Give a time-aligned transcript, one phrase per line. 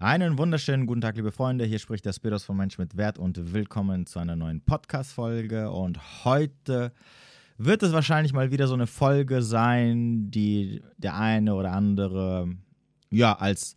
[0.00, 1.64] Einen wunderschönen guten Tag, liebe Freunde.
[1.64, 5.72] Hier spricht der Spiros von Mensch mit Wert und willkommen zu einer neuen Podcast-Folge.
[5.72, 6.92] Und heute
[7.56, 12.48] wird es wahrscheinlich mal wieder so eine Folge sein, die der eine oder andere
[13.10, 13.74] ja als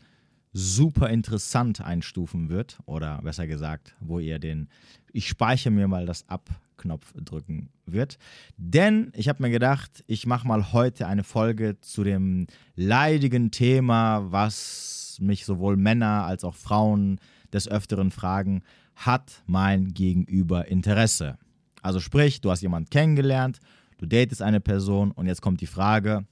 [0.54, 2.78] super interessant einstufen wird.
[2.86, 4.70] Oder besser gesagt, wo ihr den
[5.12, 8.20] Ich speichere mir mal das Ab-Knopf drücken wird.
[8.58, 12.46] Denn ich habe mir gedacht, ich mache mal heute eine Folge zu dem
[12.76, 17.20] leidigen Thema, was mich sowohl Männer als auch Frauen
[17.54, 18.64] des Öfteren fragen,
[18.96, 21.38] hat mein Gegenüber Interesse?
[21.82, 23.60] Also sprich, du hast jemanden kennengelernt,
[23.98, 26.26] du datest eine Person und jetzt kommt die Frage,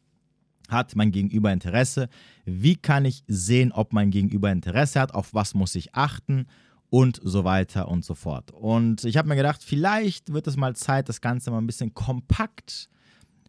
[0.69, 2.09] hat mein Gegenüber Interesse?
[2.45, 5.13] Wie kann ich sehen, ob mein Gegenüber Interesse hat?
[5.13, 6.45] Auf was muss ich achten?
[6.91, 8.49] Und so weiter und so fort.
[8.49, 11.93] Und ich habe mir gedacht, vielleicht wird es mal Zeit, das Ganze mal ein bisschen
[11.93, 12.89] kompakt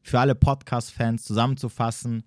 [0.03, 2.23] für alle Podcast-Fans zusammenzufassen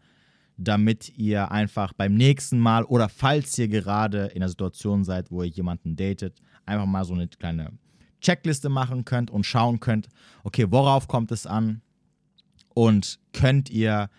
[0.57, 5.43] damit ihr einfach beim nächsten Mal oder falls ihr gerade in einer Situation seid, wo
[5.43, 7.71] ihr jemanden datet, einfach mal so eine kleine
[8.21, 10.07] Checkliste machen könnt und schauen könnt,
[10.43, 11.81] okay, worauf kommt es an
[12.73, 14.09] und könnt ihr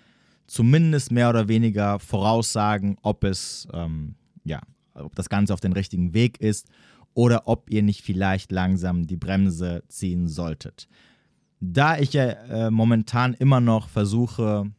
[0.47, 4.61] zumindest mehr oder weniger voraussagen, ob es, ähm, ja,
[4.95, 6.69] ob das Ganze auf den richtigen Weg ist
[7.15, 10.89] oder ob ihr nicht vielleicht langsam die Bremse ziehen solltet.
[11.61, 14.71] Da ich ja äh, momentan immer noch versuche,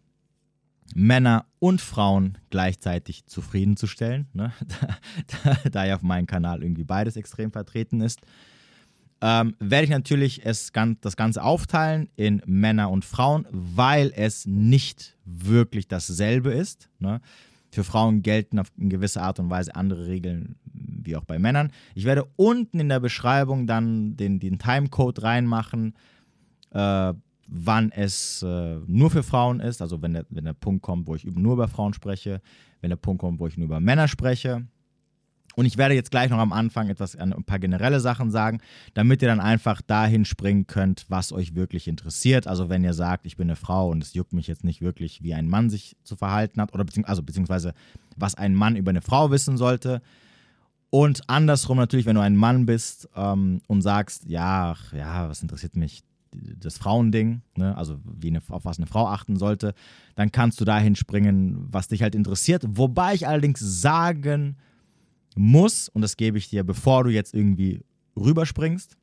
[0.93, 4.53] Männer und Frauen gleichzeitig zufriedenzustellen, ne?
[4.81, 4.97] da,
[5.43, 8.21] da, da, ja auf meinem Kanal irgendwie beides extrem vertreten ist,
[9.21, 15.17] ähm, werde ich natürlich es, das Ganze aufteilen in Männer und Frauen, weil es nicht
[15.25, 16.89] wirklich dasselbe ist.
[16.99, 17.21] Ne?
[17.71, 21.71] Für Frauen gelten auf eine gewisse Art und Weise andere Regeln wie auch bei Männern.
[21.93, 25.95] Ich werde unten in der Beschreibung dann den, den Timecode reinmachen,
[26.71, 27.13] äh,
[27.47, 31.15] wann es äh, nur für Frauen ist, also wenn der, wenn der Punkt kommt, wo
[31.15, 32.41] ich nur über Frauen spreche,
[32.81, 34.65] wenn der Punkt kommt, wo ich nur über Männer spreche.
[35.55, 38.59] Und ich werde jetzt gleich noch am Anfang etwas, ein paar generelle Sachen sagen,
[38.93, 42.45] damit ihr dann einfach dahin springen könnt, was euch wirklich interessiert.
[42.45, 45.23] Also wenn ihr sagt, ich bin eine Frau und es juckt mich jetzt nicht wirklich,
[45.23, 47.73] wie ein Mann sich zu verhalten hat, oder beziehungsweise, also, beziehungsweise
[48.17, 50.01] was ein Mann über eine Frau wissen sollte.
[50.89, 55.77] Und andersrum natürlich, wenn du ein Mann bist ähm, und sagst, ja, ja, was interessiert
[55.77, 56.03] mich
[56.59, 57.77] das Frauending, ne?
[57.77, 59.73] also wie eine, auf was eine Frau achten sollte,
[60.15, 62.63] dann kannst du dahin springen, was dich halt interessiert.
[62.67, 64.57] Wobei ich allerdings sagen
[65.35, 67.81] muss, und das gebe ich dir, bevor du jetzt irgendwie
[68.15, 68.97] rüberspringst,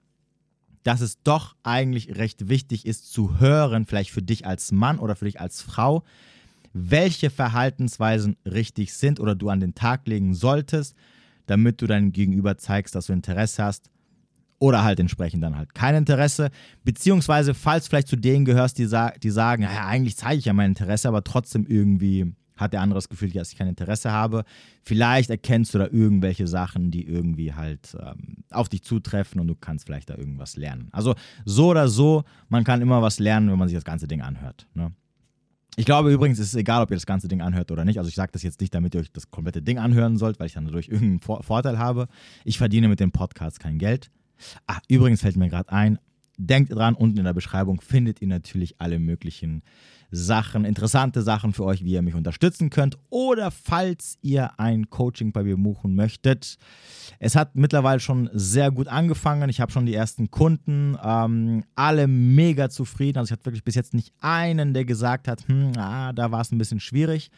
[0.82, 5.14] dass es doch eigentlich recht wichtig ist zu hören, vielleicht für dich als Mann oder
[5.14, 6.02] für dich als Frau,
[6.72, 10.96] welche Verhaltensweisen richtig sind oder du an den Tag legen solltest,
[11.46, 13.90] damit du deinem Gegenüber zeigst, dass du Interesse hast
[14.62, 16.50] oder halt entsprechend dann halt kein Interesse.
[16.84, 20.52] Beziehungsweise, falls vielleicht zu denen gehörst, die, sa die sagen, ja, eigentlich zeige ich ja
[20.52, 24.44] mein Interesse, aber trotzdem irgendwie hat der andere das Gefühl, dass ich kein Interesse habe.
[24.84, 29.56] Vielleicht erkennst du da irgendwelche Sachen, die irgendwie halt ähm, auf dich zutreffen und du
[29.56, 30.90] kannst vielleicht da irgendwas lernen.
[30.92, 34.20] Also so oder so, man kann immer was lernen, wenn man sich das ganze Ding
[34.20, 34.68] anhört.
[34.74, 34.92] Ne?
[35.74, 37.98] Ich glaube übrigens, es ist egal, ob ihr das ganze Ding anhört oder nicht.
[37.98, 40.46] Also ich sage das jetzt nicht, damit ihr euch das komplette Ding anhören sollt, weil
[40.46, 42.06] ich dann dadurch irgendeinen Vor Vorteil habe.
[42.44, 44.12] Ich verdiene mit dem Podcast kein Geld.
[44.66, 45.98] Ah, übrigens fällt mir gerade ein,
[46.36, 49.62] denkt dran, unten in der Beschreibung findet ihr natürlich alle möglichen
[50.14, 55.32] Sachen, interessante Sachen für euch, wie ihr mich unterstützen könnt oder falls ihr ein Coaching
[55.32, 56.58] bei mir buchen möchtet.
[57.18, 59.48] Es hat mittlerweile schon sehr gut angefangen.
[59.48, 63.18] Ich habe schon die ersten Kunden, ähm, alle mega zufrieden.
[63.18, 66.42] Also ich hatte wirklich bis jetzt nicht einen, der gesagt hat, hm, ah, da war
[66.42, 67.30] es ein bisschen schwierig.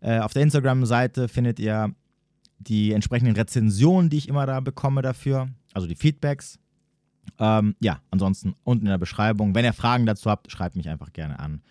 [0.00, 1.94] Äh, auf der Instagram-Seite findet ihr
[2.58, 6.58] die entsprechenden Rezensionen, die ich immer da bekomme dafür also die Feedbacks.
[7.38, 9.54] Ähm, ja, ansonsten unten in der Beschreibung.
[9.54, 11.62] Wenn ihr Fragen dazu habt, schreibt mich einfach gerne an.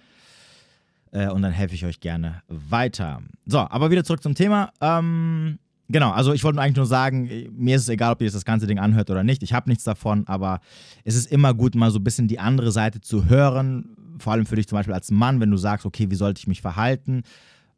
[1.12, 3.22] Äh, und dann helfe ich euch gerne weiter.
[3.46, 4.72] So, aber wieder zurück zum Thema.
[4.82, 5.60] Ähm,
[5.90, 8.68] genau, also ich wollte eigentlich nur sagen, mir ist es egal, ob ihr das ganze
[8.68, 9.44] Ding anhört oder nicht.
[9.44, 10.62] Ich habe nichts davon, aber
[11.04, 13.96] es ist immer gut, mal so ein bisschen die andere Seite zu hören.
[14.20, 16.48] Vor allem für dich zum Beispiel als Mann, wenn du sagst, okay, wie sollte ich
[16.48, 17.24] mich verhalten?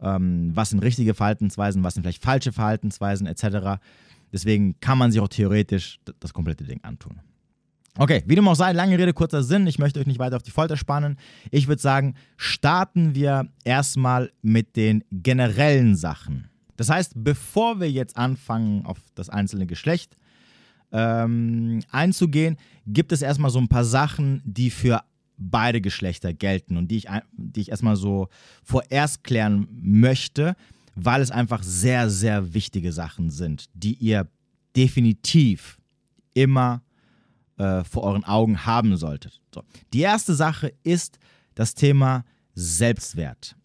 [0.02, 3.82] Ähm, was sind richtige Verhaltensweisen, was sind vielleicht falsche Verhaltensweisen etc.
[4.32, 7.20] Deswegen kann man sich auch theoretisch das komplette Ding antun.
[7.98, 9.68] Okay, wie dem auch sei, lange Rede, kurzer Sinn.
[9.68, 11.18] Ich möchte euch nicht weiter auf die Folter spannen.
[11.52, 16.50] Ich würde sagen, starten wir erstmal mit den generellen Sachen.
[16.78, 20.16] Das heißt, bevor wir jetzt anfangen, auf das einzelne Geschlecht
[20.94, 22.56] ähm, einzugehen,
[22.88, 25.04] gibt es erstmal so ein paar Sachen, die für
[25.38, 28.30] beide Geschlechter gelten und die ich, die ich erstmal so
[28.64, 30.56] vorerst klären möchte,
[31.06, 34.28] weil es einfach sehr, sehr wichtige Sachen sind, die ihr
[34.76, 35.78] definitiv
[36.34, 36.82] immer
[37.58, 39.42] äh, vor euren Augen haben solltet.
[39.54, 39.64] So.
[39.94, 41.20] Die erste Sache ist
[41.56, 43.56] das Thema Selbstwert.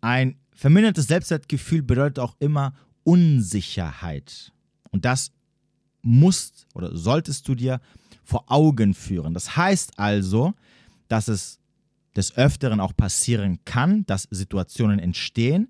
[0.00, 2.74] Ein vermindertes Selbstwertgefühl bedeutet auch immer
[3.04, 4.52] Unsicherheit.
[4.90, 5.32] Und das
[6.02, 7.80] musst oder solltest du dir
[8.24, 9.34] vor Augen führen.
[9.34, 10.54] Das heißt also,
[11.08, 11.58] dass es
[12.16, 15.68] des Öfteren auch passieren kann, dass Situationen entstehen,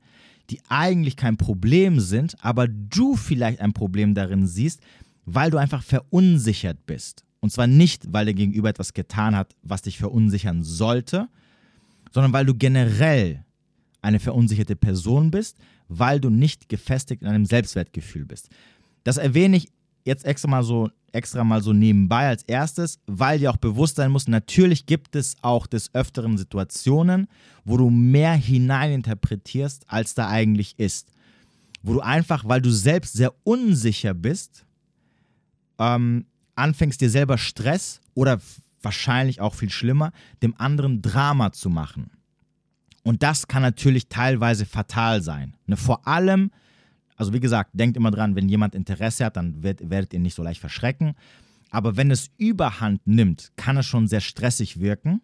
[0.51, 4.81] die eigentlich kein Problem sind, aber du vielleicht ein Problem darin siehst,
[5.25, 7.25] weil du einfach verunsichert bist.
[7.41, 11.29] Und zwar nicht, weil der Gegenüber etwas getan hat, was dich verunsichern sollte,
[12.13, 13.45] sondern weil du generell
[14.03, 15.59] eine verunsicherte Person bist,
[15.89, 18.49] weil du nicht gefestigt in einem Selbstwertgefühl bist.
[19.05, 19.69] Das erwähne ich
[20.07, 24.11] jetzt extra mal so extra mal so nebenbei als erstes, weil dir auch bewusst sein
[24.11, 27.27] muss, natürlich gibt es auch des öfteren Situationen,
[27.65, 31.11] wo du mehr hineininterpretierst, als da eigentlich ist.
[31.83, 34.67] Wo du einfach, weil du selbst sehr unsicher bist,
[35.79, 38.41] ähm, anfängst dir selber Stress oder
[38.83, 40.13] wahrscheinlich auch viel schlimmer,
[40.43, 42.11] dem anderen Drama zu machen.
[43.03, 45.55] Und das kann natürlich teilweise fatal sein.
[45.67, 45.77] Ne?
[45.77, 46.51] Vor allem,
[47.17, 50.35] also wie gesagt, denkt immer dran, wenn jemand Interesse hat, dann wird, werdet ihr nicht
[50.35, 51.15] so leicht verschrecken.
[51.71, 55.21] Aber wenn es überhand nimmt, kann es schon sehr stressig wirken.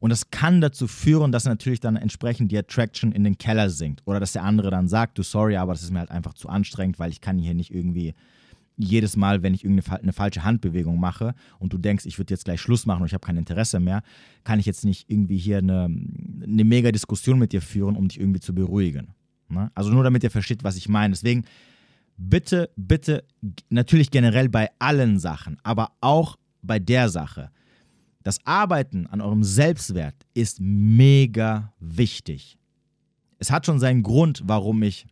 [0.00, 4.02] Und das kann dazu führen, dass natürlich dann entsprechend die Attraction in den Keller sinkt.
[4.06, 6.48] Oder dass der andere dann sagt, du sorry, aber das ist mir halt einfach zu
[6.48, 8.14] anstrengend, weil ich kann hier nicht irgendwie
[8.76, 12.44] jedes Mal, wenn ich irgendeine eine falsche Handbewegung mache und du denkst, ich würde jetzt
[12.44, 14.02] gleich Schluss machen und ich habe kein Interesse mehr,
[14.44, 15.90] kann ich jetzt nicht irgendwie hier eine,
[16.44, 19.14] eine mega Diskussion mit dir führen, um dich irgendwie zu beruhigen.
[19.48, 19.70] Ne?
[19.74, 21.12] Also nur damit ihr versteht, was ich meine.
[21.12, 21.44] Deswegen
[22.16, 23.24] bitte, bitte,
[23.70, 27.50] natürlich generell bei allen Sachen, aber auch bei der Sache.
[28.22, 32.58] Das Arbeiten an eurem Selbstwert ist mega wichtig.
[33.38, 35.06] Es hat schon seinen Grund, warum ich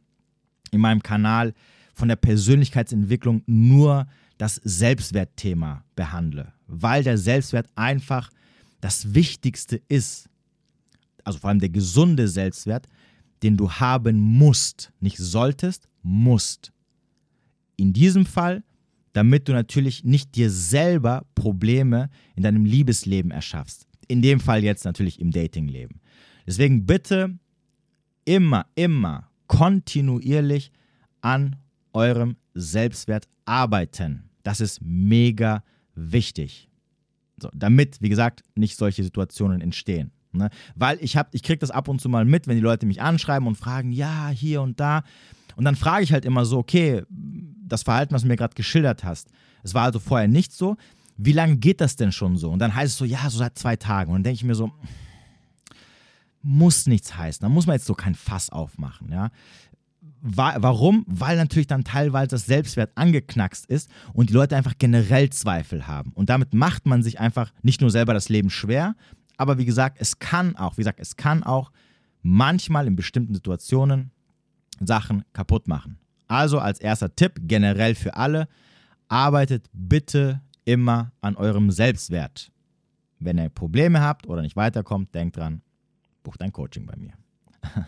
[0.72, 1.54] in meinem Kanal
[1.94, 4.06] von der Persönlichkeitsentwicklung nur
[4.36, 8.30] das Selbstwertthema behandle, weil der Selbstwert einfach
[8.80, 10.28] das Wichtigste ist.
[11.24, 12.86] Also vor allem der gesunde Selbstwert,
[13.42, 16.72] den du haben musst, nicht solltest, musst.
[17.76, 18.64] In diesem Fall,
[19.12, 23.86] damit du natürlich nicht dir selber Probleme in deinem Liebesleben erschaffst.
[24.08, 26.00] In dem Fall jetzt natürlich im Datingleben.
[26.46, 27.38] Deswegen bitte
[28.24, 30.70] immer, immer kontinuierlich
[31.20, 31.56] an
[31.92, 34.30] eurem Selbstwert arbeiten.
[34.42, 36.68] Das ist mega wichtig.
[37.40, 40.12] So, damit, wie gesagt, nicht solche Situationen entstehen.
[40.36, 40.50] Ne?
[40.74, 43.02] Weil ich habe, ich kriege das ab und zu mal mit, wenn die Leute mich
[43.02, 45.02] anschreiben und fragen, ja, hier und da.
[45.56, 49.04] Und dann frage ich halt immer so, okay, das Verhalten, was du mir gerade geschildert
[49.04, 49.28] hast,
[49.62, 50.76] es war also vorher nicht so.
[51.16, 52.50] Wie lange geht das denn schon so?
[52.50, 54.10] Und dann heißt es so, ja, so seit zwei Tagen.
[54.10, 54.70] Und dann denke ich mir so,
[56.42, 57.42] muss nichts heißen.
[57.42, 59.30] Da muss man jetzt so kein Fass aufmachen, ja.
[60.22, 61.04] Warum?
[61.06, 66.12] Weil natürlich dann teilweise das Selbstwert angeknackst ist und die Leute einfach generell Zweifel haben.
[66.14, 68.96] Und damit macht man sich einfach nicht nur selber das Leben schwer,
[69.36, 71.70] aber wie gesagt, es kann auch, wie gesagt, es kann auch
[72.22, 74.10] manchmal in bestimmten Situationen
[74.80, 75.98] Sachen kaputt machen.
[76.28, 78.48] Also als erster Tipp generell für alle,
[79.08, 82.50] arbeitet bitte immer an eurem Selbstwert.
[83.18, 85.62] Wenn ihr Probleme habt oder nicht weiterkommt, denkt dran,
[86.22, 87.12] bucht ein Coaching bei mir.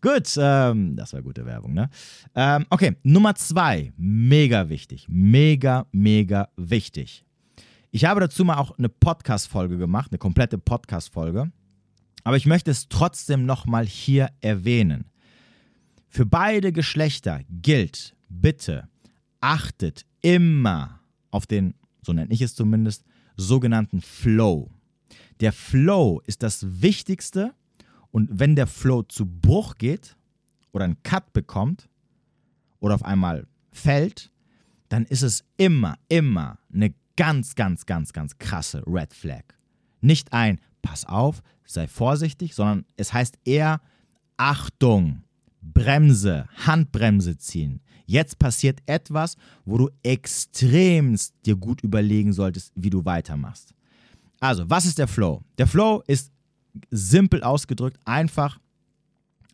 [0.00, 1.88] Gut, ähm, das war gute Werbung, ne?
[2.34, 7.24] Ähm, okay, Nummer zwei, mega wichtig, mega, mega wichtig.
[7.90, 11.50] Ich habe dazu mal auch eine Podcast-Folge gemacht, eine komplette Podcast-Folge.
[12.22, 15.06] Aber ich möchte es trotzdem nochmal hier erwähnen.
[16.08, 18.88] Für beide Geschlechter gilt, bitte
[19.40, 21.00] achtet immer
[21.30, 23.04] auf den, so nenne ich es zumindest,
[23.36, 24.70] sogenannten Flow.
[25.40, 27.54] Der Flow ist das Wichtigste
[28.10, 30.16] und wenn der Flow zu Bruch geht
[30.72, 31.88] oder einen Cut bekommt
[32.80, 34.30] oder auf einmal fällt,
[34.90, 39.42] dann ist es immer, immer eine ganz, ganz, ganz, ganz krasse Red Flag.
[40.00, 43.80] Nicht ein Pass auf, sei vorsichtig, sondern es heißt eher
[44.36, 45.24] Achtung,
[45.60, 47.80] Bremse, Handbremse ziehen.
[48.06, 53.74] Jetzt passiert etwas, wo du extremst dir gut überlegen solltest, wie du weitermachst.
[54.38, 55.42] Also, was ist der Flow?
[55.58, 56.30] Der Flow ist
[56.90, 58.60] simpel ausgedrückt einfach,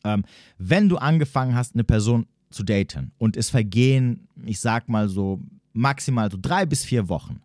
[0.05, 0.25] ähm,
[0.59, 5.41] wenn du angefangen hast, eine Person zu daten und es vergehen, ich sag mal so,
[5.73, 7.41] maximal so drei bis vier Wochen,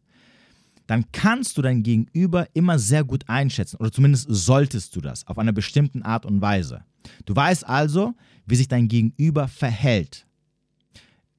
[0.89, 5.37] dann kannst du dein Gegenüber immer sehr gut einschätzen oder zumindest solltest du das auf
[5.37, 6.83] einer bestimmten Art und Weise.
[7.25, 8.15] Du weißt also,
[8.47, 10.25] wie sich dein Gegenüber verhält.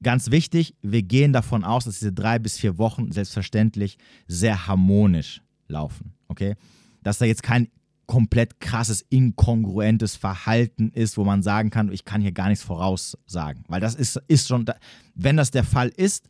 [0.01, 5.41] Ganz wichtig, wir gehen davon aus, dass diese drei bis vier Wochen selbstverständlich sehr harmonisch
[5.67, 6.13] laufen.
[6.29, 6.55] Okay?
[7.03, 7.67] Dass da jetzt kein
[8.05, 13.65] komplett krasses, inkongruentes Verhalten ist, wo man sagen kann, ich kann hier gar nichts voraussagen.
[13.67, 14.63] Weil das ist, ist schon,
[15.13, 16.29] wenn das der Fall ist,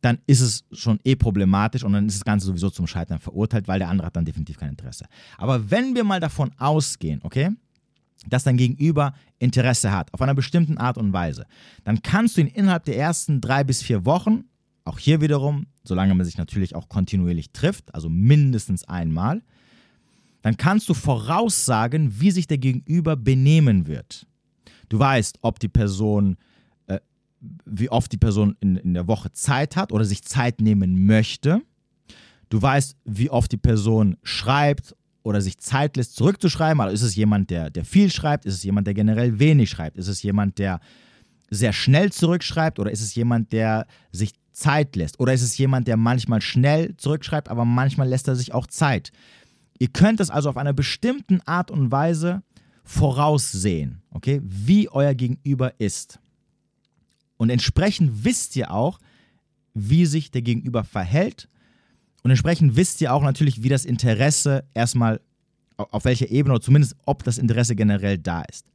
[0.00, 3.66] dann ist es schon eh problematisch und dann ist das Ganze sowieso zum Scheitern verurteilt,
[3.68, 5.06] weil der andere hat dann definitiv kein Interesse.
[5.36, 7.50] Aber wenn wir mal davon ausgehen, okay,
[8.28, 11.46] dass dein Gegenüber Interesse hat, auf einer bestimmten Art und Weise,
[11.84, 14.44] dann kannst du ihn innerhalb der ersten drei bis vier Wochen,
[14.84, 19.42] auch hier wiederum, solange man sich natürlich auch kontinuierlich trifft, also mindestens einmal,
[20.42, 24.26] dann kannst du voraussagen, wie sich der Gegenüber benehmen wird.
[24.88, 26.36] Du weißt, ob die Person,
[27.64, 31.62] wie oft die Person in, in der Woche Zeit hat oder sich Zeit nehmen möchte.
[32.48, 36.80] Du weißt, wie oft die Person schreibt oder sich Zeit lässt, zurückzuschreiben.
[36.80, 38.46] Also ist es jemand, der, der viel schreibt?
[38.46, 39.96] Ist es jemand, der generell wenig schreibt?
[39.98, 40.80] Ist es jemand, der
[41.50, 42.78] sehr schnell zurückschreibt?
[42.78, 45.20] Oder ist es jemand, der sich Zeit lässt?
[45.20, 49.12] Oder ist es jemand, der manchmal schnell zurückschreibt, aber manchmal lässt er sich auch Zeit?
[49.78, 52.42] Ihr könnt es also auf einer bestimmten Art und Weise
[52.82, 56.18] voraussehen, okay, wie euer Gegenüber ist.
[57.38, 58.98] Und entsprechend wisst ihr auch,
[59.72, 61.48] wie sich der Gegenüber verhält
[62.22, 65.20] und entsprechend wisst ihr auch natürlich, wie das Interesse erstmal,
[65.76, 68.70] auf welcher Ebene oder zumindest, ob das Interesse generell da ist.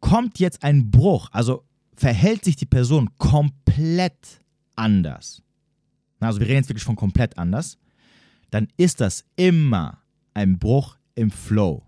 [0.00, 4.42] Kommt jetzt ein Bruch, also verhält sich die Person komplett
[4.76, 5.42] anders,
[6.20, 7.78] also wir reden jetzt wirklich von komplett anders,
[8.50, 10.02] dann ist das immer
[10.34, 11.82] ein Bruch im Flow.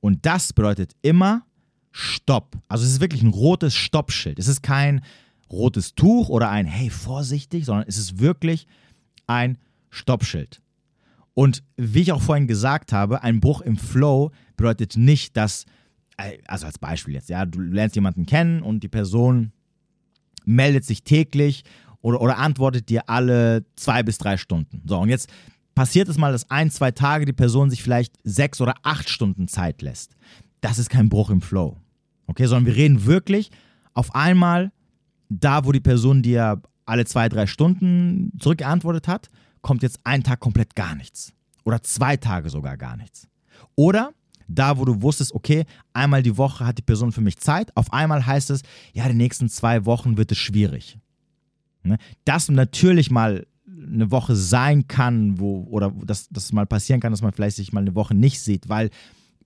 [0.00, 1.44] Und das bedeutet immer
[1.92, 2.58] Stopp.
[2.68, 4.38] Also es ist wirklich ein rotes Stoppschild.
[4.38, 5.02] Es ist kein
[5.50, 8.66] rotes Tuch oder ein Hey, vorsichtig, sondern es ist wirklich
[9.26, 9.58] ein
[9.90, 10.60] Stoppschild.
[11.34, 15.64] Und wie ich auch vorhin gesagt habe, ein Bruch im Flow bedeutet nicht, dass,
[16.16, 19.52] äh, also als Beispiel jetzt, ja, du lernst jemanden kennen und die Person
[20.44, 21.64] meldet sich täglich
[22.00, 24.82] oder, oder antwortet dir alle zwei bis drei Stunden.
[24.86, 25.30] So, und jetzt
[25.74, 29.48] passiert es mal, dass ein, zwei Tage die Person sich vielleicht sechs oder acht Stunden
[29.48, 30.16] Zeit lässt.
[30.62, 31.76] Das ist kein Bruch im Flow.
[32.26, 33.50] Okay, sondern wir reden wirklich
[33.92, 34.72] auf einmal
[35.28, 39.28] da, wo die Person dir alle zwei, drei Stunden zurückgeantwortet hat,
[39.60, 41.32] kommt jetzt ein Tag komplett gar nichts.
[41.64, 43.28] Oder zwei Tage sogar gar nichts.
[43.76, 44.12] Oder
[44.48, 47.92] da, wo du wusstest, okay, einmal die Woche hat die Person für mich Zeit, auf
[47.92, 50.98] einmal heißt es, ja, die nächsten zwei Wochen wird es schwierig.
[51.82, 51.98] Ne?
[52.24, 57.22] Dass natürlich mal eine Woche sein kann, wo, oder dass das mal passieren kann, dass
[57.22, 58.90] man vielleicht sich mal eine Woche nicht sieht, weil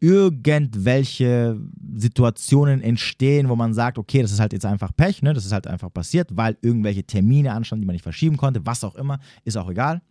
[0.01, 1.61] irgendwelche
[1.95, 5.35] Situationen entstehen, wo man sagt, okay, das ist halt jetzt einfach Pech, ne?
[5.35, 8.85] das ist halt einfach passiert, weil irgendwelche Termine anstanden, die man nicht verschieben konnte, was
[8.85, 10.03] auch immer, ist auch egal.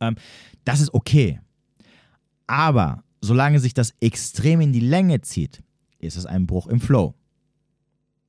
[0.00, 0.16] Ähm,
[0.64, 1.40] das ist okay.
[2.46, 5.62] Aber solange sich das extrem in die Länge zieht,
[5.98, 7.14] ist es ein Bruch im Flow.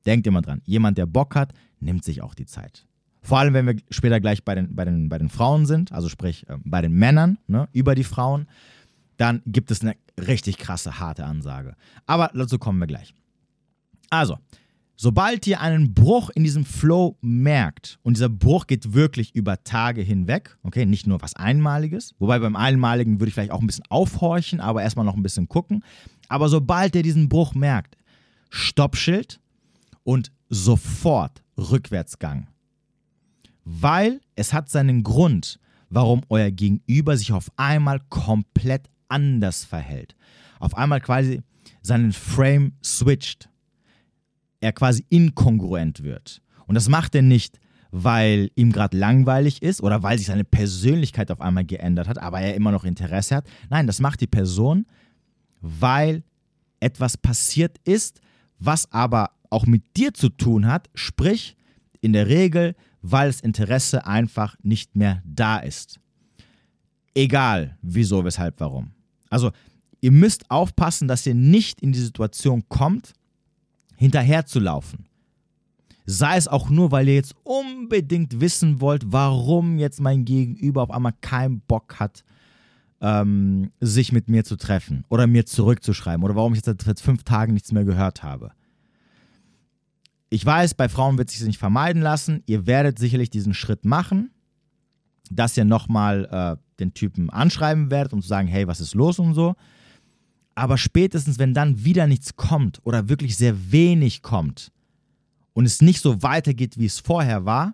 [0.05, 2.85] Denkt immer dran, jemand, der Bock hat, nimmt sich auch die Zeit.
[3.23, 6.09] Vor allem, wenn wir später gleich bei den, bei den, bei den Frauen sind, also
[6.09, 8.47] sprich äh, bei den Männern, ne, über die Frauen,
[9.21, 11.75] dann gibt es eine richtig krasse, harte Ansage.
[12.07, 13.13] Aber dazu kommen wir gleich.
[14.09, 14.39] Also,
[14.95, 20.01] sobald ihr einen Bruch in diesem Flow merkt, und dieser Bruch geht wirklich über Tage
[20.01, 23.85] hinweg, okay, nicht nur was Einmaliges, wobei beim Einmaligen würde ich vielleicht auch ein bisschen
[23.89, 25.83] aufhorchen, aber erstmal noch ein bisschen gucken.
[26.27, 27.97] Aber sobald ihr diesen Bruch merkt,
[28.49, 29.39] Stoppschild
[30.03, 32.47] und sofort Rückwärtsgang.
[33.65, 35.59] Weil es hat seinen Grund,
[35.91, 40.15] warum euer Gegenüber sich auf einmal komplett anders verhält.
[40.59, 41.41] Auf einmal quasi
[41.81, 43.49] seinen Frame switcht.
[44.59, 46.41] Er quasi inkongruent wird.
[46.67, 47.59] Und das macht er nicht,
[47.91, 52.39] weil ihm gerade langweilig ist oder weil sich seine Persönlichkeit auf einmal geändert hat, aber
[52.39, 53.47] er immer noch Interesse hat.
[53.69, 54.85] Nein, das macht die Person,
[55.59, 56.23] weil
[56.79, 58.21] etwas passiert ist,
[58.59, 61.57] was aber auch mit dir zu tun hat, sprich
[61.99, 65.99] in der Regel, weil das Interesse einfach nicht mehr da ist.
[67.13, 68.91] Egal, wieso, weshalb, warum.
[69.31, 69.51] Also
[70.01, 73.13] ihr müsst aufpassen, dass ihr nicht in die Situation kommt,
[73.95, 75.05] hinterherzulaufen.
[76.05, 80.91] Sei es auch nur, weil ihr jetzt unbedingt wissen wollt, warum jetzt mein Gegenüber auf
[80.91, 82.23] einmal keinen Bock hat,
[82.99, 87.23] ähm, sich mit mir zu treffen oder mir zurückzuschreiben oder warum ich jetzt seit fünf
[87.23, 88.51] Tagen nichts mehr gehört habe.
[90.29, 92.41] Ich weiß, bei Frauen wird sich nicht vermeiden lassen.
[92.45, 94.31] Ihr werdet sicherlich diesen Schritt machen,
[95.29, 99.19] dass ihr nochmal äh, den Typen anschreiben werdet, um zu sagen, hey, was ist los
[99.19, 99.55] und so.
[100.55, 104.71] Aber spätestens, wenn dann wieder nichts kommt oder wirklich sehr wenig kommt
[105.53, 107.73] und es nicht so weitergeht, wie es vorher war,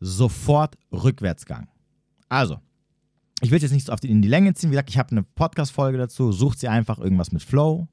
[0.00, 1.68] sofort Rückwärtsgang.
[2.28, 2.58] Also,
[3.40, 4.70] ich will jetzt nicht so auf die, in die Länge ziehen.
[4.70, 6.32] Wie gesagt, ich habe eine Podcast-Folge dazu.
[6.32, 7.88] Sucht sie einfach irgendwas mit Flow.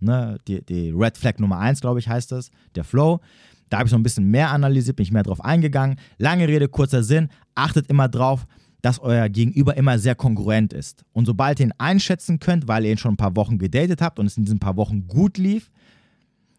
[0.00, 0.38] Ne?
[0.48, 2.50] Die, die Red Flag Nummer 1, glaube ich, heißt das.
[2.74, 3.20] Der Flow.
[3.68, 5.98] Da habe ich noch ein bisschen mehr analysiert, bin ich mehr drauf eingegangen.
[6.18, 7.30] Lange Rede, kurzer Sinn.
[7.54, 8.46] Achtet immer drauf,
[8.82, 11.04] dass euer Gegenüber immer sehr kongruent ist.
[11.12, 14.18] Und sobald ihr ihn einschätzen könnt, weil ihr ihn schon ein paar Wochen gedatet habt
[14.18, 15.70] und es in diesen paar Wochen gut lief,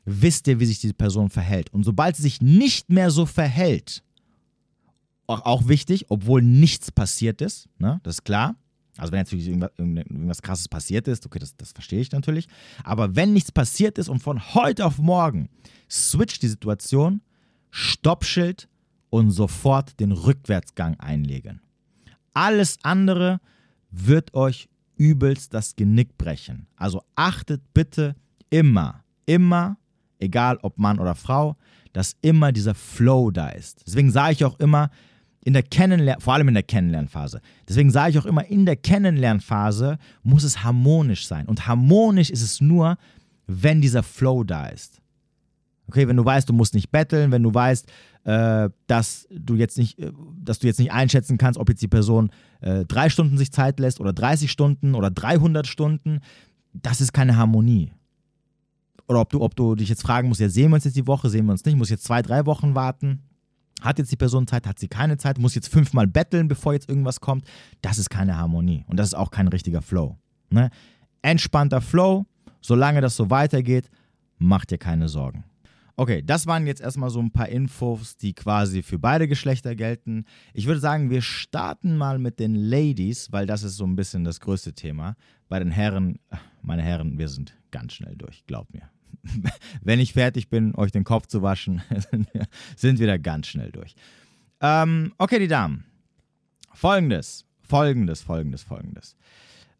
[0.05, 1.71] wisst ihr, wie sich diese Person verhält.
[1.73, 4.03] Und sobald sie sich nicht mehr so verhält,
[5.27, 8.55] auch, wichtig, obwohl nichts passiert ist, ne, das ist klar,
[8.97, 12.47] Also wenn natürlich irgendwas, irgendwas krasses passiert ist, okay, das, das verstehe ich natürlich.
[12.83, 15.49] Aber wenn nichts passiert ist und von heute auf morgen
[15.89, 17.21] switcht die Situation,
[17.71, 18.67] Stoppschild
[19.09, 21.61] und sofort den Rückwärtsgang einlegen.
[22.33, 23.39] Alles andere
[23.91, 26.67] wird euch übelst das Genick brechen.
[26.75, 28.15] Also achtet bitte
[28.49, 29.77] immer, immer,
[30.19, 31.55] egal ob Mann oder Frau,
[31.93, 33.83] dass immer dieser Flow da ist.
[33.85, 34.89] Deswegen sage ich auch immer,
[35.45, 37.41] in der Kennenlern, vor allem in der Kennenlernphase.
[37.67, 41.47] Deswegen sage ich auch immer, in der Kennenlernphase muss es harmonisch sein.
[41.47, 42.97] Und harmonisch ist es nur,
[43.45, 45.01] wenn dieser Flow da ist.
[45.87, 47.91] Okay, wenn du weißt, du musst nicht betteln, wenn du weißt,
[48.23, 50.11] äh, dass du jetzt nicht, äh,
[50.41, 53.79] dass du jetzt nicht einschätzen kannst, ob jetzt die Person äh, drei Stunden sich Zeit
[53.79, 56.19] lässt oder 30 Stunden oder 300 Stunden,
[56.73, 57.91] das ist keine Harmonie.
[59.07, 61.07] Oder ob du, ob du dich jetzt fragen musst, ja, sehen wir uns jetzt die
[61.07, 63.19] Woche, sehen wir uns nicht, muss jetzt zwei, drei Wochen warten.
[63.81, 66.87] Hat jetzt die Person Zeit, hat sie keine Zeit, muss jetzt fünfmal betteln, bevor jetzt
[66.87, 67.45] irgendwas kommt.
[67.81, 70.17] Das ist keine Harmonie und das ist auch kein richtiger Flow.
[70.49, 70.69] Ne?
[71.21, 72.25] Entspannter Flow,
[72.61, 73.89] solange das so weitergeht,
[74.37, 75.43] macht dir keine Sorgen.
[75.95, 80.25] Okay, das waren jetzt erstmal so ein paar Infos, die quasi für beide Geschlechter gelten.
[80.53, 84.23] Ich würde sagen, wir starten mal mit den Ladies, weil das ist so ein bisschen
[84.23, 85.15] das größte Thema.
[85.49, 86.17] Bei den Herren,
[86.63, 88.89] meine Herren, wir sind ganz schnell durch, glaubt mir.
[89.81, 91.83] Wenn ich fertig bin, euch den Kopf zu waschen,
[92.75, 93.95] sind wir da ganz schnell durch.
[94.61, 95.85] Ähm, okay, die Damen.
[96.73, 99.15] Folgendes, folgendes, folgendes, folgendes.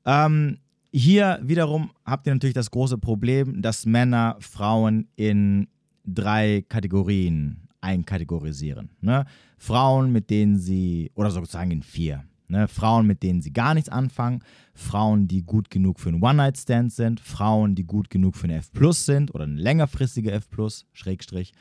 [0.05, 0.59] Ähm,
[0.91, 5.67] hier wiederum habt ihr natürlich das große Problem, dass Männer Frauen in
[6.05, 8.89] drei Kategorien einkategorisieren.
[9.01, 9.25] Ne?
[9.57, 12.23] Frauen, mit denen sie, oder sozusagen in vier.
[12.47, 12.67] Ne?
[12.67, 14.43] Frauen, mit denen sie gar nichts anfangen,
[14.73, 18.71] Frauen, die gut genug für einen One-Night-Stand sind, Frauen, die gut genug für eine F
[18.71, 21.51] Plus sind oder eine längerfristige F Plus, Schrägstrich,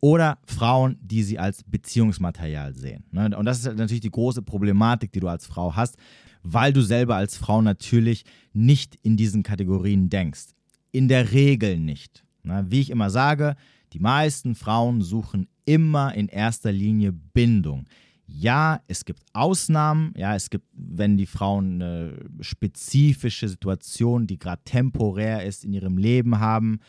[0.00, 3.04] oder Frauen, die sie als Beziehungsmaterial sehen.
[3.10, 3.36] Ne?
[3.36, 5.96] Und das ist natürlich die große Problematik, die du als Frau hast,
[6.42, 10.48] weil du selber als Frau natürlich nicht in diesen Kategorien denkst.
[10.92, 12.25] In der Regel nicht.
[12.46, 13.56] Na, wie ich immer sage,
[13.92, 17.86] die meisten Frauen suchen immer in erster Linie Bindung.
[18.26, 20.12] Ja, es gibt Ausnahmen.
[20.16, 25.98] Ja, es gibt, wenn die Frauen eine spezifische Situation, die gerade temporär ist, in ihrem
[25.98, 26.80] Leben haben,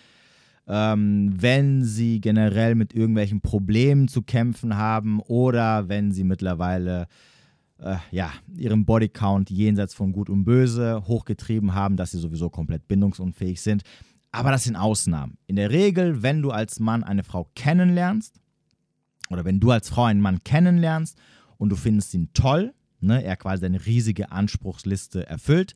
[0.68, 7.08] ähm, wenn sie generell mit irgendwelchen Problemen zu kämpfen haben oder wenn sie mittlerweile
[7.80, 12.88] äh, ja, ihren Bodycount jenseits von Gut und Böse hochgetrieben haben, dass sie sowieso komplett
[12.88, 13.84] bindungsunfähig sind.
[14.32, 15.38] Aber das sind Ausnahmen.
[15.48, 18.40] In der Regel, wenn du als Mann eine Frau kennenlernst,
[19.30, 21.18] oder wenn du als Frau einen Mann kennenlernst
[21.58, 25.76] und du findest ihn toll, ne, er quasi deine riesige Anspruchsliste erfüllt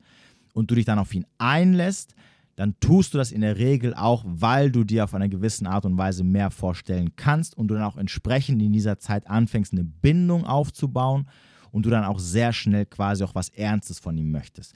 [0.53, 2.15] und du dich dann auf ihn einlässt,
[2.55, 5.85] dann tust du das in der Regel auch, weil du dir auf eine gewisse Art
[5.85, 9.83] und Weise mehr vorstellen kannst und du dann auch entsprechend in dieser Zeit anfängst, eine
[9.83, 11.27] Bindung aufzubauen
[11.71, 14.73] und du dann auch sehr schnell quasi auch was Ernstes von ihm möchtest.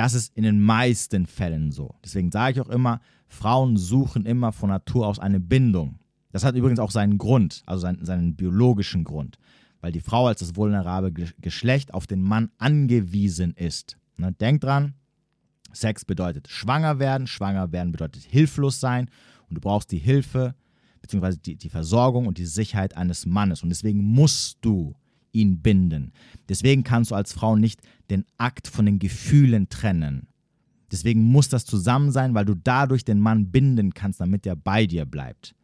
[0.00, 1.94] Das ist in den meisten Fällen so.
[2.02, 5.98] Deswegen sage ich auch immer, Frauen suchen immer von Natur aus eine Bindung.
[6.32, 9.36] Das hat übrigens auch seinen Grund, also seinen, seinen biologischen Grund,
[9.82, 13.98] weil die Frau als das vulnerable Geschlecht auf den Mann angewiesen ist.
[14.16, 14.32] Ne?
[14.32, 14.94] Denk dran,
[15.70, 19.10] Sex bedeutet schwanger werden, schwanger werden bedeutet hilflos sein
[19.50, 20.54] und du brauchst die Hilfe
[21.02, 21.36] bzw.
[21.44, 24.94] Die, die Versorgung und die Sicherheit eines Mannes und deswegen musst du
[25.32, 26.12] ihn binden.
[26.48, 30.28] Deswegen kannst du als Frau nicht den Akt von den Gefühlen trennen.
[30.90, 34.86] Deswegen muss das zusammen sein, weil du dadurch den Mann binden kannst, damit er bei
[34.86, 35.54] dir bleibt.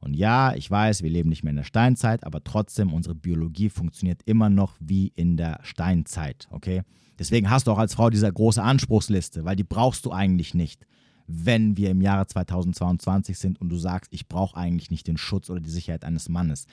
[0.00, 3.70] Und ja, ich weiß, wir leben nicht mehr in der Steinzeit, aber trotzdem, unsere Biologie
[3.70, 6.82] funktioniert immer noch wie in der Steinzeit, okay?
[7.18, 10.86] Deswegen hast du auch als Frau diese große Anspruchsliste, weil die brauchst du eigentlich nicht,
[11.26, 15.48] wenn wir im Jahre 2022 sind und du sagst, ich brauche eigentlich nicht den Schutz
[15.48, 16.66] oder die Sicherheit eines Mannes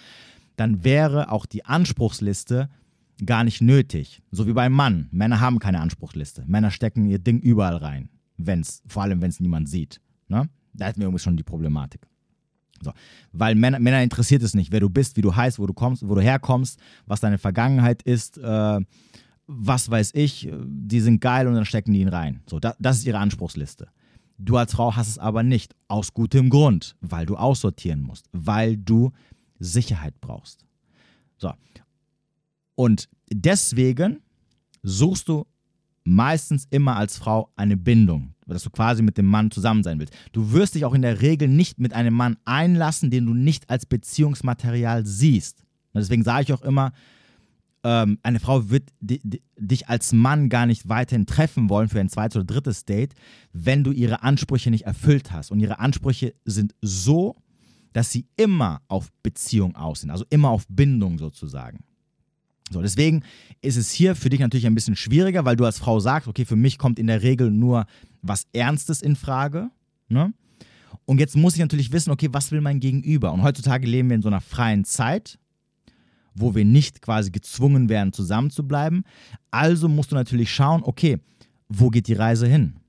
[0.62, 2.70] dann wäre auch die Anspruchsliste
[3.26, 4.22] gar nicht nötig.
[4.30, 5.10] So wie beim Mann.
[5.12, 6.44] Männer haben keine Anspruchsliste.
[6.46, 10.00] Männer stecken ihr Ding überall rein, wenn's, vor allem wenn es niemand sieht.
[10.28, 10.50] Ne?
[10.74, 12.02] Da hätten wir irgendwie schon die Problematik.
[12.80, 12.94] So.
[13.32, 16.08] Weil Männer, Männer interessiert es nicht, wer du bist, wie du heißt, wo du kommst,
[16.08, 18.80] wo du herkommst, was deine Vergangenheit ist, äh,
[19.48, 22.42] was weiß ich, die sind geil und dann stecken die ihn rein.
[22.48, 23.88] So, da, das ist ihre Anspruchsliste.
[24.38, 28.78] Du als Frau hast es aber nicht, aus gutem Grund, weil du aussortieren musst, weil
[28.78, 29.12] du
[29.62, 30.66] Sicherheit brauchst.
[31.38, 31.54] So.
[32.76, 34.22] Und deswegen
[34.84, 35.46] suchst du
[36.04, 40.14] meistens immer als Frau eine Bindung, dass du quasi mit dem Mann zusammen sein willst.
[40.32, 43.70] Du wirst dich auch in der Regel nicht mit einem Mann einlassen, den du nicht
[43.70, 45.64] als Beziehungsmaterial siehst.
[45.94, 46.92] Und deswegen sage ich auch immer,
[47.84, 52.38] ähm, eine Frau wird dich als Mann gar nicht weiterhin treffen wollen für ein zweites
[52.38, 53.14] oder drittes Date,
[53.54, 55.52] wenn du ihre Ansprüche nicht erfüllt hast.
[55.52, 57.36] Und ihre Ansprüche sind so
[57.94, 61.84] dass sie immer auf Beziehung aus sind, also immer auf Bindung sozusagen.
[62.72, 63.24] So, deswegen
[63.62, 66.46] ist es hier für dich natürlich ein bisschen schwieriger, weil du als Frau sagst, okay,
[66.46, 67.86] für mich kommt in der Regel nur
[68.22, 69.70] was Ernstes in Frage.
[70.08, 70.34] Ne?
[71.06, 73.34] Und jetzt muss ich natürlich wissen, okay, was will mein Gegenüber?
[73.34, 75.38] Und heutzutage leben wir in so einer freien Zeit,
[76.34, 79.04] wo wir nicht quasi gezwungen werden, zusammenzubleiben.
[79.50, 81.18] Also musst du natürlich schauen, okay,
[81.68, 82.81] wo geht die Reise hin?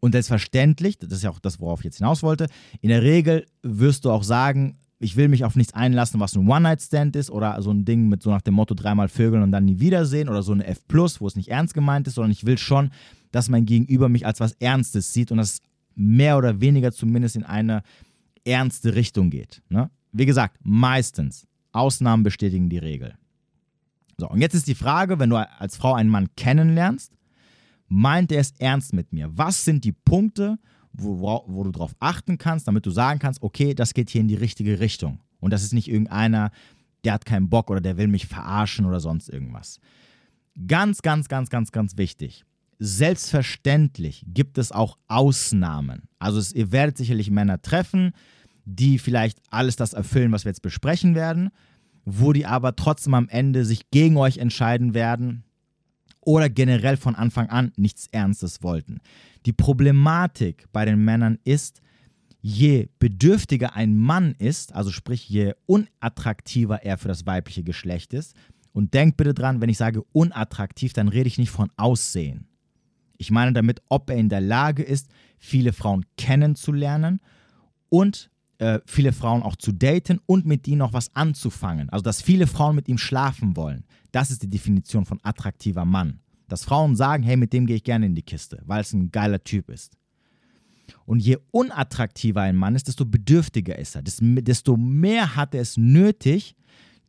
[0.00, 2.46] Und selbstverständlich, das ist ja auch das, worauf ich jetzt hinaus wollte,
[2.80, 6.48] in der Regel wirst du auch sagen, ich will mich auf nichts einlassen, was ein
[6.48, 9.64] One-Night-Stand ist oder so ein Ding mit so nach dem Motto dreimal Vögeln und dann
[9.64, 12.58] nie wiedersehen oder so eine F+, wo es nicht ernst gemeint ist, sondern ich will
[12.58, 12.90] schon,
[13.30, 15.60] dass mein Gegenüber mich als was Ernstes sieht und das
[15.94, 17.82] mehr oder weniger zumindest in eine
[18.44, 19.62] ernste Richtung geht.
[19.68, 19.90] Ne?
[20.12, 21.46] Wie gesagt, meistens.
[21.70, 23.14] Ausnahmen bestätigen die Regel.
[24.16, 27.12] So, und jetzt ist die Frage, wenn du als Frau einen Mann kennenlernst,
[27.88, 29.30] meint er es ernst mit mir?
[29.36, 30.58] Was sind die Punkte,
[30.92, 34.28] wo, wo du darauf achten kannst, damit du sagen kannst, okay, das geht hier in
[34.28, 35.20] die richtige Richtung.
[35.40, 36.50] Und das ist nicht irgendeiner,
[37.04, 39.80] der hat keinen Bock oder der will mich verarschen oder sonst irgendwas.
[40.66, 42.44] Ganz, ganz, ganz, ganz, ganz wichtig.
[42.80, 46.08] Selbstverständlich gibt es auch Ausnahmen.
[46.18, 48.12] Also es, ihr werdet sicherlich Männer treffen,
[48.64, 51.50] die vielleicht alles das erfüllen, was wir jetzt besprechen werden,
[52.04, 55.44] wo die aber trotzdem am Ende sich gegen euch entscheiden werden
[56.28, 59.00] oder generell von Anfang an nichts Ernstes wollten.
[59.46, 61.80] Die Problematik bei den Männern ist,
[62.42, 68.36] je bedürftiger ein Mann ist, also sprich je unattraktiver er für das weibliche Geschlecht ist,
[68.72, 72.46] und denkt bitte dran, wenn ich sage unattraktiv, dann rede ich nicht von Aussehen.
[73.16, 77.20] Ich meine damit, ob er in der Lage ist, viele Frauen kennenzulernen
[77.88, 81.88] und äh, viele Frauen auch zu daten und mit ihnen noch was anzufangen.
[81.90, 83.84] Also, dass viele Frauen mit ihm schlafen wollen.
[84.12, 86.20] Das ist die Definition von attraktiver Mann.
[86.48, 89.10] Dass Frauen sagen, hey, mit dem gehe ich gerne in die Kiste, weil es ein
[89.10, 89.96] geiler Typ ist.
[91.04, 94.02] Und je unattraktiver ein Mann ist, desto bedürftiger ist er.
[94.02, 96.56] Desto mehr hat er es nötig,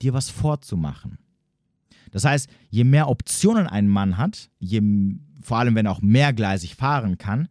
[0.01, 1.17] dir was vorzumachen.
[2.11, 4.81] Das heißt, je mehr Optionen ein Mann hat, je,
[5.41, 7.47] vor allem wenn er auch mehrgleisig fahren kann,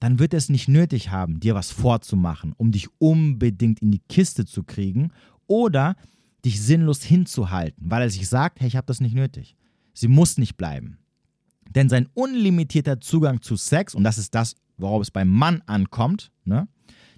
[0.00, 4.02] dann wird er es nicht nötig haben, dir was vorzumachen, um dich unbedingt in die
[4.08, 5.12] Kiste zu kriegen
[5.46, 5.94] oder
[6.44, 9.56] dich sinnlos hinzuhalten, weil er sich sagt, hey, ich habe das nicht nötig.
[9.92, 10.98] Sie muss nicht bleiben.
[11.68, 16.32] Denn sein unlimitierter Zugang zu Sex, und das ist das, worauf es beim Mann ankommt,
[16.44, 16.66] ne?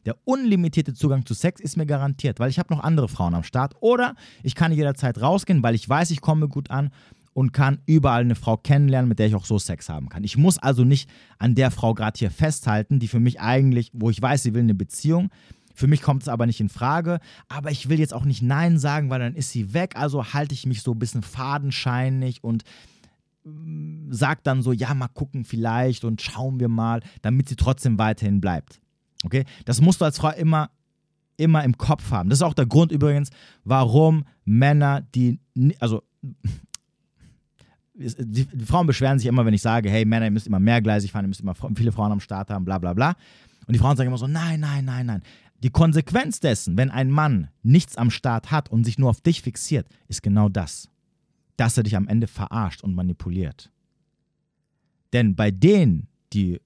[0.05, 3.45] der unlimitierte Zugang zu Sex ist mir garantiert, weil ich habe noch andere Frauen am
[3.45, 3.75] Start.
[3.81, 6.91] Oder ich kann jederzeit rausgehen, weil ich weiß, ich komme gut an
[7.35, 10.25] und kann überall eine Frau kennenlernen, mit der ich auch so Sex haben kann.
[10.25, 14.11] Ich muss also nicht an der Frau gerade hier festhalten, die für mich eigentlich, wo
[14.11, 15.31] ich weiß, sie will eine Beziehung.
[15.75, 17.19] Für mich kommt es aber nicht in Frage.
[17.49, 19.97] Aber ich will jetzt auch nicht Nein sagen, weil dann ist sie weg.
[19.97, 22.65] Also halte ich mich so ein bisschen fadenscheinig und
[24.11, 28.41] sagt dann so, ja, mal gucken vielleicht und schauen wir mal, damit sie trotzdem weiterhin
[28.41, 28.81] bleibt.
[29.25, 29.45] Okay?
[29.65, 30.71] Das musst du als Frau immer,
[31.37, 32.29] immer im Kopf haben.
[32.29, 33.31] Das ist auch der Grund übrigens,
[33.65, 35.41] warum Männer, die,
[35.81, 36.03] also
[38.03, 41.13] die, die, Frauen beschweren sich immer, wenn ich sage, hey Männer, ihr müsst immer mehrgleisig
[41.13, 43.17] fahren, ihr müsst immer viele Frauen am Start haben, bla bla bla.
[43.67, 45.23] Und die Frauen sagen immer so, nein, nein, nein, nein.
[45.63, 49.43] Die Konsequenz dessen, wenn ein Mann nichts am Start hat und sich nur auf dich
[49.43, 50.89] fixiert, ist genau das
[51.57, 53.71] dass er dich am Ende verarscht und manipuliert.
[55.13, 56.61] Denn bei denen, die,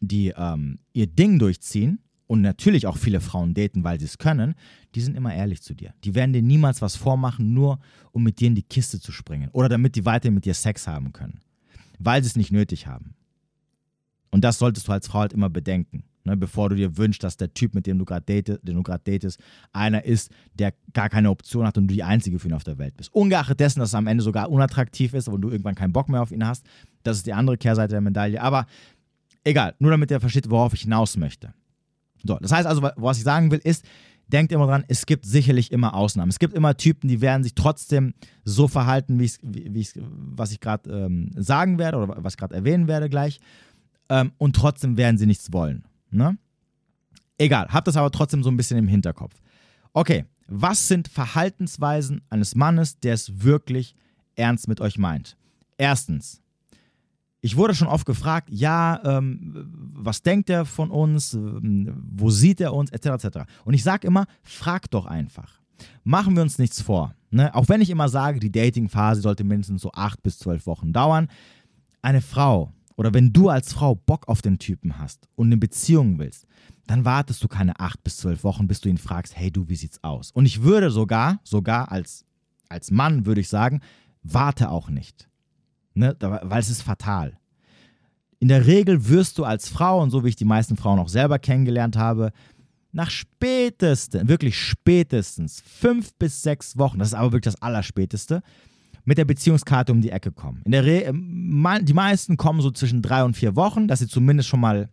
[0.00, 1.98] die ähm, ihr Ding durchziehen
[2.30, 4.54] und natürlich auch viele Frauen daten, weil sie es können,
[4.94, 5.94] die sind immer ehrlich zu dir.
[6.04, 7.80] Die werden dir niemals was vormachen, nur
[8.12, 10.86] um mit dir in die Kiste zu springen oder damit die weiter mit dir Sex
[10.86, 11.40] haben können,
[11.98, 13.16] weil sie es nicht nötig haben.
[14.30, 16.04] Und das solltest du als Frau halt immer bedenken.
[16.22, 18.60] Ne, bevor du dir wünschst, dass der Typ, mit dem du gerade datest,
[19.08, 19.40] datest,
[19.72, 22.78] einer ist, der gar keine Option hat und du die einzige für ihn auf der
[22.78, 23.12] Welt bist.
[23.12, 26.22] Ungeachtet dessen, dass es am Ende sogar unattraktiv ist und du irgendwann keinen Bock mehr
[26.22, 26.64] auf ihn hast.
[27.02, 28.40] Das ist die andere Kehrseite der Medaille.
[28.40, 28.66] Aber
[29.42, 31.54] egal, nur damit ihr versteht, worauf ich hinaus möchte.
[32.24, 33.84] So, das heißt also, was ich sagen will, ist,
[34.28, 36.30] denkt immer dran, es gibt sicherlich immer Ausnahmen.
[36.30, 40.90] Es gibt immer Typen, die werden sich trotzdem so verhalten, wie, wie was ich gerade
[40.90, 43.40] ähm, sagen werde oder was ich gerade erwähnen werde gleich.
[44.08, 45.84] Ähm, und trotzdem werden sie nichts wollen.
[46.10, 46.38] Ne?
[47.38, 49.34] Egal, habt das aber trotzdem so ein bisschen im Hinterkopf.
[49.92, 53.94] Okay, was sind Verhaltensweisen eines Mannes, der es wirklich
[54.36, 55.36] ernst mit euch meint?
[55.78, 56.39] Erstens,
[57.40, 62.60] ich wurde schon oft gefragt, ja, ähm, was denkt er von uns, ähm, wo sieht
[62.60, 63.24] er uns, etc.
[63.24, 63.38] etc.
[63.64, 65.60] Und ich sage immer, frag doch einfach.
[66.04, 67.14] Machen wir uns nichts vor.
[67.30, 67.54] Ne?
[67.54, 71.28] Auch wenn ich immer sage, die Dating-Phase sollte mindestens so acht bis zwölf Wochen dauern.
[72.02, 76.18] Eine Frau, oder wenn du als Frau Bock auf den Typen hast und eine Beziehung
[76.18, 76.46] willst,
[76.86, 79.76] dann wartest du keine acht bis zwölf Wochen, bis du ihn fragst, hey du, wie
[79.76, 80.32] sieht's aus?
[80.32, 82.26] Und ich würde sogar, sogar als,
[82.68, 83.80] als Mann würde ich sagen,
[84.22, 85.29] warte auch nicht.
[86.00, 86.16] Ne?
[86.18, 87.38] Weil es ist fatal.
[88.40, 91.08] In der Regel wirst du als Frau, und so wie ich die meisten Frauen auch
[91.08, 92.32] selber kennengelernt habe,
[92.92, 98.42] nach spätestens, wirklich spätestens fünf bis sechs Wochen, das ist aber wirklich das Allerspäteste,
[99.04, 100.62] mit der Beziehungskarte um die Ecke kommen.
[100.64, 104.08] In der Re äh, die meisten kommen so zwischen drei und vier Wochen, dass sie
[104.08, 104.88] zumindest schon mal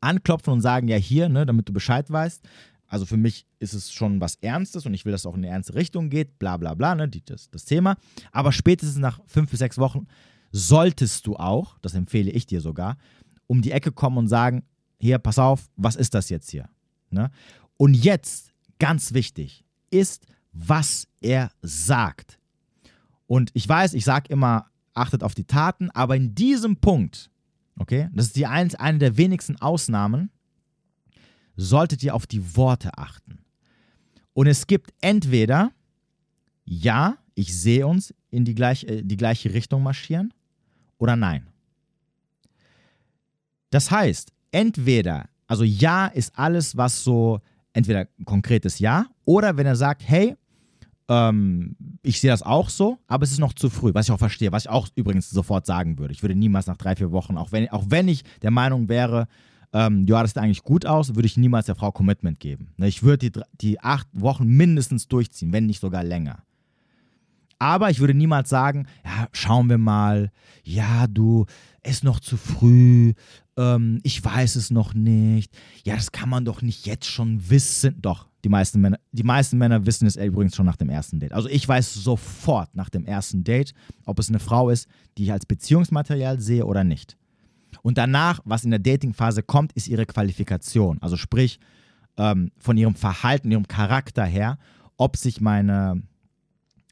[0.00, 2.42] anklopfen und sagen, ja hier, ne, damit du Bescheid weißt.
[2.96, 5.44] Also für mich ist es schon was Ernstes und ich will, dass es auch in
[5.44, 7.98] eine ernste Richtung geht, bla bla bla, ne, die, das, das Thema.
[8.32, 10.06] Aber spätestens nach fünf bis sechs Wochen
[10.50, 12.96] solltest du auch, das empfehle ich dir sogar,
[13.48, 14.62] um die Ecke kommen und sagen,
[14.98, 16.70] hier, pass auf, was ist das jetzt hier?
[17.10, 17.30] Ne?
[17.76, 22.38] Und jetzt, ganz wichtig, ist, was er sagt.
[23.26, 27.30] Und ich weiß, ich sage immer, achtet auf die Taten, aber in diesem Punkt,
[27.78, 30.30] okay, das ist die eins, eine der wenigsten Ausnahmen,
[31.56, 33.38] solltet ihr auf die Worte achten.
[34.32, 35.72] Und es gibt entweder,
[36.64, 40.32] ja, ich sehe uns in die, gleich, äh, die gleiche Richtung marschieren,
[40.98, 41.46] oder nein.
[43.70, 47.40] Das heißt, entweder, also ja ist alles, was so,
[47.72, 50.34] entweder konkretes Ja, oder wenn er sagt, hey,
[51.08, 54.18] ähm, ich sehe das auch so, aber es ist noch zu früh, was ich auch
[54.18, 56.12] verstehe, was ich auch übrigens sofort sagen würde.
[56.12, 59.28] Ich würde niemals nach drei, vier Wochen, auch wenn, auch wenn ich der Meinung wäre,
[59.76, 62.72] ähm, ja, das sieht eigentlich gut aus, würde ich niemals der Frau Commitment geben.
[62.78, 66.42] Ne, ich würde die, die acht Wochen mindestens durchziehen, wenn nicht sogar länger.
[67.58, 70.30] Aber ich würde niemals sagen, ja, schauen wir mal,
[70.62, 71.44] ja, du,
[71.82, 73.12] ist noch zu früh,
[73.58, 77.96] ähm, ich weiß es noch nicht, ja, das kann man doch nicht jetzt schon wissen.
[78.00, 81.32] Doch, die meisten Männer, die meisten Männer wissen es übrigens schon nach dem ersten Date.
[81.32, 83.74] Also ich weiß sofort nach dem ersten Date,
[84.06, 87.18] ob es eine Frau ist, die ich als Beziehungsmaterial sehe oder nicht.
[87.82, 90.98] Und danach, was in der Datingphase kommt, ist ihre Qualifikation.
[91.00, 91.58] Also sprich,
[92.16, 94.58] ähm, von ihrem Verhalten, ihrem Charakter her,
[94.96, 96.02] ob sich meine,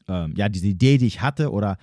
[0.07, 1.77] ähm, ja, diese Idee, die ich hatte oder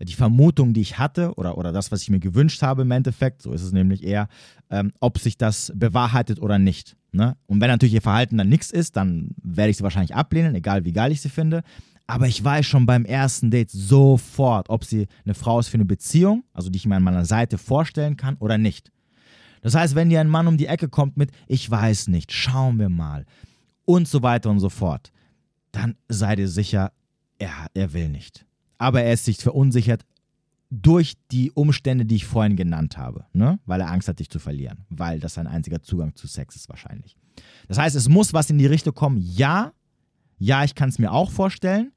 [0.00, 3.42] die Vermutung, die ich hatte oder, oder das, was ich mir gewünscht habe im Endeffekt,
[3.42, 4.28] so ist es nämlich eher,
[4.70, 6.96] ähm, ob sich das bewahrheitet oder nicht.
[7.12, 7.36] Ne?
[7.46, 10.84] Und wenn natürlich ihr Verhalten dann nichts ist, dann werde ich sie wahrscheinlich ablehnen, egal
[10.84, 11.62] wie geil ich sie finde.
[12.06, 15.84] Aber ich weiß schon beim ersten Date sofort, ob sie eine Frau ist für eine
[15.84, 18.90] Beziehung, also die ich mir an meiner Seite vorstellen kann oder nicht.
[19.62, 22.78] Das heißt, wenn dir ein Mann um die Ecke kommt mit, ich weiß nicht, schauen
[22.78, 23.24] wir mal
[23.84, 25.12] und so weiter und so fort,
[25.70, 26.92] dann sei dir sicher,
[27.38, 28.44] er, er will nicht.
[28.78, 30.04] Aber er ist sich verunsichert
[30.70, 33.58] durch die Umstände, die ich vorhin genannt habe, ne?
[33.66, 36.68] weil er Angst hat, dich zu verlieren, weil das sein einziger Zugang zu Sex ist
[36.68, 37.16] wahrscheinlich.
[37.68, 39.72] Das heißt, es muss was in die Richtung kommen, ja,
[40.42, 41.92] ja, ich kann es mir auch vorstellen,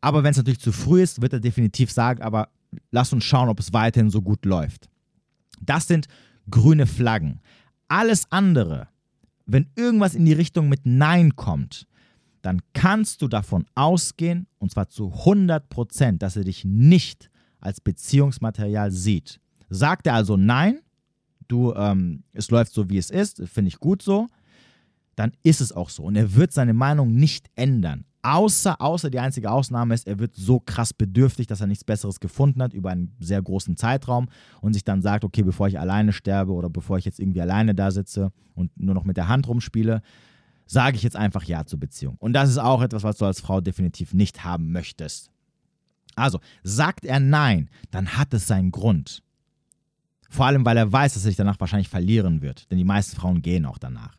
[0.00, 2.48] aber wenn es natürlich zu früh ist, wird er definitiv sagen, aber
[2.90, 4.88] lass uns schauen, ob es weiterhin so gut läuft.
[5.60, 6.06] Das sind
[6.50, 7.40] grüne Flaggen.
[7.88, 8.88] Alles andere,
[9.46, 11.86] wenn irgendwas in die Richtung mit Nein kommt,
[12.42, 17.80] dann kannst du davon ausgehen, und zwar zu 100 Prozent, dass er dich nicht als
[17.80, 19.40] Beziehungsmaterial sieht.
[19.70, 20.80] Sagt er also Nein,
[21.48, 24.28] du, ähm, es läuft so, wie es ist, finde ich gut so,
[25.16, 26.04] dann ist es auch so.
[26.04, 28.04] Und er wird seine Meinung nicht ändern.
[28.22, 32.20] Außer, außer die einzige Ausnahme ist, er wird so krass bedürftig, dass er nichts Besseres
[32.20, 34.28] gefunden hat über einen sehr großen Zeitraum
[34.62, 37.74] und sich dann sagt, okay, bevor ich alleine sterbe oder bevor ich jetzt irgendwie alleine
[37.74, 40.00] da sitze und nur noch mit der Hand rumspiele,
[40.66, 42.16] sage ich jetzt einfach Ja zur Beziehung.
[42.18, 45.30] Und das ist auch etwas, was du als Frau definitiv nicht haben möchtest.
[46.16, 49.22] Also, sagt er Nein, dann hat es seinen Grund.
[50.30, 52.70] Vor allem, weil er weiß, dass er sich danach wahrscheinlich verlieren wird.
[52.70, 54.16] Denn die meisten Frauen gehen auch danach.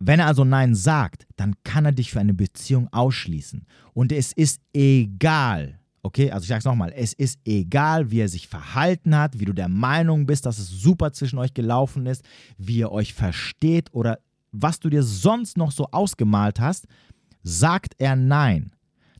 [0.00, 3.66] Wenn er also Nein sagt, dann kann er dich für eine Beziehung ausschließen.
[3.94, 8.28] Und es ist egal, okay, also ich sage es nochmal, es ist egal, wie er
[8.28, 12.24] sich verhalten hat, wie du der Meinung bist, dass es super zwischen euch gelaufen ist,
[12.56, 14.20] wie ihr euch versteht oder
[14.52, 16.86] was du dir sonst noch so ausgemalt hast,
[17.42, 18.72] sagt er Nein,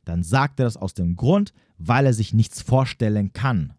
[0.05, 3.73] dann sagt er das aus dem Grund, weil er sich nichts vorstellen kann.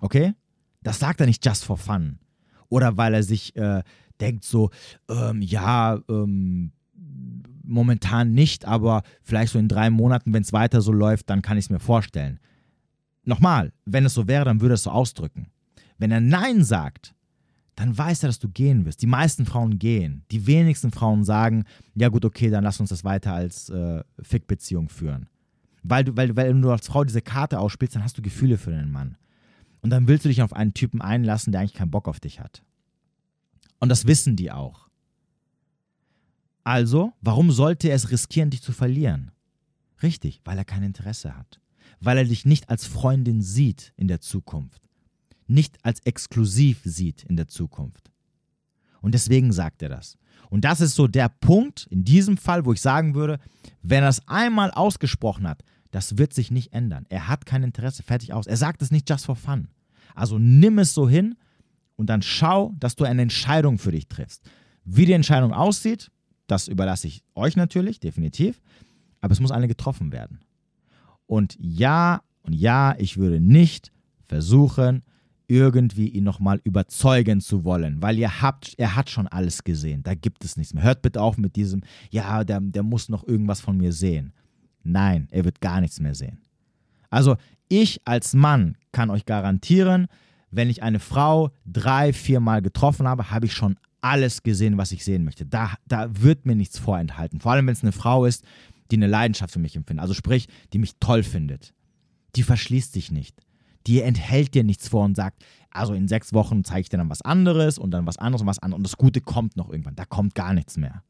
[0.00, 0.34] Okay?
[0.82, 2.18] Das sagt er nicht just for fun.
[2.68, 3.82] Oder weil er sich äh,
[4.20, 4.70] denkt so,
[5.08, 6.72] ähm, ja, ähm,
[7.62, 11.58] momentan nicht, aber vielleicht so in drei Monaten, wenn es weiter so läuft, dann kann
[11.58, 12.38] ich es mir vorstellen.
[13.24, 15.48] Nochmal, wenn es so wäre, dann würde er es so ausdrücken.
[15.98, 17.14] Wenn er Nein sagt,
[17.74, 19.02] dann weiß er, dass du gehen wirst.
[19.02, 20.24] Die meisten Frauen gehen.
[20.30, 24.88] Die wenigsten Frauen sagen, ja gut, okay, dann lass uns das weiter als äh, Fick-Beziehung
[24.88, 25.28] führen.
[25.82, 28.70] Weil du, weil, weil du als Frau diese Karte ausspielst, dann hast du Gefühle für
[28.70, 29.16] den Mann.
[29.82, 32.40] Und dann willst du dich auf einen Typen einlassen, der eigentlich keinen Bock auf dich
[32.40, 32.62] hat.
[33.78, 34.88] Und das wissen die auch.
[36.64, 39.30] Also, warum sollte er es riskieren, dich zu verlieren?
[40.02, 41.60] Richtig, weil er kein Interesse hat.
[42.00, 44.86] Weil er dich nicht als Freundin sieht in der Zukunft
[45.48, 48.10] nicht als exklusiv sieht in der Zukunft.
[49.00, 50.16] Und deswegen sagt er das.
[50.48, 53.38] Und das ist so der Punkt in diesem Fall, wo ich sagen würde,
[53.82, 57.06] wenn er es einmal ausgesprochen hat, das wird sich nicht ändern.
[57.08, 58.46] Er hat kein Interesse, fertig aus.
[58.46, 59.68] Er sagt es nicht just for fun.
[60.14, 61.36] Also nimm es so hin
[61.96, 64.48] und dann schau, dass du eine Entscheidung für dich triffst.
[64.84, 66.10] Wie die Entscheidung aussieht,
[66.46, 68.62] das überlasse ich euch natürlich, definitiv.
[69.20, 70.40] Aber es muss eine getroffen werden.
[71.26, 73.90] Und ja, Und ja, ich würde nicht
[74.28, 75.02] versuchen,
[75.48, 80.02] irgendwie ihn nochmal überzeugen zu wollen, weil ihr habt, er hat schon alles gesehen.
[80.02, 80.82] Da gibt es nichts mehr.
[80.82, 84.32] Hört bitte auf mit diesem, ja, der, der muss noch irgendwas von mir sehen.
[84.82, 86.40] Nein, er wird gar nichts mehr sehen.
[87.10, 87.36] Also
[87.68, 90.06] ich als Mann kann euch garantieren,
[90.56, 94.92] wenn ich eine Frau drei, vier Mal getroffen habe, habe ich schon alles gesehen, was
[94.92, 95.46] ich sehen möchte.
[95.46, 97.40] Da, da wird mir nichts vorenthalten.
[97.40, 98.44] Vor allem, wenn es eine Frau ist,
[98.90, 100.02] die eine Leidenschaft für mich empfindet.
[100.02, 101.74] Also sprich, die mich toll findet.
[102.36, 103.40] Die verschließt sich nicht.
[103.86, 107.10] Die enthält dir nichts vor und sagt, also in sechs Wochen zeige ich dir dann
[107.10, 108.78] was anderes und dann was anderes und was anderes.
[108.78, 109.96] Und das Gute kommt noch irgendwann.
[109.96, 111.02] Da kommt gar nichts mehr.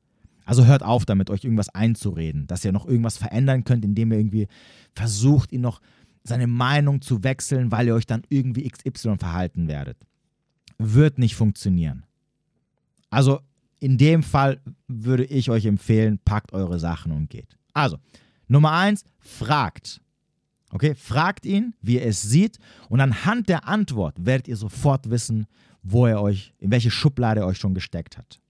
[0.45, 4.19] Also hört auf damit, euch irgendwas einzureden, dass ihr noch irgendwas verändern könnt, indem ihr
[4.19, 4.47] irgendwie
[4.95, 5.81] versucht, ihn noch
[6.29, 9.97] seine Meinung zu wechseln, weil ihr euch dann irgendwie XY verhalten werdet.
[10.79, 12.05] Wird nicht funktionieren.
[13.11, 13.41] Also
[13.81, 17.57] in dem Fall würde ich euch empfehlen, packt eure Sachen und geht.
[17.73, 17.99] Also,
[18.49, 20.01] Nummer eins, fragt.
[20.71, 22.59] Okay, fragt ihn, wie er es sieht
[22.89, 25.47] und anhand der Antwort werdet ihr sofort wissen,
[25.83, 28.41] wo er euch, in welche Schublade er euch schon gesteckt hat.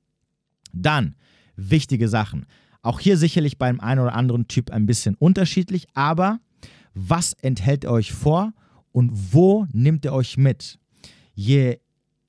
[0.72, 1.14] Dann,
[1.56, 2.46] wichtige Sachen.
[2.82, 6.40] Auch hier sicherlich beim einen oder anderen Typ ein bisschen unterschiedlich, aber
[6.96, 8.52] was enthält er euch vor
[8.90, 10.78] und wo nimmt er euch mit?
[11.34, 11.78] Je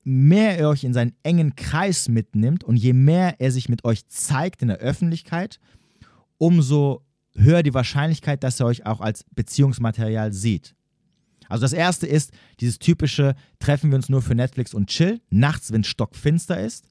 [0.04, 4.06] mehr er euch in seinen engen Kreis mitnimmt und je mehr er sich mit euch
[4.08, 5.58] zeigt in der Öffentlichkeit,
[6.36, 7.02] umso
[7.34, 10.74] höher die Wahrscheinlichkeit, dass er euch auch als Beziehungsmaterial sieht.
[11.48, 15.72] Also das erste ist dieses typische, treffen wir uns nur für Netflix und chill, nachts,
[15.72, 16.90] wenn es stockfinster ist.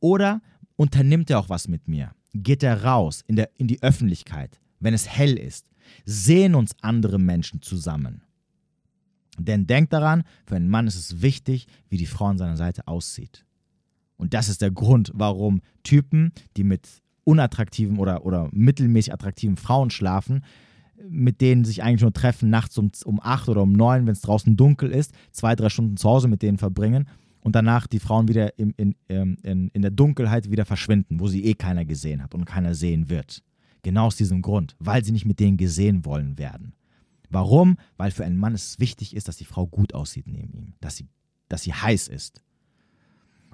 [0.00, 0.42] Oder
[0.76, 2.10] unternimmt er auch was mit mir?
[2.34, 5.66] Geht er raus in, der, in die Öffentlichkeit, wenn es hell ist?
[6.04, 8.22] Sehen uns andere Menschen zusammen?
[9.38, 12.86] Denn denkt daran, für einen Mann ist es wichtig, wie die Frau an seiner Seite
[12.88, 13.44] aussieht.
[14.16, 16.88] Und das ist der Grund, warum Typen, die mit
[17.24, 20.42] unattraktiven oder, oder mittelmäßig attraktiven Frauen schlafen,
[21.08, 24.22] mit denen sich eigentlich nur treffen nachts um, um 8 oder um 9, wenn es
[24.22, 27.08] draußen dunkel ist, zwei, drei Stunden zu Hause mit denen verbringen
[27.40, 31.28] und danach die Frauen wieder in, in, ähm, in, in der Dunkelheit wieder verschwinden, wo
[31.28, 33.42] sie eh keiner gesehen hat und keiner sehen wird.
[33.86, 36.74] Genau aus diesem Grund, weil sie nicht mit denen gesehen wollen werden.
[37.30, 37.78] Warum?
[37.96, 40.96] Weil für einen Mann es wichtig ist, dass die Frau gut aussieht neben ihm, dass
[40.96, 41.06] sie,
[41.48, 42.42] dass sie heiß ist.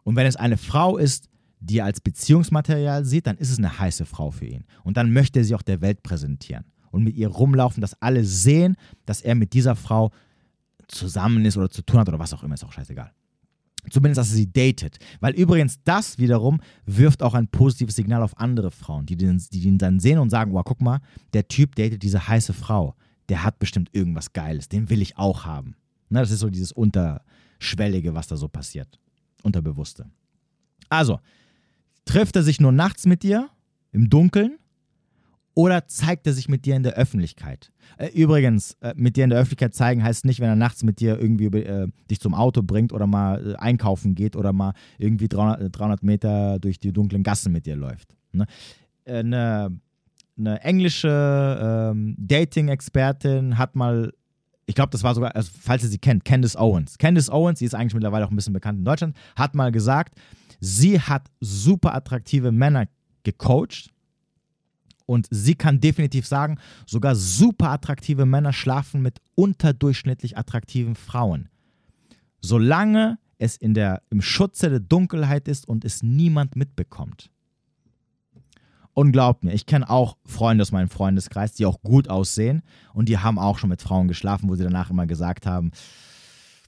[0.04, 1.28] Und wenn es eine Frau ist,
[1.60, 4.64] die er als Beziehungsmaterial sieht, dann ist es eine heiße Frau für ihn.
[4.84, 8.24] Und dann möchte er sie auch der Welt präsentieren und mit ihr rumlaufen, dass alle
[8.24, 10.12] sehen, dass er mit dieser Frau
[10.88, 13.12] zusammen ist oder zu tun hat oder was auch immer, ist auch scheißegal.
[13.90, 14.98] Zumindest, dass er sie datet.
[15.20, 19.60] Weil übrigens das wiederum wirft auch ein positives Signal auf andere Frauen, die den, die
[19.60, 21.00] den dann sehen und sagen, wow, guck mal,
[21.32, 22.94] der Typ datet diese heiße Frau.
[23.28, 24.68] Der hat bestimmt irgendwas Geiles.
[24.68, 25.74] Den will ich auch haben.
[26.10, 28.98] Na, das ist so dieses Unterschwellige, was da so passiert.
[29.42, 30.06] Unterbewusste.
[30.88, 31.18] Also,
[32.04, 33.48] Trifft er sich nur nachts mit dir
[33.92, 34.58] im Dunkeln
[35.54, 37.70] oder zeigt er sich mit dir in der Öffentlichkeit?
[37.98, 41.00] Äh, übrigens, äh, mit dir in der Öffentlichkeit zeigen heißt nicht, wenn er nachts mit
[41.00, 45.28] dir irgendwie äh, dich zum Auto bringt oder mal äh, einkaufen geht oder mal irgendwie
[45.28, 48.16] 300, 300 Meter durch die dunklen Gassen mit dir läuft.
[48.32, 48.46] Ne?
[49.04, 49.78] Äh, eine,
[50.38, 54.12] eine, englische ähm, Dating-Expertin hat mal
[54.64, 56.96] ich glaube, das war sogar, also falls ihr sie kennt, Candice Owens.
[56.96, 60.14] Candice Owens, die ist eigentlich mittlerweile auch ein bisschen bekannt in Deutschland, hat mal gesagt,
[60.64, 62.86] Sie hat super attraktive Männer
[63.24, 63.90] gecoacht
[65.06, 71.48] und sie kann definitiv sagen, sogar super attraktive Männer schlafen mit unterdurchschnittlich attraktiven Frauen.
[72.40, 77.30] Solange es in der, im Schutze der Dunkelheit ist und es niemand mitbekommt.
[78.94, 82.62] Und glaubt mir, ich kenne auch Freunde aus meinem Freundeskreis, die auch gut aussehen
[82.92, 85.72] und die haben auch schon mit Frauen geschlafen, wo sie danach immer gesagt haben,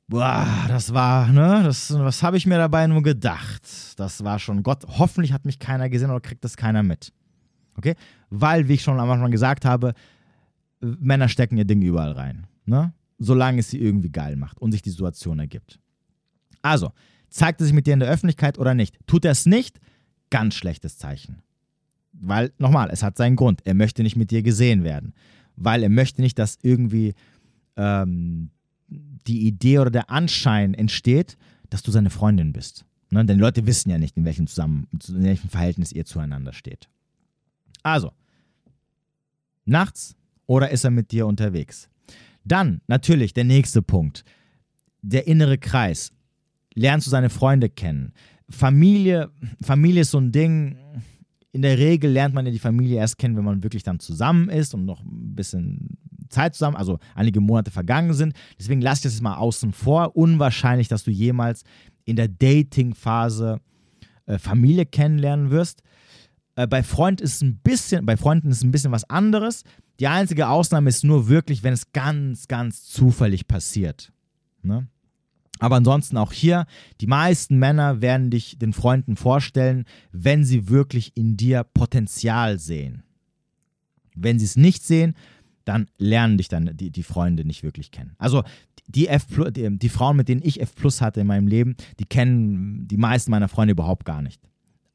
[0.07, 3.62] Boah, das war, ne, das, was habe ich mir dabei nur gedacht?
[3.97, 4.85] Das war schon Gott.
[4.87, 7.11] Hoffentlich hat mich keiner gesehen oder kriegt das keiner mit.
[7.76, 7.94] Okay?
[8.30, 9.94] Weil, wie ich schon am Anfang gesagt habe,
[10.80, 12.46] Männer stecken ihr Ding überall rein.
[12.66, 12.92] Ne?
[13.18, 15.78] Solange es sie irgendwie geil macht und sich die Situation ergibt.
[16.62, 16.92] Also,
[17.30, 18.98] zeigt er sich mit dir in der Öffentlichkeit oder nicht?
[19.06, 19.80] Tut er es nicht?
[20.30, 21.42] Ganz schlechtes Zeichen.
[22.12, 23.60] Weil, nochmal, es hat seinen Grund.
[23.64, 25.14] Er möchte nicht mit dir gesehen werden.
[25.56, 27.14] Weil er möchte nicht, dass irgendwie
[27.76, 28.50] ähm,
[28.88, 31.37] die Idee oder der Anschein entsteht,
[31.70, 32.84] dass du seine Freundin bist.
[33.10, 33.24] Ne?
[33.24, 36.88] Denn Leute wissen ja nicht, in welchem, Zusammen in welchem Verhältnis ihr zueinander steht.
[37.85, 38.12] Also,
[39.64, 40.16] nachts
[40.46, 41.88] oder ist er mit dir unterwegs?
[42.44, 44.24] Dann natürlich der nächste Punkt,
[45.02, 46.12] der innere Kreis.
[46.74, 48.12] Lernst du seine Freunde kennen?
[48.50, 49.30] Familie,
[49.62, 50.76] Familie ist so ein Ding,
[51.52, 54.48] in der Regel lernt man ja die Familie erst kennen, wenn man wirklich dann zusammen
[54.48, 58.35] ist und noch ein bisschen Zeit zusammen, also einige Monate vergangen sind.
[58.58, 60.16] Deswegen lass ich das mal außen vor.
[60.16, 61.62] Unwahrscheinlich, dass du jemals
[62.04, 63.60] in der Dating-Phase
[64.26, 65.82] äh, Familie kennenlernen wirst.
[66.57, 69.65] Äh, bei Freund ist ein bisschen, bei Freunden ist ein bisschen was anderes.
[70.00, 74.13] Die einzige Ausnahme ist nur wirklich, wenn es ganz, ganz zufällig passiert.
[74.63, 74.88] Ne?
[75.61, 76.67] Aber ansonsten auch hier,
[77.00, 83.05] die meisten Männer werden dich den Freunden vorstellen, wenn sie wirklich in dir Potenzial sehen.
[84.17, 85.15] Wenn sie es nicht sehen,
[85.65, 88.15] dann lernen dich dann die, die Freunde nicht wirklich kennen.
[88.19, 88.42] Also
[88.87, 92.05] die, F die, die Frauen, mit denen ich F Plus hatte in meinem Leben, die
[92.05, 94.42] kennen die meisten meiner Freunde überhaupt gar nicht.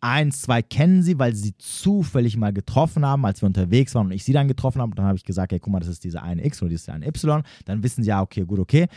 [0.02, 4.14] Eins, zwei kennen sie, weil sie zufällig mal getroffen haben, als wir unterwegs waren und
[4.14, 4.96] ich sie dann getroffen habe.
[4.96, 7.08] Dann habe ich gesagt, hey, guck mal, das ist diese eine X oder diese eine
[7.08, 7.44] Y.
[7.66, 8.88] Dann wissen sie, ja, okay, gut, okay.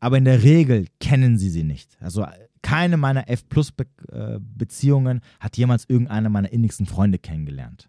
[0.00, 1.96] Aber in der Regel kennen sie sie nicht.
[2.00, 2.26] Also
[2.62, 7.88] keine meiner F-Plus-Beziehungen äh, hat jemals irgendeiner meiner innigsten Freunde kennengelernt.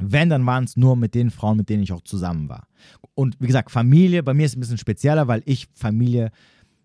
[0.00, 2.66] Wenn, dann waren es nur mit den Frauen, mit denen ich auch zusammen war.
[3.14, 6.30] Und wie gesagt, Familie, bei mir ist es ein bisschen spezieller, weil ich Familie, hm,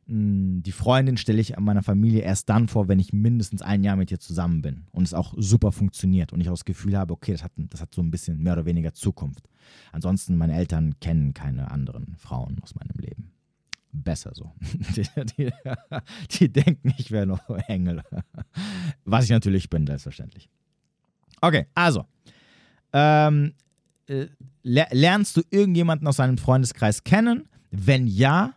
[0.07, 4.11] die Freundin stelle ich meiner Familie erst dann vor, wenn ich mindestens ein Jahr mit
[4.11, 7.31] ihr zusammen bin und es auch super funktioniert und ich auch das Gefühl habe, okay,
[7.31, 9.49] das hat, das hat so ein bisschen mehr oder weniger Zukunft.
[9.91, 13.31] Ansonsten, meine Eltern kennen keine anderen Frauen aus meinem Leben.
[13.91, 14.51] Besser so.
[14.95, 15.51] Die, die,
[16.29, 18.03] die denken, ich wäre noch Engel.
[19.05, 20.49] Was ich natürlich bin, selbstverständlich.
[21.39, 22.05] Okay, also
[22.91, 23.53] ähm,
[24.07, 24.27] äh,
[24.63, 27.47] lernst du irgendjemanden aus deinem Freundeskreis kennen?
[27.71, 28.54] Wenn ja,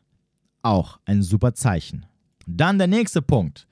[0.68, 2.06] auch ein super Zeichen.
[2.46, 3.66] Dann der nächste Punkt.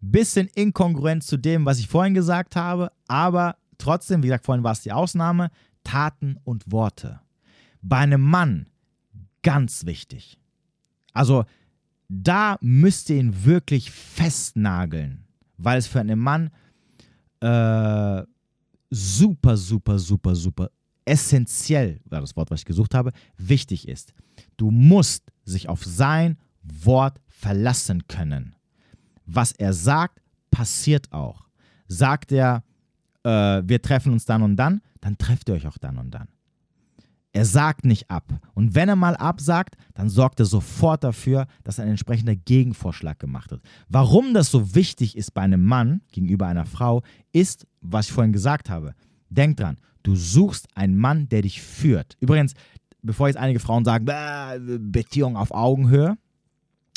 [0.00, 4.72] Bisschen inkongruent zu dem, was ich vorhin gesagt habe, aber trotzdem, wie gesagt, vorhin war
[4.72, 5.50] es die Ausnahme,
[5.82, 7.20] Taten und Worte.
[7.80, 8.66] Bei einem Mann
[9.42, 10.38] ganz wichtig.
[11.14, 11.44] Also
[12.08, 15.24] da müsst ihr ihn wirklich festnageln,
[15.56, 16.50] weil es für einen Mann
[17.40, 18.22] äh,
[18.90, 20.70] super, super, super, super
[21.04, 24.14] essentiell, war das Wort, was ich gesucht habe, wichtig ist.
[24.56, 28.54] Du musst sich auf sein Wort verlassen können.
[29.26, 31.46] Was er sagt, passiert auch.
[31.88, 32.62] Sagt er,
[33.24, 36.28] äh, wir treffen uns dann und dann, dann trefft ihr euch auch dann und dann.
[37.32, 38.32] Er sagt nicht ab.
[38.54, 43.50] Und wenn er mal absagt, dann sorgt er sofort dafür, dass ein entsprechender Gegenvorschlag gemacht
[43.50, 43.60] wird.
[43.88, 47.02] Warum das so wichtig ist bei einem Mann gegenüber einer Frau,
[47.32, 48.94] ist, was ich vorhin gesagt habe.
[49.30, 52.16] Denk dran, du suchst einen Mann, der dich führt.
[52.20, 52.54] Übrigens,
[53.02, 54.06] bevor jetzt einige Frauen sagen,
[54.92, 56.16] Beziehung auf Augenhöhe,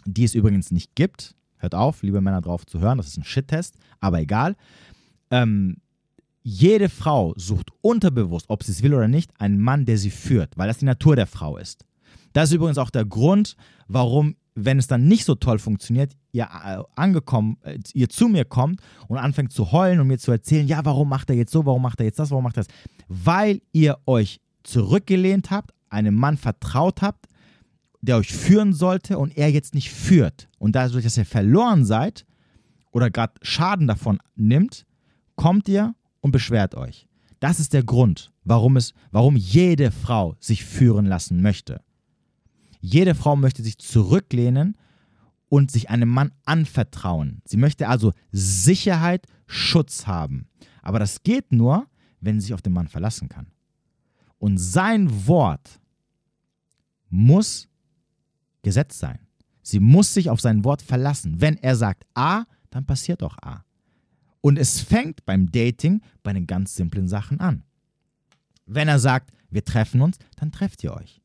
[0.05, 3.23] die es übrigens nicht gibt, hört auf, liebe Männer drauf zu hören, das ist ein
[3.23, 4.55] Shit-Test, aber egal.
[5.31, 5.77] Ähm,
[6.43, 10.57] jede Frau sucht unterbewusst, ob sie es will oder nicht, einen Mann, der sie führt,
[10.57, 11.83] weil das die Natur der Frau ist.
[12.31, 16.43] Das ist übrigens auch der Grund, warum, wenn es dann nicht so toll funktioniert, ihr
[16.43, 20.67] äh, angekommen, äh, ihr zu mir kommt und anfängt zu heulen und mir zu erzählen,
[20.67, 22.73] ja, warum macht er jetzt so, warum macht er jetzt das, warum macht er das?
[23.07, 27.27] Weil ihr euch zurückgelehnt habt, einem Mann vertraut habt,
[28.01, 30.49] der euch führen sollte und er jetzt nicht führt.
[30.57, 32.25] Und dadurch, dass ihr verloren seid
[32.91, 34.85] oder gerade Schaden davon nimmt,
[35.35, 37.07] kommt ihr und beschwert euch.
[37.39, 41.81] Das ist der Grund, warum, es, warum jede Frau sich führen lassen möchte.
[42.89, 44.77] Jede Frau möchte sich zurücklehnen
[45.49, 47.41] und sich einem Mann anvertrauen.
[47.45, 50.47] Sie möchte also Sicherheit, Schutz haben.
[50.81, 51.87] Aber das geht nur,
[52.21, 53.47] wenn sie sich auf den Mann verlassen kann.
[54.39, 55.81] Und sein Wort
[57.09, 57.67] muss
[58.61, 59.19] Gesetz sein.
[59.61, 61.41] Sie muss sich auf sein Wort verlassen.
[61.41, 63.65] Wenn er sagt A, dann passiert auch A.
[64.39, 67.65] Und es fängt beim Dating bei den ganz simplen Sachen an.
[68.65, 71.21] Wenn er sagt, wir treffen uns, dann trefft ihr euch.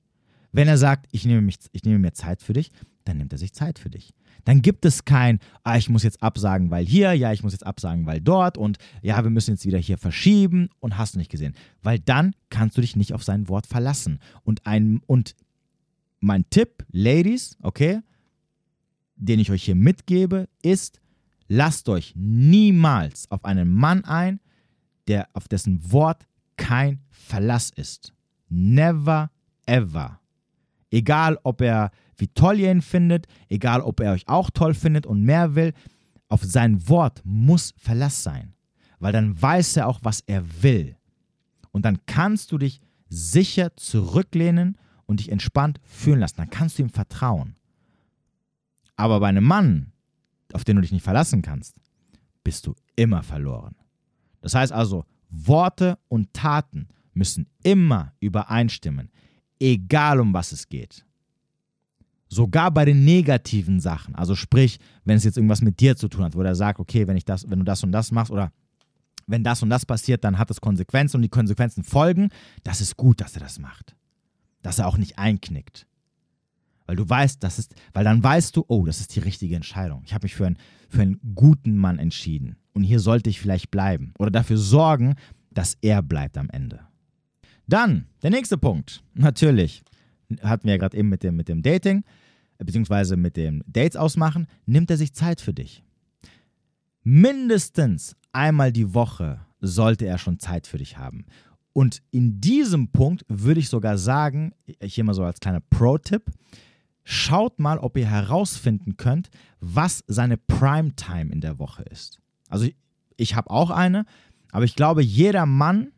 [0.53, 2.71] Wenn er sagt, ich nehme, mich, ich nehme mir Zeit für dich,
[3.05, 4.15] dann nimmt er sich Zeit für dich.
[4.45, 7.67] Dann gibt es kein, ah, ich muss jetzt absagen, weil hier, ja, ich muss jetzt
[7.67, 11.31] absagen, weil dort und ja, wir müssen jetzt wieder hier verschieben und hast du nicht
[11.31, 11.55] gesehen.
[11.83, 14.19] Weil dann kannst du dich nicht auf sein Wort verlassen.
[14.43, 15.35] Und, ein, und
[16.21, 18.01] mein Tipp, Ladies, okay,
[19.17, 21.03] den ich euch hier mitgebe, ist,
[21.55, 24.41] Lasst euch niemals auf einen Mann ein,
[25.07, 26.27] der auf dessen Wort
[26.57, 28.15] kein Verlass ist.
[28.49, 29.31] Never
[29.67, 30.22] ever.
[30.93, 35.07] Egal, ob er wie toll ihr ihn findet, egal, ob er euch auch toll findet
[35.07, 35.73] und mehr will,
[36.29, 38.55] auf sein Wort muss Verlass sein,
[39.01, 40.97] weil dann weiß er auch, was er will.
[41.73, 44.77] Und dann kannst du dich sicher zurücklehnen
[45.07, 46.37] und dich entspannt fühlen lassen.
[46.37, 47.57] Dann kannst du ihm vertrauen.
[48.97, 49.93] Aber bei einem Mann,
[50.53, 51.75] auf den du dich nicht verlassen kannst,
[52.45, 53.75] bist du immer verloren.
[54.43, 59.11] Das heißt also, Worte und Taten müssen immer übereinstimmen,
[59.63, 61.07] egal um was es geht.
[62.29, 66.25] Sogar bei den negativen Sachen, also sprich, wenn es jetzt irgendwas mit dir zu tun
[66.25, 68.53] hat, wo er sagt, okay, wenn ich das, wenn du das und das machst oder
[69.27, 72.31] wenn das und das passiert, dann hat es Konsequenzen und die Konsequenzen folgen,
[72.65, 73.95] das ist gut, dass er das macht.
[74.63, 75.87] Dass er auch nicht einknickt.
[76.87, 80.03] Weil du weißt, das ist, weil dann weißt du, oh, das ist die richtige Entscheidung.
[80.05, 80.59] Ich habe mich für, ein,
[80.89, 82.57] für einen guten Mann entschieden.
[82.73, 84.15] Und hier sollte ich vielleicht bleiben.
[84.19, 85.15] Oder dafür sorgen,
[85.51, 86.81] dass er bleibt am Ende.
[87.67, 89.03] Dann, der nächste Punkt.
[89.15, 89.83] Natürlich,
[90.43, 92.05] hatten wir ja gerade eben mit dem, mit dem Dating,
[92.59, 95.83] beziehungsweise mit dem Dates ausmachen, nimmt er sich Zeit für dich.
[97.03, 101.27] Mindestens einmal die Woche sollte er schon Zeit für dich haben.
[101.73, 104.53] Und in diesem Punkt würde ich sogar sagen,
[104.83, 106.31] hier mal so als kleiner Pro-Tipp,
[107.05, 112.21] schaut mal, ob ihr herausfinden könnt, was seine Primetime in der Woche ist.
[112.49, 112.69] Also
[113.17, 114.05] ich habe auch eine,
[114.51, 115.93] aber ich glaube, jeder Mann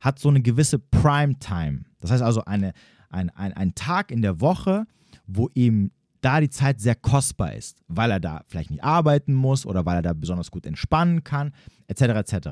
[0.00, 1.84] hat so eine gewisse Primetime.
[2.00, 2.72] Das heißt also eine,
[3.10, 4.86] ein, ein, ein Tag in der Woche,
[5.26, 9.64] wo ihm da die Zeit sehr kostbar ist, weil er da vielleicht nicht arbeiten muss
[9.64, 11.52] oder weil er da besonders gut entspannen kann,
[11.86, 12.02] etc.
[12.02, 12.48] etc.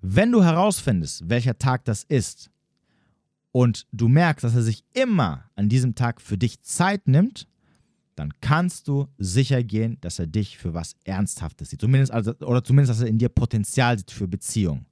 [0.00, 2.50] Wenn du herausfindest, welcher Tag das ist
[3.52, 7.46] und du merkst, dass er sich immer an diesem Tag für dich Zeit nimmt,
[8.14, 11.80] dann kannst du sicher gehen, dass er dich für was Ernsthaftes sieht.
[11.80, 14.86] Zumindest, also, oder zumindest, dass er in dir Potenzial sieht für Beziehung.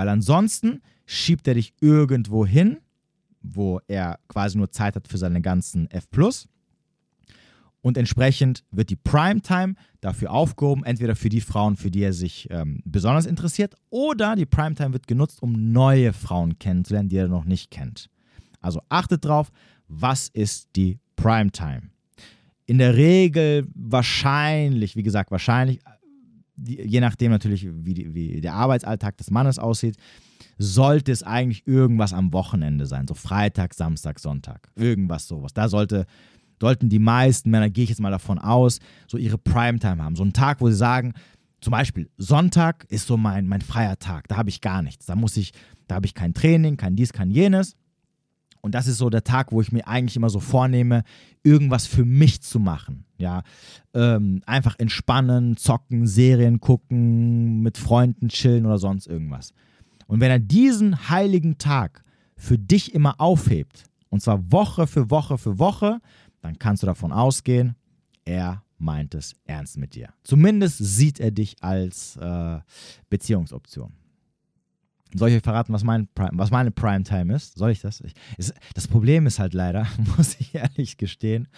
[0.00, 2.78] Weil ansonsten schiebt er dich irgendwo hin,
[3.42, 6.08] wo er quasi nur Zeit hat für seine ganzen F
[7.82, 12.48] und entsprechend wird die Primetime dafür aufgehoben, entweder für die Frauen, für die er sich
[12.50, 17.44] ähm, besonders interessiert, oder die Primetime wird genutzt, um neue Frauen kennenzulernen, die er noch
[17.44, 18.08] nicht kennt.
[18.62, 19.52] Also achtet drauf,
[19.86, 21.90] was ist die Primetime?
[22.64, 25.80] In der Regel wahrscheinlich, wie gesagt, wahrscheinlich,
[26.64, 29.96] je nachdem natürlich, wie, die, wie der Arbeitsalltag des Mannes aussieht,
[30.58, 33.06] sollte es eigentlich irgendwas am Wochenende sein.
[33.08, 34.70] So Freitag, Samstag, Sonntag.
[34.76, 35.52] Irgendwas sowas.
[35.54, 36.06] Da sollte
[36.60, 40.14] sollten die meisten Männer, gehe ich jetzt mal davon aus, so ihre Primetime haben.
[40.14, 41.14] So einen Tag, wo sie sagen,
[41.60, 45.06] zum Beispiel Sonntag ist so mein, mein freier Tag, da habe ich gar nichts.
[45.06, 45.52] Da muss ich,
[45.88, 47.76] da habe ich kein Training, kein dies, kein jenes.
[48.60, 51.02] Und das ist so der Tag, wo ich mir eigentlich immer so vornehme,
[51.42, 53.04] irgendwas für mich zu machen.
[53.18, 53.42] Ja,
[53.94, 59.52] ähm, einfach entspannen, zocken, Serien gucken, mit Freunden chillen oder sonst irgendwas.
[60.06, 62.02] Und wenn er diesen heiligen Tag
[62.36, 66.00] für dich immer aufhebt, und zwar Woche für Woche für Woche,
[66.40, 67.76] dann kannst du davon ausgehen,
[68.24, 70.08] er meint es ernst mit dir.
[70.24, 72.58] Zumindest sieht er dich als äh,
[73.08, 73.92] Beziehungsoption.
[75.14, 77.58] Soll ich euch verraten, was, mein Prime, was meine Primetime ist?
[77.58, 78.00] Soll ich das?
[78.00, 79.86] Ich, ist, das Problem ist halt leider,
[80.16, 81.48] muss ich ehrlich gestehen,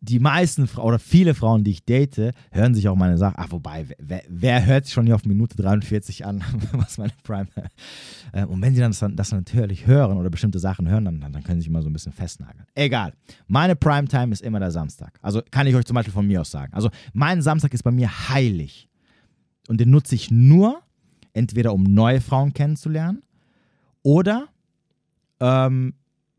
[0.00, 3.36] die meisten oder viele Frauen, die ich date, hören sich auch meine Sachen.
[3.38, 6.42] Ach, wobei, wer, wer hört sich schon hier auf Minute 43 an,
[6.72, 7.48] was meine Prime.
[8.32, 11.42] Äh, und wenn sie dann das, das, natürlich hören oder bestimmte Sachen hören, dann, dann
[11.42, 12.66] können sie sich immer so ein bisschen festnageln.
[12.74, 13.14] Egal.
[13.46, 15.18] Meine Primetime ist immer der Samstag.
[15.22, 16.72] Also kann ich euch zum Beispiel von mir aus sagen.
[16.74, 18.88] Also mein Samstag ist bei mir heilig.
[19.68, 20.82] Und den nutze ich nur,
[21.34, 23.22] entweder um neue Frauen kennenzulernen
[24.02, 24.48] oder
[25.40, 25.94] ähm,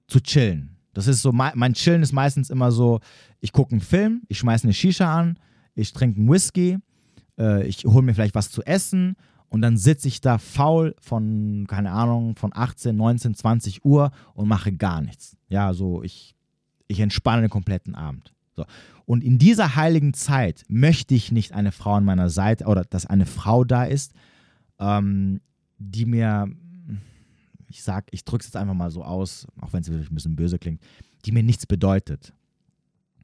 [0.08, 3.02] zu chillen das ist so, mein Chillen ist meistens immer so,
[3.42, 5.38] ich gucke einen Film, ich schmeiße eine Shisha an,
[5.76, 6.78] ich trinke einen Whisky,
[7.38, 9.18] äh, ich hole mir vielleicht was zu essen
[9.50, 14.48] und dann sitze ich da faul von, keine Ahnung, von 18, 19, 20 Uhr und
[14.48, 15.36] mache gar nichts.
[15.50, 16.34] Ja, so ich,
[16.88, 18.34] ich entspanne den kompletten Abend.
[18.56, 18.66] So.
[19.04, 23.06] Und in dieser heiligen Zeit möchte ich nicht eine Frau an meiner Seite oder dass
[23.06, 24.14] eine Frau da ist,
[24.80, 25.42] ähm,
[25.78, 26.48] die mir
[27.76, 30.16] ich sag, ich drücke es jetzt einfach mal so aus, auch wenn es wirklich ein
[30.16, 30.82] bisschen böse klingt,
[31.26, 32.34] die mir nichts bedeutet.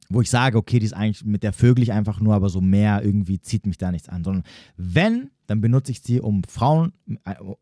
[0.08, 2.60] Wo ich sage, okay, die ist eigentlich mit der Vögel ich einfach nur, aber so
[2.60, 4.24] mehr irgendwie zieht mich da nichts an.
[4.24, 4.42] Sondern
[4.76, 6.92] wenn, dann benutze ich sie, um Frauen,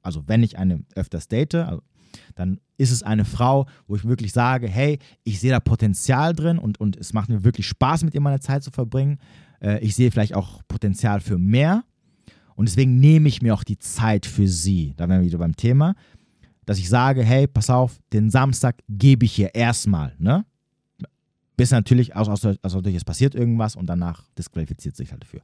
[0.02, 1.82] also wenn ich eine öfters date, also
[2.34, 6.58] dann ist es eine Frau, wo ich wirklich sage, hey, ich sehe da Potenzial drin
[6.58, 9.18] und, und es macht mir wirklich Spaß, mit ihr meine Zeit zu verbringen.
[9.60, 11.84] Äh, ich sehe vielleicht auch Potenzial für mehr.
[12.60, 14.92] Und deswegen nehme ich mir auch die Zeit für sie.
[14.96, 15.94] Da wären wir wieder beim Thema
[16.70, 20.44] dass ich sage, hey, pass auf, den Samstag gebe ich hier erstmal, ne?
[21.56, 25.40] Bis natürlich, also, also, also natürlich, es passiert irgendwas und danach disqualifiziert sich halt dafür.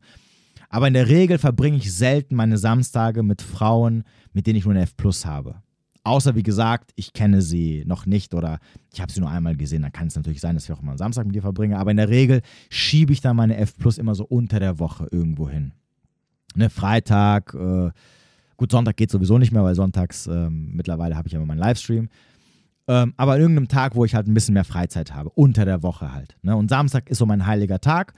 [0.68, 4.04] Aber in der Regel verbringe ich selten meine Samstage mit Frauen,
[4.34, 5.56] mit denen ich nur eine F Plus habe.
[6.04, 8.60] Außer, wie gesagt, ich kenne sie noch nicht oder
[8.92, 9.82] ich habe sie nur einmal gesehen.
[9.82, 11.76] Dann kann es natürlich sein, dass ich auch mal einen Samstag mit ihr verbringe.
[11.76, 12.40] Aber in der Regel
[12.70, 15.72] schiebe ich dann meine F Plus immer so unter der Woche irgendwo hin.
[16.56, 17.90] Ne, Freitag, äh,
[18.56, 21.58] Gut, Sonntag geht sowieso nicht mehr, weil sonntags ähm, mittlerweile habe ich ja immer meinen
[21.58, 22.08] Livestream.
[22.88, 25.82] Ähm, aber an irgendeinem Tag, wo ich halt ein bisschen mehr Freizeit habe, unter der
[25.82, 26.36] Woche halt.
[26.42, 26.56] Ne?
[26.56, 28.14] Und Samstag ist so mein heiliger Tag.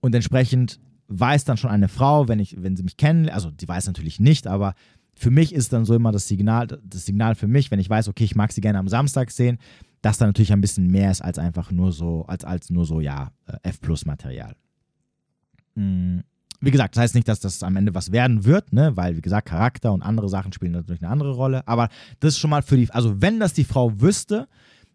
[0.00, 3.68] Und entsprechend weiß dann schon eine Frau, wenn, ich, wenn sie mich kennen, also sie
[3.68, 4.74] weiß natürlich nicht, aber
[5.14, 8.08] für mich ist dann so immer das Signal, das Signal für mich, wenn ich weiß,
[8.08, 9.58] okay, ich mag sie gerne am Samstag sehen,
[10.02, 13.00] dass da natürlich ein bisschen mehr ist als einfach nur so, als, als nur so,
[13.00, 14.54] ja, äh, F-Plus-Material.
[15.74, 16.22] Mhm
[16.60, 18.96] wie gesagt, das heißt nicht, dass das am Ende was werden wird, ne?
[18.96, 21.66] weil, wie gesagt, Charakter und andere Sachen spielen natürlich eine andere Rolle.
[21.66, 21.88] Aber
[22.20, 24.46] das ist schon mal für die, also wenn das die Frau wüsste,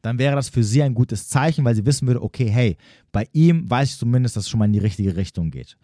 [0.02, 2.78] dann wäre das für sie ein gutes Zeichen, weil sie wissen würde, okay, hey,
[3.12, 5.78] bei ihm weiß ich zumindest, dass es schon mal in die richtige Richtung geht.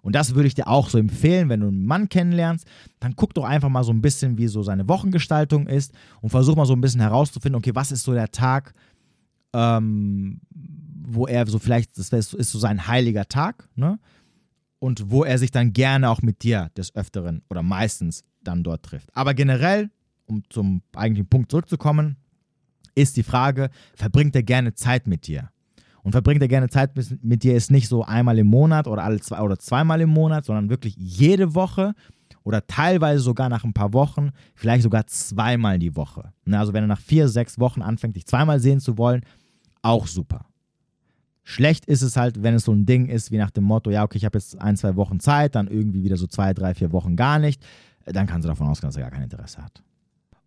[0.00, 2.66] Und das würde ich dir auch so empfehlen, wenn du einen Mann kennenlernst,
[3.00, 6.56] dann guck doch einfach mal so ein bisschen, wie so seine Wochengestaltung ist und versuch
[6.56, 8.72] mal so ein bisschen herauszufinden, okay, was ist so der Tag,
[9.52, 10.40] ähm,
[11.08, 13.98] wo er so vielleicht, das ist so sein heiliger Tag, ne?
[14.86, 18.84] Und wo er sich dann gerne auch mit dir des Öfteren oder meistens dann dort
[18.84, 19.10] trifft.
[19.16, 19.90] Aber generell,
[20.26, 22.18] um zum eigentlichen Punkt zurückzukommen,
[22.94, 25.50] ist die Frage, verbringt er gerne Zeit mit dir?
[26.04, 29.18] Und verbringt er gerne Zeit mit dir ist nicht so einmal im Monat oder alle
[29.18, 31.92] zwei oder zweimal im Monat, sondern wirklich jede Woche
[32.44, 36.32] oder teilweise sogar nach ein paar Wochen, vielleicht sogar zweimal die Woche.
[36.48, 39.22] Also wenn er nach vier, sechs Wochen anfängt, dich zweimal sehen zu wollen,
[39.82, 40.46] auch super.
[41.48, 44.02] Schlecht ist es halt, wenn es so ein Ding ist wie nach dem Motto, ja,
[44.02, 46.90] okay, ich habe jetzt ein, zwei Wochen Zeit, dann irgendwie wieder so zwei, drei, vier
[46.90, 47.64] Wochen gar nicht.
[48.04, 49.80] Dann kannst du davon ausgehen, dass er gar kein Interesse hat.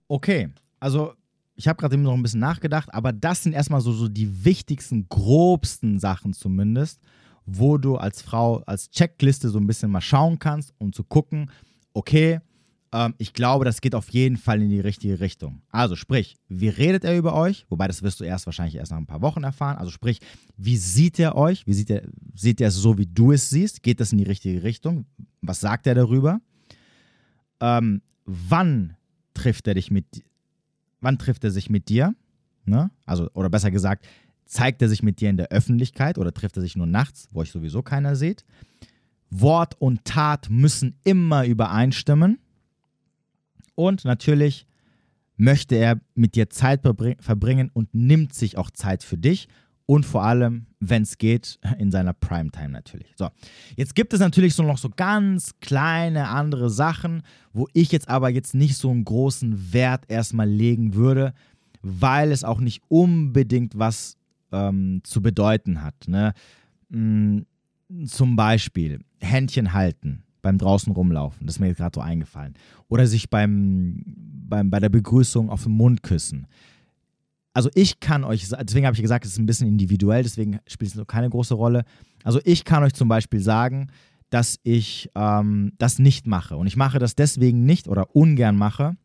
[0.10, 0.50] Okay,
[0.82, 1.14] also
[1.56, 4.44] ich habe gerade eben noch ein bisschen nachgedacht, aber das sind erstmal so, so die
[4.44, 7.00] wichtigsten, grobsten Sachen zumindest,
[7.46, 11.50] wo du als Frau als Checkliste so ein bisschen mal schauen kannst, um zu gucken,
[11.94, 12.42] okay,
[12.92, 15.62] ähm, ich glaube, das geht auf jeden Fall in die richtige Richtung.
[15.70, 17.66] Also sprich, wie redet er über euch?
[17.70, 19.78] Wobei das wirst du erst wahrscheinlich erst nach ein paar Wochen erfahren.
[19.78, 20.20] Also sprich,
[20.58, 21.68] wie sieht er euch?
[21.68, 22.04] Wie sieht er,
[22.36, 23.84] sieht er es so, wie du es siehst?
[23.84, 25.06] Geht das in die richtige Richtung?
[25.42, 26.42] Was sagt er darüber?
[27.60, 28.96] Ähm, wann
[29.34, 30.06] trifft er dich mit,
[31.02, 32.16] wann trifft er sich mit dir?
[32.66, 32.90] Ne?
[33.06, 34.08] Also, oder besser gesagt,
[34.46, 37.42] zeigt er sich mit dir in der Öffentlichkeit oder trifft er sich nur nachts, wo
[37.42, 38.46] euch sowieso keiner sieht?
[39.30, 42.40] Wort und Tat müssen immer übereinstimmen.
[43.80, 44.68] Und natürlich
[45.38, 49.48] möchte er mit dir Zeit verbringen und nimmt sich auch Zeit für dich
[49.86, 53.08] und vor allem, wenn es geht, in seiner Primetime natürlich.
[53.16, 53.30] So,
[53.78, 57.22] jetzt gibt es natürlich so noch so ganz kleine andere Sachen,
[57.54, 61.34] wo ich jetzt aber jetzt nicht so einen großen Wert erstmal legen würde,
[61.82, 64.18] weil es auch nicht unbedingt was
[64.52, 65.96] ähm, zu bedeuten hat.
[66.10, 66.34] Ne?
[66.92, 67.46] Hm,
[68.06, 72.56] zum Beispiel Händchen halten beim draußen rumlaufen, das ist mir gerade so eingefallen.
[72.88, 76.48] Oder sich beim, beim, bei der Begrüßung auf den Mund küssen
[77.54, 80.92] also ich kann euch, deswegen habe ich gesagt, es ist ein bisschen individuell, deswegen spielt
[80.92, 81.84] es noch keine große Rolle.
[82.24, 83.88] Also ich kann euch zum Beispiel sagen,
[84.30, 86.56] dass ich ähm, das nicht mache.
[86.56, 88.96] Und ich mache das deswegen nicht oder ungern mache,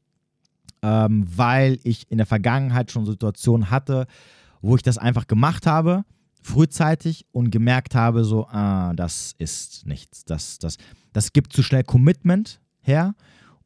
[0.82, 4.06] ähm, weil ich in der Vergangenheit schon Situationen hatte,
[4.60, 6.04] wo ich das einfach gemacht habe,
[6.42, 10.24] frühzeitig und gemerkt habe, so, ah, das ist nichts.
[10.26, 10.76] Das, das,
[11.14, 13.14] das gibt zu schnell Commitment her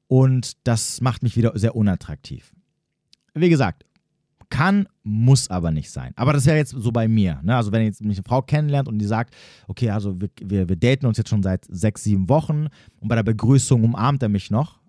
[0.06, 2.52] und das macht mich wieder sehr unattraktiv.
[3.34, 3.84] Wie gesagt,
[4.50, 6.12] kann, muss aber nicht sein.
[6.16, 7.40] Aber das wäre jetzt so bei mir.
[7.42, 7.56] Ne?
[7.56, 9.34] Also wenn jetzt mich eine Frau kennenlernt und die sagt,
[9.66, 12.68] okay, also wir, wir, wir daten uns jetzt schon seit sechs, sieben Wochen
[13.00, 14.80] und bei der Begrüßung umarmt er mich noch,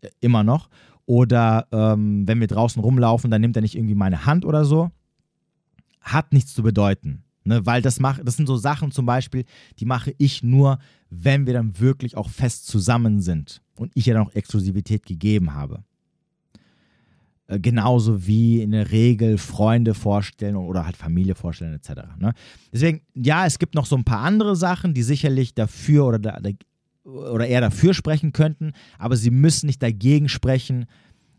[0.00, 0.68] äh, immer noch.
[1.06, 4.90] Oder ähm, wenn wir draußen rumlaufen, dann nimmt er nicht irgendwie meine Hand oder so.
[6.00, 7.24] Hat nichts zu bedeuten.
[7.44, 7.64] Ne?
[7.64, 9.44] Weil das, mach, das sind so Sachen zum Beispiel,
[9.78, 10.78] die mache ich nur,
[11.08, 15.54] wenn wir dann wirklich auch fest zusammen sind und ich ja dann auch Exklusivität gegeben
[15.54, 15.82] habe.
[17.50, 22.02] Äh, genauso wie in der Regel Freunde vorstellen oder halt Familie vorstellen etc.
[22.18, 22.32] Ne?
[22.72, 26.38] Deswegen, ja, es gibt noch so ein paar andere Sachen, die sicherlich dafür oder, da,
[27.04, 30.86] oder eher dafür sprechen könnten, aber sie müssen nicht dagegen sprechen,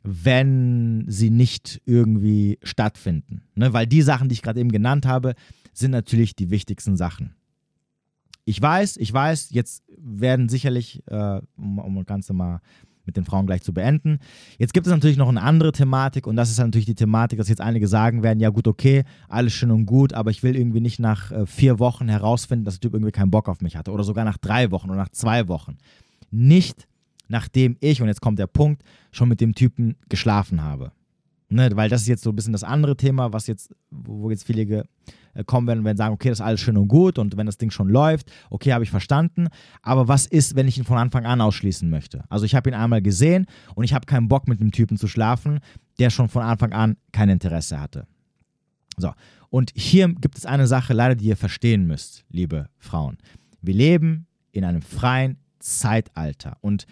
[0.03, 3.43] wenn sie nicht irgendwie stattfinden.
[3.55, 3.71] Ne?
[3.71, 5.35] Weil die Sachen, die ich gerade eben genannt habe,
[5.73, 7.35] sind natürlich die wichtigsten Sachen.
[8.45, 12.59] Ich weiß, ich weiß, jetzt werden sicherlich, äh, um, um das Ganze mal
[13.05, 14.19] mit den Frauen gleich zu beenden.
[14.57, 17.49] Jetzt gibt es natürlich noch eine andere Thematik und das ist natürlich die Thematik, dass
[17.49, 20.81] jetzt einige sagen werden, ja gut, okay, alles schön und gut, aber ich will irgendwie
[20.81, 23.91] nicht nach äh, vier Wochen herausfinden, dass der Typ irgendwie keinen Bock auf mich hatte
[23.91, 25.77] oder sogar nach drei Wochen oder nach zwei Wochen.
[26.29, 26.87] Nicht
[27.31, 30.91] nachdem ich, und jetzt kommt der Punkt, schon mit dem Typen geschlafen habe.
[31.49, 34.45] Ne, weil das ist jetzt so ein bisschen das andere Thema, was jetzt, wo jetzt
[34.45, 34.85] viele
[35.45, 37.57] kommen werden und werden sagen, okay, das ist alles schön und gut und wenn das
[37.57, 39.47] Ding schon läuft, okay, habe ich verstanden.
[39.81, 42.23] Aber was ist, wenn ich ihn von Anfang an ausschließen möchte?
[42.29, 45.07] Also ich habe ihn einmal gesehen und ich habe keinen Bock mit dem Typen zu
[45.07, 45.59] schlafen,
[45.99, 48.07] der schon von Anfang an kein Interesse hatte.
[48.97, 49.13] So,
[49.49, 53.17] und hier gibt es eine Sache leider, die ihr verstehen müsst, liebe Frauen.
[53.61, 56.85] Wir leben in einem freien Zeitalter und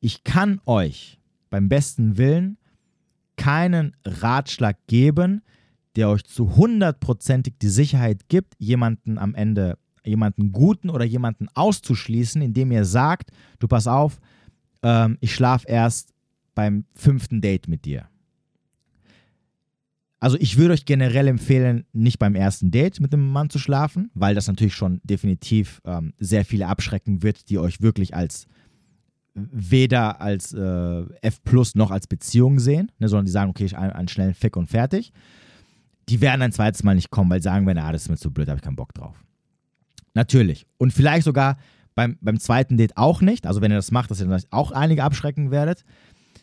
[0.00, 1.18] ich kann euch
[1.50, 2.58] beim besten Willen
[3.36, 5.42] keinen Ratschlag geben,
[5.96, 12.42] der euch zu hundertprozentig die Sicherheit gibt, jemanden am Ende, jemanden guten oder jemanden auszuschließen,
[12.42, 14.20] indem ihr sagt, du pass auf,
[14.82, 16.12] ähm, ich schlafe erst
[16.54, 18.08] beim fünften Date mit dir.
[20.18, 24.10] Also ich würde euch generell empfehlen, nicht beim ersten Date mit dem Mann zu schlafen,
[24.14, 28.46] weil das natürlich schon definitiv ähm, sehr viele abschrecken wird, die euch wirklich als
[29.34, 33.76] weder als äh, F plus noch als Beziehung sehen, ne, sondern die sagen, okay, ich
[33.76, 35.12] einen, einen schnellen Fick und fertig.
[36.08, 38.30] Die werden ein zweites Mal nicht kommen, weil sagen werden, ah, das ist mir zu
[38.30, 39.16] blöd, habe ich keinen Bock drauf.
[40.14, 40.66] Natürlich.
[40.78, 41.56] Und vielleicht sogar
[41.96, 43.46] Beim, beim zweiten Date auch nicht.
[43.46, 45.82] Also wenn ihr das macht, dass ihr dann auch einige abschrecken werdet.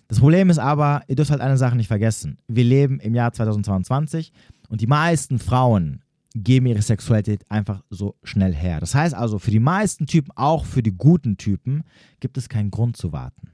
[0.07, 2.39] Das Problem ist aber, ihr dürft halt eine Sache nicht vergessen.
[2.47, 4.32] Wir leben im Jahr 2022
[4.70, 6.01] und die meisten Frauen
[6.34, 8.80] geben ihre Sexualität einfach so schnell her.
[8.80, 11.84] Das heißt also, für die meisten Typen, auch für die guten Typen,
[12.20, 13.51] gibt es keinen Grund zu warten.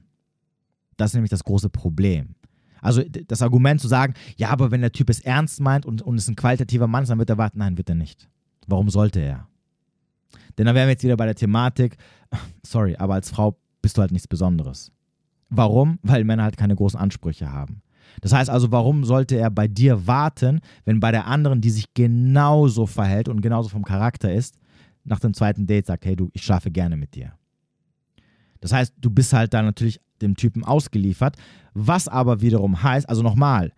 [0.96, 2.34] Das ist nämlich das große Problem.
[2.82, 6.16] Also das Argument zu sagen, ja, aber wenn der Typ es ernst meint und, und
[6.16, 7.58] ist ein qualitativer Mann, dann wird er warten.
[7.58, 8.28] Nein, wird er nicht.
[8.66, 9.46] Warum sollte er?
[10.58, 11.96] Denn dann wären wir jetzt wieder bei der Thematik,
[12.66, 14.92] sorry, aber als Frau bist du halt nichts Besonderes.
[15.48, 15.98] Warum?
[16.02, 17.82] Weil Männer halt keine großen Ansprüche haben.
[18.20, 21.94] Das heißt also, warum sollte er bei dir warten, wenn bei der anderen, die sich
[21.94, 24.58] genauso verhält und genauso vom Charakter ist,
[25.04, 27.32] nach dem zweiten Date sagt, hey du, ich schlafe gerne mit dir.
[28.60, 31.36] Das heißt, du bist halt da natürlich dem Typen ausgeliefert,
[31.74, 33.72] was aber wiederum heißt, also nochmal,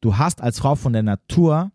[0.00, 1.70] du hast als Frau von der Natur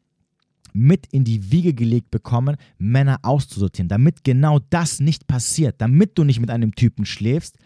[0.73, 6.23] mit in die Wiege gelegt bekommen, Männer auszusortieren, damit genau das nicht passiert, damit du
[6.23, 7.57] nicht mit einem Typen schläfst,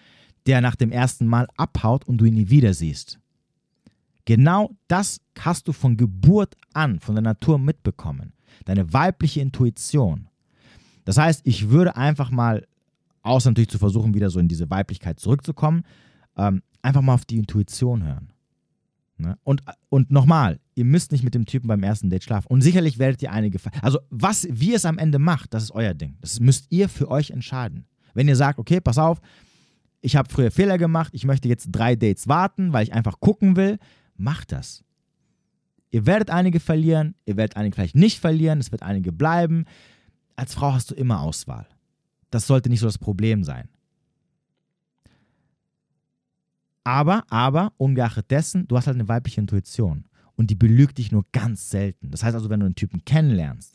[0.45, 3.19] der nach dem ersten Mal abhaut und du ihn nie wieder siehst.
[4.25, 8.33] Genau das hast du von Geburt an, von der Natur mitbekommen.
[8.65, 10.27] Deine weibliche Intuition.
[11.05, 12.67] Das heißt, ich würde einfach mal,
[13.23, 15.83] außer natürlich zu versuchen, wieder so in diese Weiblichkeit zurückzukommen,
[16.38, 18.31] ähm, einfach mal auf die Intuition hören.
[19.17, 19.38] Ne?
[19.43, 22.47] Und, und nochmal, ihr müsst nicht mit dem Typen beim ersten Date schlafen.
[22.47, 23.59] Und sicherlich werdet ihr einige.
[23.81, 26.17] Also, was, wie es am Ende macht, das ist euer Ding.
[26.21, 27.85] Das müsst ihr für euch entscheiden.
[28.13, 29.19] Wenn ihr sagt, okay, pass auf,
[30.01, 33.55] ich habe früher Fehler gemacht, ich möchte jetzt drei Dates warten, weil ich einfach gucken
[33.55, 33.79] will,
[34.15, 34.83] macht das.
[35.89, 39.65] Ihr werdet einige verlieren, ihr werdet einige vielleicht nicht verlieren, es wird einige bleiben.
[40.35, 41.67] Als Frau hast du immer Auswahl.
[42.29, 43.69] Das sollte nicht so das Problem sein.
[46.88, 50.05] Aber, aber, ungeachtet dessen, du hast halt eine weibliche Intuition
[50.38, 52.11] und die belügt dich nur ganz selten.
[52.11, 53.73] Das heißt also, wenn du einen Typen kennenlernst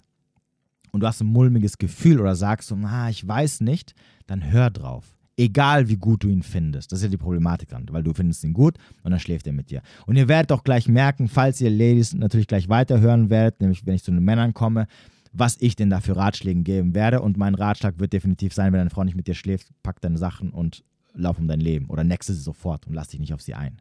[0.92, 3.94] und du hast ein mulmiges Gefühl oder sagst so, na, ich weiß nicht,
[4.26, 5.14] dann hör drauf.
[5.36, 6.90] Egal wie gut du ihn findest.
[6.90, 9.52] Das ist ja die Problematik dran, weil du findest ihn gut und dann schläft er
[9.52, 9.82] mit dir.
[10.06, 13.94] Und ihr werdet auch gleich merken, falls ihr Ladies natürlich gleich weiterhören werdet, nämlich wenn
[13.94, 14.86] ich zu den Männern komme,
[15.34, 17.20] was ich denn da für Ratschläge geben werde.
[17.20, 20.16] Und mein Ratschlag wird definitiv sein, wenn deine Frau nicht mit dir schläft, pack deine
[20.16, 20.82] Sachen und
[21.14, 21.86] lauf um dein Leben.
[21.88, 23.80] Oder nexe sie sofort und lass dich nicht auf sie ein.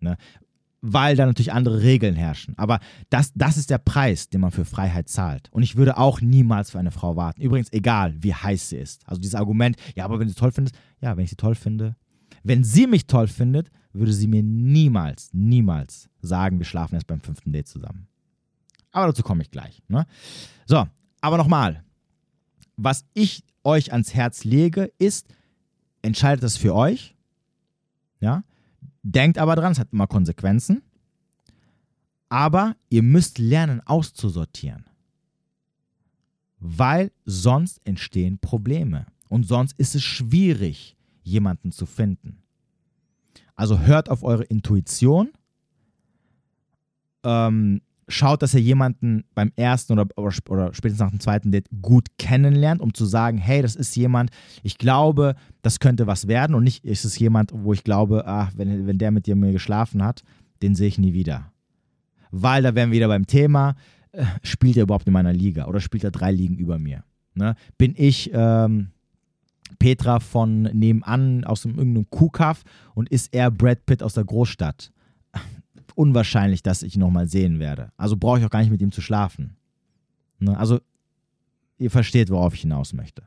[0.00, 0.16] Ne?
[0.82, 2.54] weil da natürlich andere Regeln herrschen.
[2.58, 5.48] Aber das, das ist der Preis, den man für Freiheit zahlt.
[5.52, 7.40] Und ich würde auch niemals für eine Frau warten.
[7.40, 9.08] Übrigens, egal wie heiß sie ist.
[9.08, 11.54] Also dieses Argument, ja, aber wenn du sie toll findest, ja, wenn ich sie toll
[11.54, 11.96] finde.
[12.42, 17.20] Wenn sie mich toll findet, würde sie mir niemals, niemals sagen, wir schlafen erst beim
[17.20, 18.08] fünften Date zusammen.
[18.90, 19.80] Aber dazu komme ich gleich.
[19.86, 20.06] Ne?
[20.66, 20.84] So,
[21.20, 21.84] aber nochmal.
[22.76, 25.28] Was ich euch ans Herz lege, ist,
[26.02, 27.14] entscheidet das für euch.
[28.20, 28.44] Ja,
[29.02, 30.82] Denkt aber dran, es hat immer Konsequenzen.
[32.28, 34.86] Aber ihr müsst lernen auszusortieren.
[36.58, 39.06] Weil sonst entstehen Probleme.
[39.28, 42.42] Und sonst ist es schwierig, jemanden zu finden.
[43.56, 45.32] Also hört auf eure Intuition.
[47.24, 51.68] Ähm, schaut, dass ihr jemanden beim ersten oder, oder, oder, spätestens nach dem zweiten Date
[51.80, 54.30] gut kennenlernt, um zu sagen, hey, das ist jemand,
[54.62, 58.52] ich glaube, das könnte was werden und nicht ist es jemand, wo ich glaube, ach,
[58.56, 60.22] wenn, wenn der mit dir mir geschlafen hat,
[60.62, 61.52] den sehe ich nie wieder.
[62.30, 63.76] Weil da wären wir wieder beim Thema,
[64.12, 67.04] äh, spielt er überhaupt in meiner Liga oder spielt er drei Ligen über mir?
[67.34, 67.54] Ne?
[67.78, 68.88] Bin ich ähm,
[69.78, 72.62] Petra von nebenan aus einem, irgendeinem Kuhkaff
[72.94, 74.92] und ist er Brad Pitt aus der Großstadt?
[75.94, 77.92] Unwahrscheinlich, dass ich ihn nochmal sehen werde.
[77.96, 79.56] Also brauche ich auch gar nicht mit ihm zu schlafen.
[80.38, 80.56] Ne?
[80.56, 80.80] Also,
[81.78, 83.22] ihr versteht, worauf ich hinaus möchte.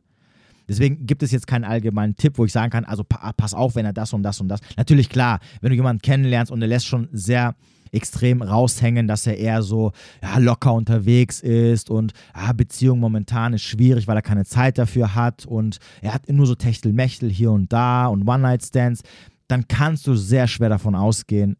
[0.68, 3.86] Deswegen gibt es jetzt keinen allgemeinen Tipp, wo ich sagen kann, also pass auf, wenn
[3.86, 4.61] er das und das und das.
[4.78, 7.55] Natürlich klar, wenn du jemanden kennenlernst und er lässt schon sehr
[7.91, 9.91] extrem raushängen, dass er eher so
[10.22, 15.16] ja, locker unterwegs ist und ja, Beziehung momentan ist schwierig, weil er keine Zeit dafür
[15.16, 19.03] hat und er hat nur so Techtelmechtel hier und da und One-Night-Stands,
[19.47, 21.57] dann kannst du sehr schwer davon ausgehen,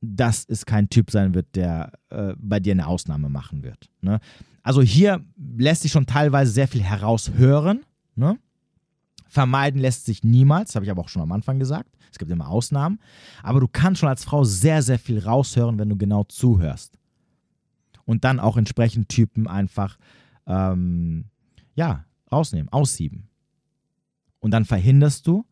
[0.00, 3.90] dass es kein Typ sein wird, der äh, bei dir eine Ausnahme machen wird.
[4.00, 4.20] Ne?
[4.62, 5.24] Also hier
[5.56, 7.84] lässt sich schon teilweise sehr viel heraushören.
[8.14, 8.38] Ne?
[9.26, 11.96] Vermeiden lässt sich niemals, habe ich aber auch schon am Anfang gesagt.
[12.10, 12.98] Es gibt immer Ausnahmen.
[13.42, 16.98] Aber du kannst schon als Frau sehr, sehr viel raushören, wenn du genau zuhörst.
[18.04, 19.98] Und dann auch entsprechend Typen einfach,
[20.46, 21.26] ähm,
[21.74, 23.28] ja, rausnehmen, aussieben.
[24.38, 25.44] Und dann verhinderst du,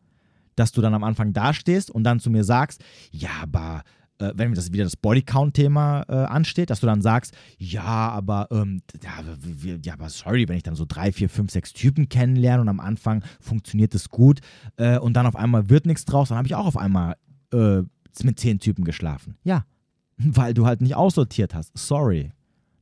[0.55, 3.83] dass du dann am Anfang dastehst und dann zu mir sagst, ja, aber
[4.19, 8.81] äh, wenn das wieder das Bodycount-Thema äh, ansteht, dass du dann sagst, ja, aber ähm,
[9.03, 12.69] ja, ja, aber sorry, wenn ich dann so drei, vier, fünf, sechs Typen kennenlerne und
[12.69, 14.39] am Anfang funktioniert es gut
[14.77, 17.15] äh, und dann auf einmal wird nichts draus, dann habe ich auch auf einmal
[17.53, 17.81] äh,
[18.23, 19.37] mit zehn Typen geschlafen.
[19.43, 19.65] Ja,
[20.17, 21.77] weil du halt nicht aussortiert hast.
[21.77, 22.31] Sorry.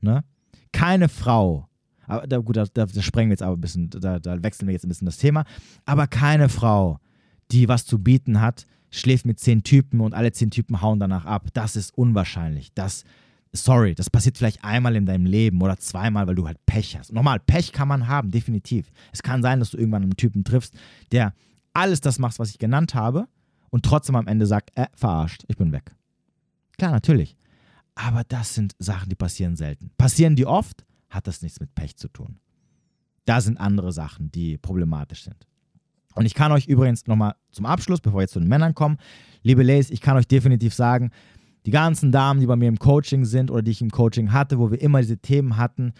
[0.01, 0.23] Ne?
[0.71, 1.67] Keine Frau,
[2.07, 4.73] Aber da, gut, da, da, sprengen wir jetzt aber ein bisschen, da, da wechseln wir
[4.73, 5.45] jetzt ein bisschen das Thema.
[5.85, 6.99] Aber keine Frau,
[7.51, 8.65] die was zu bieten hat,
[8.99, 11.47] schläft mit zehn Typen und alle zehn Typen hauen danach ab.
[11.53, 12.73] Das ist unwahrscheinlich.
[12.73, 13.03] Das,
[13.53, 17.13] sorry, das passiert vielleicht einmal in deinem Leben oder zweimal, weil du halt Pech hast.
[17.13, 18.91] Nochmal, Pech kann man haben, definitiv.
[19.11, 20.75] Es kann sein, dass du irgendwann einen Typen triffst,
[21.11, 21.33] der
[21.73, 23.27] alles das macht, was ich genannt habe
[23.69, 25.95] und trotzdem am Ende sagt, äh, verarscht, ich bin weg.
[26.77, 27.37] Klar, natürlich.
[27.95, 29.91] Aber das sind Sachen, die passieren selten.
[29.97, 32.39] Passieren die oft, hat das nichts mit Pech zu tun.
[33.25, 35.47] Da sind andere Sachen, die problematisch sind.
[36.15, 38.97] Und ich kann euch übrigens nochmal zum Abschluss, bevor wir jetzt zu den Männern kommen,
[39.43, 41.11] liebe Ladies, ich kann euch definitiv sagen,
[41.65, 44.59] die ganzen Damen, die bei mir im Coaching sind oder die ich im Coaching hatte,
[44.59, 45.93] wo wir immer diese Themen hatten,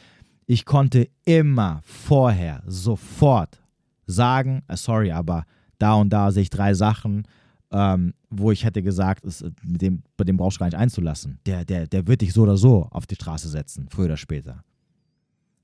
[0.47, 3.61] ich konnte immer vorher sofort
[4.05, 5.45] sagen, äh, sorry, aber
[5.79, 7.27] da und da sehe ich drei Sachen,
[7.71, 11.39] ähm, wo ich hätte gesagt, ist, mit dem, bei dem brauchst du gar nicht einzulassen.
[11.45, 14.63] Der, der, der wird dich so oder so auf die Straße setzen, früher oder später.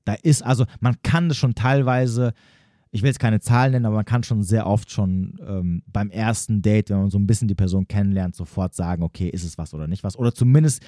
[0.04, 2.32] Da ist also, man kann das schon teilweise,
[2.94, 6.10] ich will jetzt keine Zahlen nennen, aber man kann schon sehr oft schon ähm, beim
[6.10, 9.56] ersten Date, wenn man so ein bisschen die Person kennenlernt, sofort sagen, okay, ist es
[9.56, 10.16] was oder nicht was.
[10.16, 10.84] Oder zumindest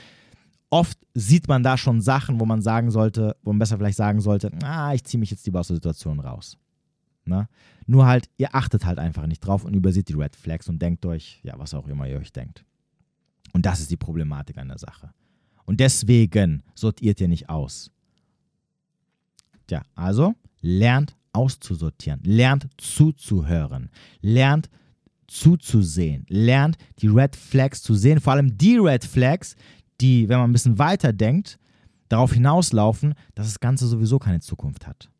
[0.68, 4.20] oft sieht man da schon Sachen, wo man sagen sollte, wo man besser vielleicht sagen
[4.20, 6.58] sollte, ah, ich ziehe mich jetzt lieber aus der Situation raus.
[7.24, 7.48] Na?
[7.86, 11.06] Nur halt, ihr achtet halt einfach nicht drauf und überseht die Red Flags und denkt
[11.06, 12.66] euch, ja, was auch immer ihr euch denkt.
[13.54, 15.10] Und das ist die Problematik an der Sache.
[15.64, 17.90] Und deswegen sortiert ihr nicht aus.
[19.66, 24.70] Tja, also lernt auszusortieren, lernt zuzuhören, lernt
[25.26, 29.56] zuzusehen, lernt die Red Flags zu sehen, vor allem die Red Flags,
[30.00, 31.58] die, wenn man ein bisschen weiter denkt,
[32.08, 35.10] darauf hinauslaufen, dass das Ganze sowieso keine Zukunft hat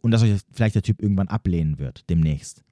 [0.00, 2.64] und dass euch vielleicht der Typ irgendwann ablehnen wird demnächst.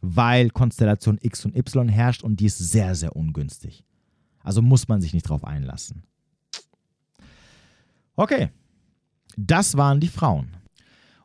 [0.00, 3.84] Weil Konstellation X und Y herrscht und die ist sehr, sehr ungünstig.
[4.40, 6.04] Also muss man sich nicht drauf einlassen.
[8.14, 8.50] Okay,
[9.36, 10.56] das waren die Frauen.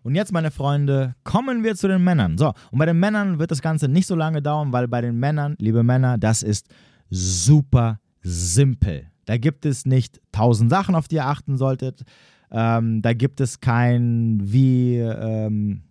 [0.09, 2.39] Und jetzt, meine Freunde, kommen wir zu den Männern.
[2.39, 5.19] So, und bei den Männern wird das Ganze nicht so lange dauern, weil bei den
[5.19, 6.67] Männern, liebe Männer, das ist
[7.11, 9.05] super simpel.
[9.25, 12.01] Da gibt es nicht tausend Sachen, auf die ihr achten solltet.
[12.49, 15.83] Ähm, da gibt es kein, wie ähm,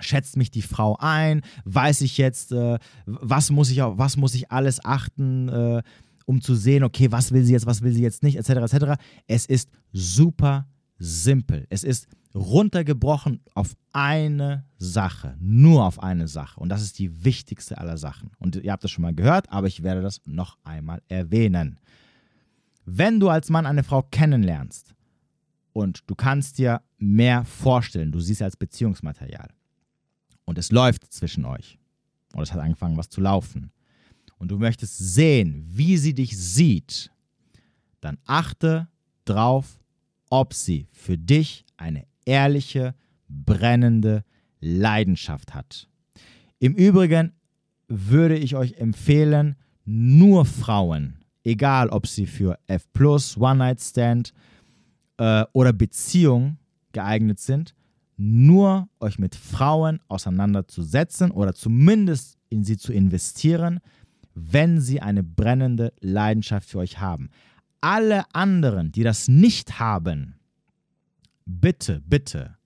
[0.00, 4.50] schätzt mich die Frau ein, weiß ich jetzt, äh, was, muss ich was muss ich
[4.50, 5.82] alles achten, äh,
[6.26, 8.74] um zu sehen, okay, was will sie jetzt, was will sie jetzt nicht, etc.
[8.74, 9.00] etc.
[9.28, 10.66] Es ist super
[10.98, 11.68] simpel.
[11.70, 16.58] Es ist runtergebrochen auf eine Sache, nur auf eine Sache.
[16.58, 18.32] Und das ist die wichtigste aller Sachen.
[18.38, 21.78] Und ihr habt das schon mal gehört, aber ich werde das noch einmal erwähnen.
[22.84, 24.94] Wenn du als Mann eine Frau kennenlernst,
[25.74, 28.12] und du kannst dir mehr vorstellen.
[28.12, 29.50] Du siehst sie als Beziehungsmaterial.
[30.46, 31.78] Und es läuft zwischen euch.
[32.32, 33.72] Und es hat angefangen, was zu laufen.
[34.38, 37.10] Und du möchtest sehen, wie sie dich sieht.
[38.00, 38.88] Dann achte
[39.24, 39.80] drauf,
[40.30, 42.94] ob sie für dich eine ehrliche,
[43.28, 44.24] brennende
[44.60, 45.88] Leidenschaft hat.
[46.58, 47.32] Im Übrigen
[47.88, 52.86] würde ich euch empfehlen, nur Frauen, egal ob sie für F,
[53.36, 54.32] One Night Stand,
[55.18, 56.58] äh, oder Beziehung
[56.92, 57.74] geeignet sind,
[58.16, 63.80] nur euch mit Frauen auseinanderzusetzen oder zumindest in sie zu investieren,
[64.34, 67.30] wenn sie eine brennende Leidenschaft für euch haben.
[67.80, 70.36] Alle anderen, die das nicht haben,
[71.46, 72.56] bitte, bitte,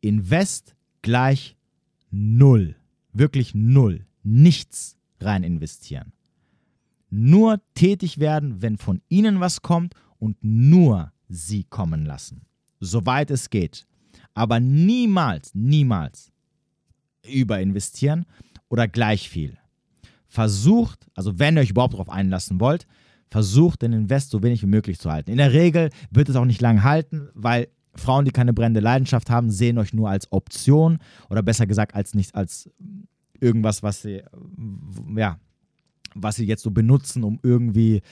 [0.00, 1.56] invest gleich
[2.10, 2.76] null.
[3.12, 4.06] Wirklich null.
[4.22, 6.12] Nichts rein investieren.
[7.10, 12.42] Nur tätig werden, wenn von ihnen was kommt und nur sie kommen lassen.
[12.80, 13.86] Soweit es geht.
[14.34, 16.32] Aber niemals, niemals
[17.26, 18.26] überinvestieren
[18.68, 19.56] oder gleich viel.
[20.28, 22.86] Versucht, also wenn ihr euch überhaupt darauf einlassen wollt,
[23.30, 25.30] versucht den Invest so wenig wie möglich zu halten.
[25.30, 29.30] In der Regel wird es auch nicht lang halten, weil Frauen, die keine brennende Leidenschaft
[29.30, 30.98] haben, sehen euch nur als Option
[31.30, 32.70] oder besser gesagt als nicht als
[33.40, 34.22] irgendwas, was sie
[35.16, 35.38] ja,
[36.14, 38.02] was sie jetzt so benutzen, um irgendwie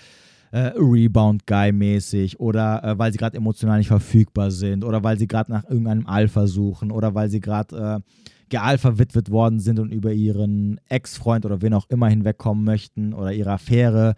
[0.53, 5.51] äh, Rebound-Guy-mäßig oder äh, weil sie gerade emotional nicht verfügbar sind oder weil sie gerade
[5.51, 10.81] nach irgendeinem Alpha suchen oder weil sie gerade äh, gealverwitwet worden sind und über ihren
[10.89, 14.15] Ex-Freund oder wen auch immer hinwegkommen möchten oder ihre Affäre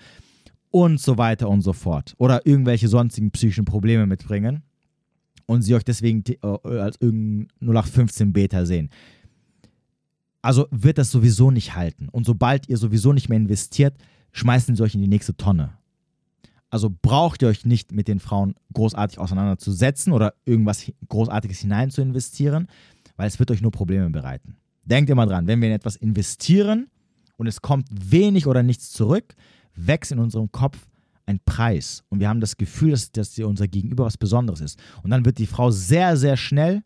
[0.70, 2.14] und so weiter und so fort.
[2.18, 4.62] Oder irgendwelche sonstigen psychischen Probleme mitbringen
[5.46, 8.90] und sie euch deswegen äh, als irgendein 0815 Beta sehen.
[10.42, 12.08] Also wird das sowieso nicht halten.
[12.10, 13.96] Und sobald ihr sowieso nicht mehr investiert,
[14.32, 15.72] schmeißen sie euch in die nächste Tonne.
[16.70, 22.02] Also braucht ihr euch nicht mit den Frauen großartig auseinanderzusetzen oder irgendwas Großartiges hinein zu
[22.02, 22.68] investieren,
[23.16, 24.56] weil es wird euch nur Probleme bereiten.
[24.84, 26.88] Denkt immer dran, wenn wir in etwas investieren
[27.36, 29.34] und es kommt wenig oder nichts zurück,
[29.74, 30.86] wächst in unserem Kopf
[31.26, 34.78] ein Preis und wir haben das Gefühl, dass, dass unser Gegenüber was Besonderes ist.
[35.02, 36.82] Und dann wird die Frau sehr, sehr schnell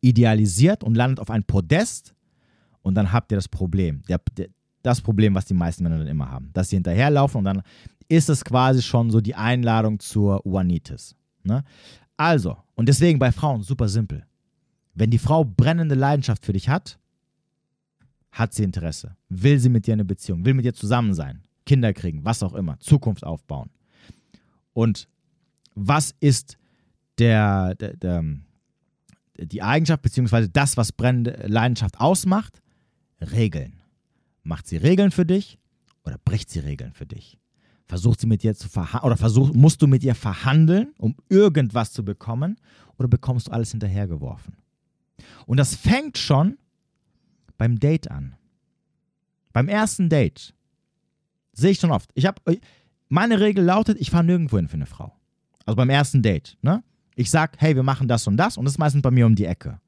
[0.00, 2.14] idealisiert und landet auf ein Podest
[2.82, 4.02] und dann habt ihr das Problem.
[4.08, 4.48] Der, der,
[4.82, 6.50] das Problem, was die meisten Männer dann immer haben.
[6.52, 7.62] Dass sie hinterherlaufen und dann
[8.08, 11.16] ist es quasi schon so die Einladung zur Uanitis.
[11.42, 11.64] Ne?
[12.16, 14.24] Also, und deswegen bei Frauen super simpel.
[14.94, 16.98] Wenn die Frau brennende Leidenschaft für dich hat,
[18.30, 19.16] hat sie Interesse.
[19.28, 22.54] Will sie mit dir eine Beziehung, will mit dir zusammen sein, Kinder kriegen, was auch
[22.54, 23.70] immer, Zukunft aufbauen.
[24.72, 25.08] Und
[25.74, 26.58] was ist
[27.18, 28.24] der, der, der
[29.36, 32.60] die Eigenschaft beziehungsweise das, was brennende Leidenschaft ausmacht?
[33.20, 33.82] Regeln.
[34.42, 35.58] Macht sie Regeln für dich
[36.04, 37.38] oder bricht sie Regeln für dich?
[37.86, 41.92] Versucht sie mit dir zu verhandeln oder versuch, musst du mit ihr verhandeln, um irgendwas
[41.92, 42.56] zu bekommen
[42.96, 44.56] oder bekommst du alles hinterhergeworfen?
[45.46, 46.58] Und das fängt schon
[47.56, 48.36] beim Date an.
[49.52, 50.54] Beim ersten Date.
[51.54, 52.10] Sehe ich schon oft.
[52.14, 52.40] Ich habe
[53.08, 55.12] meine Regel lautet, ich fahre nirgendwo hin für eine Frau.
[55.64, 56.82] Also beim ersten Date, ne?
[57.16, 59.34] Ich sag, hey, wir machen das und das und das ist meistens bei mir um
[59.34, 59.78] die Ecke.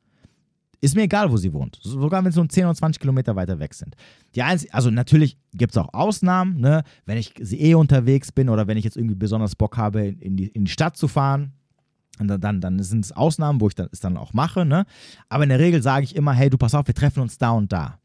[0.81, 1.79] Ist mir egal, wo sie wohnt.
[1.83, 3.97] Sogar wenn sie so 10 oder 20 Kilometer weiter weg sind.
[4.35, 6.85] Die einzige, also natürlich gibt es auch Ausnahmen, ne?
[7.07, 10.49] wenn ich eh unterwegs bin oder wenn ich jetzt irgendwie besonders Bock habe, in die,
[10.49, 11.53] in die Stadt zu fahren.
[12.19, 14.65] Dann, dann, dann sind es Ausnahmen, wo ich es dann auch mache.
[14.65, 14.87] Ne?
[15.29, 17.51] Aber in der Regel sage ich immer, hey, du pass auf, wir treffen uns da
[17.51, 17.99] und da.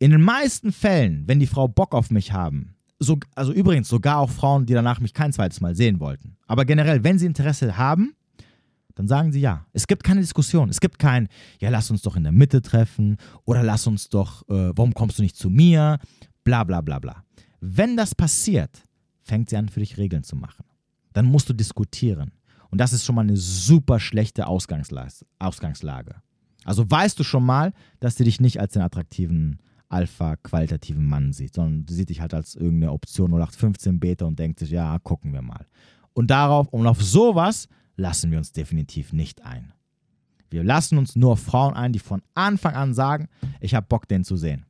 [0.00, 4.16] In den meisten Fällen, wenn die Frau Bock auf mich haben, so, also übrigens sogar
[4.16, 6.38] auch Frauen, die danach mich kein zweites Mal sehen wollten.
[6.46, 8.14] Aber generell, wenn sie Interesse haben,
[8.94, 9.66] dann sagen sie ja.
[9.74, 10.70] Es gibt keine Diskussion.
[10.70, 11.28] Es gibt kein,
[11.60, 15.18] ja, lass uns doch in der Mitte treffen oder lass uns doch, äh, warum kommst
[15.18, 15.98] du nicht zu mir?
[16.44, 17.22] Bla bla bla bla.
[17.60, 18.86] Wenn das passiert,
[19.22, 20.64] fängt sie an, für dich Regeln zu machen.
[21.12, 22.32] Dann musst du diskutieren.
[22.70, 26.14] Und das ist schon mal eine super schlechte Ausgangslage.
[26.64, 29.58] Also weißt du schon mal, dass sie dich nicht als den attraktiven
[29.90, 34.58] Alpha-qualitativen Mann sieht, sondern sie sieht dich halt als irgendeine Option 0815 Beta und denkt
[34.60, 35.66] sich, ja, gucken wir mal.
[36.14, 39.72] Und darauf, und auf sowas lassen wir uns definitiv nicht ein.
[40.48, 43.28] Wir lassen uns nur Frauen ein, die von Anfang an sagen,
[43.60, 44.64] ich habe Bock, den zu sehen.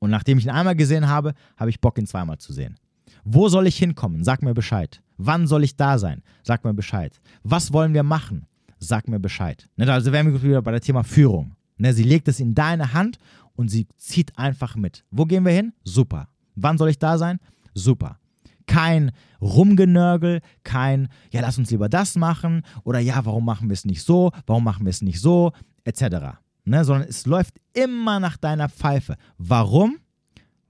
[0.00, 2.76] Und nachdem ich ihn einmal gesehen habe, habe ich Bock, ihn zweimal zu sehen.
[3.24, 4.24] Wo soll ich hinkommen?
[4.24, 5.00] Sag mir Bescheid.
[5.16, 6.22] Wann soll ich da sein?
[6.42, 7.20] Sag mir Bescheid.
[7.42, 8.46] Was wollen wir machen?
[8.78, 9.68] Sag mir Bescheid.
[9.76, 11.54] Ne, also wären wir wieder bei der Thema Führung.
[11.78, 13.18] Ne, sie legt es in deine Hand
[13.56, 15.04] und sie zieht einfach mit.
[15.10, 15.72] Wo gehen wir hin?
[15.84, 16.28] Super.
[16.54, 17.38] Wann soll ich da sein?
[17.74, 18.18] Super.
[18.66, 23.84] Kein Rumgenörgel, kein, ja, lass uns lieber das machen oder ja, warum machen wir es
[23.84, 25.52] nicht so, warum machen wir es nicht so,
[25.84, 26.38] etc.
[26.64, 29.16] Ne, sondern es läuft immer nach deiner Pfeife.
[29.36, 29.98] Warum?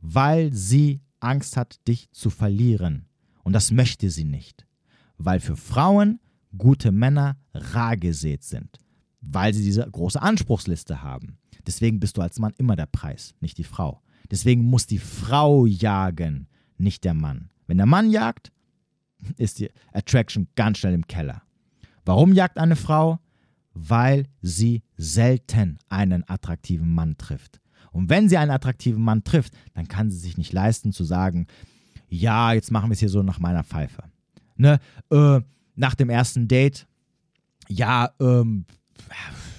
[0.01, 3.07] Weil sie Angst hat, dich zu verlieren.
[3.45, 4.67] Und das möchte sie nicht.
[5.17, 6.21] Weil für Frauen
[6.57, 8.81] gute Männer rar gesät sind.
[9.21, 11.39] Weil sie diese große Anspruchsliste haben.
[11.67, 14.03] Deswegen bist du als Mann immer der Preis, nicht die Frau.
[14.31, 16.49] Deswegen muss die Frau jagen,
[16.79, 17.51] nicht der Mann.
[17.67, 18.53] Wenn der Mann jagt,
[19.37, 21.43] ist die Attraction ganz schnell im Keller.
[22.05, 23.19] Warum jagt eine Frau?
[23.73, 27.61] Weil sie selten einen attraktiven Mann trifft.
[27.93, 31.47] Und wenn sie einen attraktiven Mann trifft, dann kann sie sich nicht leisten zu sagen,
[32.09, 34.05] ja, jetzt machen wir es hier so nach meiner Pfeife.
[34.57, 34.79] Ne?
[35.11, 35.41] Äh,
[35.75, 36.87] nach dem ersten Date,
[37.69, 38.67] ja, ähm,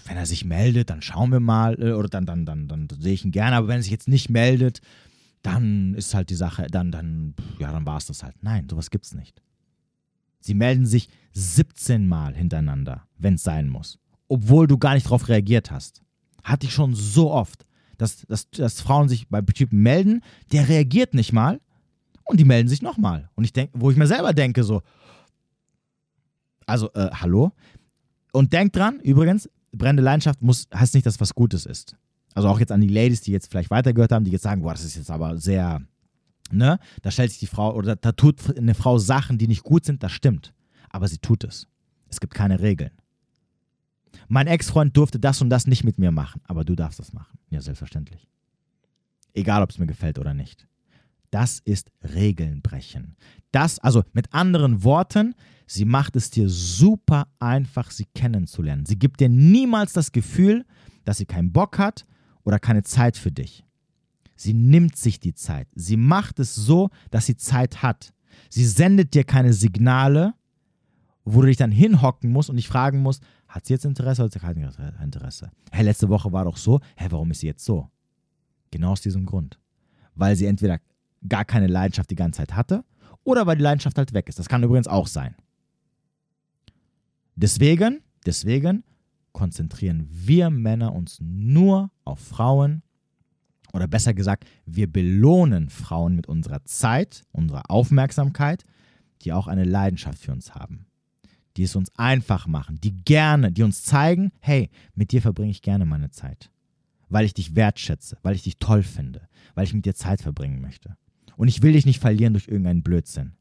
[0.06, 3.14] wenn er sich meldet, dann schauen wir mal, äh, oder dann, dann, dann, dann, sehe
[3.14, 4.80] ich ihn gerne, aber wenn er sich jetzt nicht meldet,
[5.42, 8.36] dann ist halt die Sache, dann, dann, ja, dann war es das halt.
[8.42, 9.42] Nein, sowas gibt's nicht.
[10.40, 14.00] Sie melden sich 17 Mal hintereinander, wenn es sein muss.
[14.28, 16.02] Obwohl du gar nicht darauf reagiert hast.
[16.44, 17.66] Hatte ich schon so oft,
[17.98, 21.60] dass, dass, dass Frauen sich bei Typen melden, der reagiert nicht mal
[22.26, 23.30] und die melden sich nochmal.
[23.36, 24.82] Und ich denke, wo ich mir selber denke, so,
[26.66, 27.52] also, äh, hallo?
[28.32, 31.96] Und denk dran, übrigens, brennende Leidenschaft muss, heißt nicht, dass was Gutes ist.
[32.34, 34.74] Also auch jetzt an die Ladies, die jetzt vielleicht weitergehört haben, die jetzt sagen, boah,
[34.74, 35.82] das ist jetzt aber sehr,
[36.52, 36.80] ne?
[37.02, 40.04] Da stellt sich die Frau, oder da tut eine Frau Sachen, die nicht gut sind,
[40.04, 40.54] das stimmt.
[40.90, 41.68] Aber sie tut es.
[42.10, 42.92] Es gibt keine Regeln.
[44.28, 47.38] Mein Ex-Freund durfte das und das nicht mit mir machen, aber du darfst das machen.
[47.50, 48.28] Ja, selbstverständlich.
[49.34, 50.68] Egal, ob es mir gefällt oder nicht.
[51.32, 53.16] Das ist Regeln brechen.
[53.52, 55.36] Das, also mit anderen Worten,
[55.66, 58.86] sie macht es dir super einfach, sie kennenzulernen.
[58.86, 60.66] Sie gibt dir niemals das Gefühl,
[61.04, 62.06] dass sie keinen Bock hat
[62.44, 63.64] oder keine Zeit für dich.
[64.36, 65.68] Sie nimmt sich die Zeit.
[65.76, 68.14] Sie macht es so, dass sie Zeit hat.
[68.50, 70.34] Sie sendet dir keine Signale,
[71.24, 74.28] wo du dich dann hinhocken musst und dich fragen musst, hat sie jetzt Interesse oder
[74.28, 75.52] hat sie kein Interesse?
[75.72, 76.82] Hä, letzte Woche war doch so.
[76.98, 77.90] Hä, warum ist sie jetzt so?
[78.72, 79.60] Genau aus diesem Grund.
[80.14, 80.80] Weil sie entweder
[81.28, 82.84] gar keine Leidenschaft die ganze Zeit hatte
[83.24, 84.38] oder weil die Leidenschaft halt weg ist.
[84.38, 85.36] Das kann übrigens auch sein.
[87.36, 88.84] Deswegen, deswegen
[89.34, 92.82] konzentrieren wir Männer uns nur auf Frauen
[93.74, 98.64] oder besser gesagt, wir belohnen Frauen mit unserer Zeit, unserer Aufmerksamkeit,
[99.22, 100.86] die auch eine Leidenschaft für uns haben.
[101.58, 105.62] die es uns einfach machen, die gerne, die uns zeigen, hey, mit dir verbringe ich
[105.62, 106.52] gerne meine Zeit,
[107.10, 110.62] weil ich dich wertschätze, weil ich dich toll finde, weil ich mit dir Zeit verbringen
[110.62, 110.98] möchte.
[111.38, 113.34] Und ich will dich nicht verlieren durch irgendeinen Blödsinn,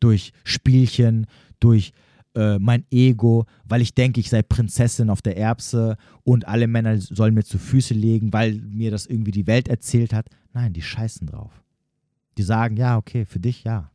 [0.00, 1.26] durch Spielchen,
[1.60, 1.92] durch
[2.34, 6.98] äh, mein Ego, weil ich denke, ich sei Prinzessin auf der Erbse und alle Männer
[6.98, 10.26] sollen mir zu Füße legen, weil mir das irgendwie die Welt erzählt hat.
[10.52, 11.62] Nein, die scheißen drauf.
[12.38, 13.90] Die sagen, ja, okay, für dich ja.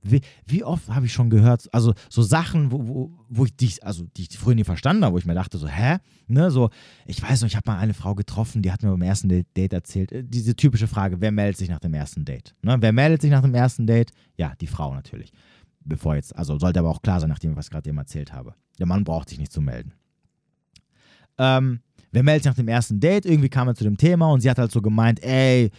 [0.00, 3.84] Wie, wie oft habe ich schon gehört, also so Sachen, wo, wo, wo ich dich,
[3.84, 5.98] also die ich früher nie verstanden habe, wo ich mir dachte, so, hä?
[6.28, 6.70] Ne, so,
[7.04, 9.72] ich weiß noch, ich habe mal eine Frau getroffen, die hat mir beim ersten Date
[9.72, 12.54] erzählt, äh, diese typische Frage, wer meldet sich nach dem ersten Date?
[12.62, 14.12] Ne, wer meldet sich nach dem ersten Date?
[14.36, 15.32] Ja, die Frau natürlich
[15.88, 18.54] bevor jetzt, also sollte aber auch klar sein, nachdem ich was gerade eben erzählt habe.
[18.78, 19.92] Der Mann braucht sich nicht zu melden.
[21.38, 21.80] Ähm,
[22.12, 23.26] wer meldet sich nach dem ersten Date?
[23.26, 25.70] Irgendwie kam er zu dem Thema und sie hat halt so gemeint, ey,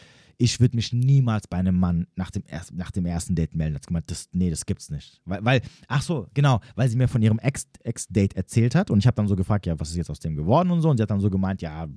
[0.42, 3.76] ich würde mich niemals bei einem Mann nach dem, erst, nach dem ersten Date melden.
[3.76, 5.22] Hat gemeint, das, nee, das gibt's nicht.
[5.26, 9.08] Weil, weil, ach so, genau, weil sie mir von ihrem Ex-Date erzählt hat und ich
[9.08, 11.04] habe dann so gefragt, ja, was ist jetzt aus dem geworden und so und sie
[11.04, 11.88] hat dann so gemeint, ja,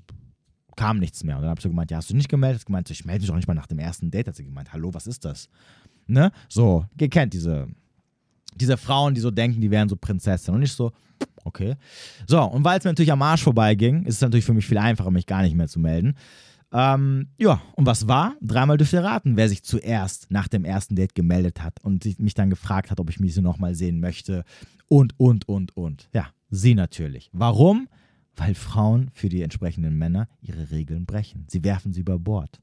[0.76, 1.36] kam nichts mehr.
[1.36, 2.66] Und dann habe ich so gemeint, ja, hast du nicht gemeldet?
[2.66, 4.28] Gemeint, ich melde mich doch nicht mal nach dem ersten Date.
[4.28, 5.48] Hat sie gemeint, hallo, was ist das?
[6.06, 6.32] Ne?
[6.48, 7.68] So, ihr kennt diese
[8.54, 10.58] diese Frauen, die so denken, die wären so Prinzessinnen.
[10.58, 10.92] Und ich so,
[11.44, 11.76] okay.
[12.26, 14.78] So, und weil es mir natürlich am Arsch vorbeiging, ist es natürlich für mich viel
[14.78, 16.14] einfacher, mich gar nicht mehr zu melden.
[16.72, 18.34] Ähm, ja, und was war?
[18.40, 22.34] Dreimal dürft ihr raten, wer sich zuerst nach dem ersten Date gemeldet hat und mich
[22.34, 24.44] dann gefragt hat, ob ich mich so nochmal sehen möchte.
[24.88, 26.08] Und, und, und, und.
[26.14, 27.28] Ja, sie natürlich.
[27.32, 27.88] Warum?
[28.36, 31.44] Weil Frauen für die entsprechenden Männer ihre Regeln brechen.
[31.48, 32.60] Sie werfen sie über Bord.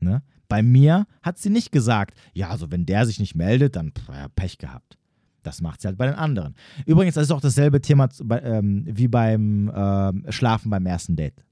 [0.00, 0.22] Ne?
[0.54, 3.90] Bei mir hat sie nicht gesagt, ja, also wenn der sich nicht meldet, dann
[4.36, 4.96] Pech gehabt.
[5.42, 6.54] Das macht sie halt bei den anderen.
[6.86, 11.44] Übrigens, das ist auch dasselbe Thema ähm, wie beim äh, Schlafen beim ersten Date.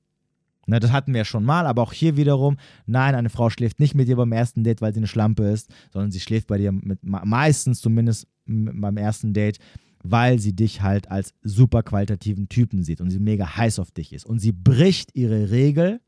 [0.68, 3.80] Ne, das hatten wir ja schon mal, aber auch hier wiederum, nein, eine Frau schläft
[3.80, 6.58] nicht mit dir beim ersten Date, weil sie eine Schlampe ist, sondern sie schläft bei
[6.58, 9.58] dir mit, meistens zumindest beim ersten Date,
[10.04, 14.12] weil sie dich halt als super qualitativen Typen sieht und sie mega heiß auf dich
[14.12, 14.26] ist.
[14.26, 16.00] Und sie bricht ihre Regel,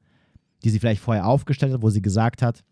[0.63, 2.63] die sie vielleicht vorher aufgestellt hat, wo sie gesagt hat,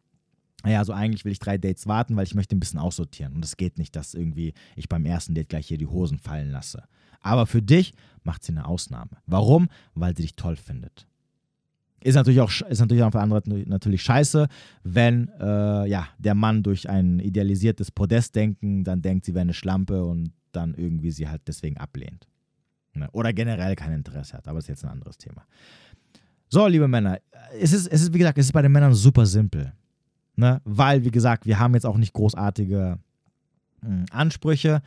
[0.62, 3.34] naja, also eigentlich will ich drei Dates warten, weil ich möchte ein bisschen aussortieren.
[3.34, 6.50] Und es geht nicht, dass irgendwie ich beim ersten Date gleich hier die Hosen fallen
[6.50, 6.84] lasse.
[7.20, 7.94] Aber für dich
[8.24, 9.10] macht sie eine Ausnahme.
[9.26, 9.68] Warum?
[9.94, 11.06] Weil sie dich toll findet.
[12.02, 14.48] Ist natürlich auch ist natürlich auch für andere natürlich scheiße,
[14.82, 20.04] wenn äh, ja, der Mann durch ein idealisiertes Podestdenken dann denkt, sie wäre eine Schlampe
[20.04, 22.26] und dann irgendwie sie halt deswegen ablehnt.
[22.94, 23.08] Ne?
[23.12, 24.48] Oder generell kein Interesse hat.
[24.48, 25.46] Aber das ist jetzt ein anderes Thema.
[26.48, 27.18] So, liebe Männer,
[27.58, 29.72] es ist, es ist, wie gesagt, es ist bei den Männern super simpel.
[30.37, 30.61] Ne?
[30.64, 32.99] Weil, wie gesagt, wir haben jetzt auch nicht großartige
[33.83, 34.83] mh, hm, Ansprüche.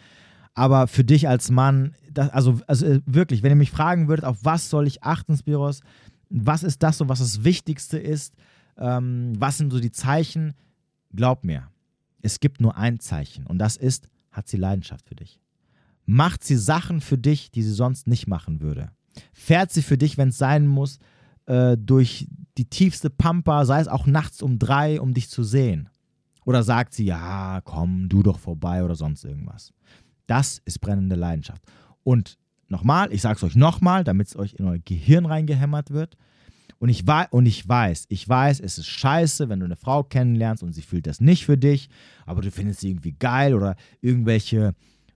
[0.54, 4.26] Aber für dich als Mann, das, also, also äh, wirklich, wenn ihr mich fragen würdet,
[4.26, 5.82] auf was soll ich achten, Spiros,
[6.30, 8.36] was ist das so, was das Wichtigste ist,
[8.78, 10.54] ähm, was sind so die Zeichen,
[11.14, 11.70] glaub mir,
[12.22, 15.40] es gibt nur ein Zeichen und das ist, hat sie Leidenschaft für dich.
[16.06, 18.92] Macht sie Sachen für dich, die sie sonst nicht machen würde.
[19.34, 21.00] Fährt sie für dich, wenn es sein muss,
[21.46, 22.28] äh, durch
[22.58, 25.90] die tiefste Pampa, sei es auch nachts um drei, um dich zu sehen?
[26.46, 29.74] Oder sagt sie, ja, komm, du doch vorbei oder sonst irgendwas?
[30.28, 31.62] Das ist brennende Leidenschaft.
[32.04, 32.38] Und
[32.68, 36.18] nochmal, ich sage es euch nochmal, damit es euch in euer Gehirn reingehämmert wird.
[36.78, 40.62] Und ich, und ich weiß, ich weiß, es ist scheiße, wenn du eine Frau kennenlernst
[40.62, 41.90] und sie fühlt das nicht für dich,
[42.26, 44.74] aber du findest sie irgendwie geil oder irgendwelche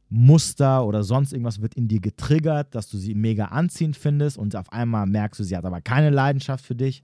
[0.10, 4.55] Muster oder sonst irgendwas wird in dir getriggert, dass du sie mega anziehend findest und
[4.55, 7.03] auf einmal merkst du, sie hat aber keine Leidenschaft für dich.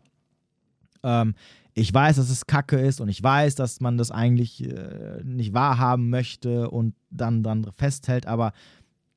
[1.04, 1.36] Ähm,
[1.76, 5.54] ich weiß, dass es Kacke ist und ich weiß, dass man das eigentlich äh, nicht
[5.54, 8.54] wahrhaben möchte und dann dann festhält, aber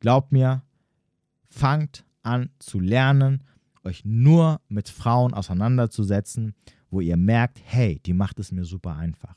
[0.00, 0.62] glaubt mir,
[1.48, 3.44] fangt an zu lernen,
[3.84, 6.54] euch nur mit Frauen auseinanderzusetzen,
[6.90, 9.36] wo ihr merkt, hey, die macht es mir super einfach.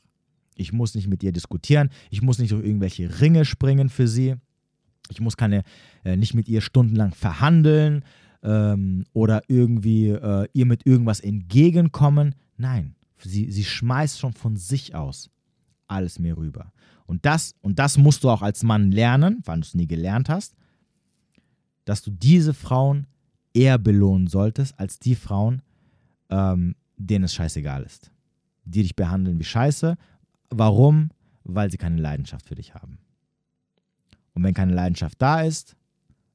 [0.61, 1.89] Ich muss nicht mit ihr diskutieren.
[2.09, 4.35] Ich muss nicht durch irgendwelche Ringe springen für sie.
[5.09, 5.63] Ich muss keine,
[6.05, 8.05] äh, nicht mit ihr stundenlang verhandeln
[8.43, 12.35] ähm, oder irgendwie äh, ihr mit irgendwas entgegenkommen.
[12.57, 15.29] Nein, sie, sie schmeißt schon von sich aus
[15.87, 16.71] alles mir rüber.
[17.05, 20.29] Und das, und das musst du auch als Mann lernen, weil du es nie gelernt
[20.29, 20.55] hast,
[21.83, 23.07] dass du diese Frauen
[23.53, 25.61] eher belohnen solltest als die Frauen,
[26.29, 28.11] ähm, denen es scheißegal ist.
[28.63, 29.97] Die dich behandeln wie Scheiße
[30.51, 31.09] Warum?
[31.43, 32.99] Weil sie keine Leidenschaft für dich haben.
[34.33, 35.75] Und wenn keine Leidenschaft da ist,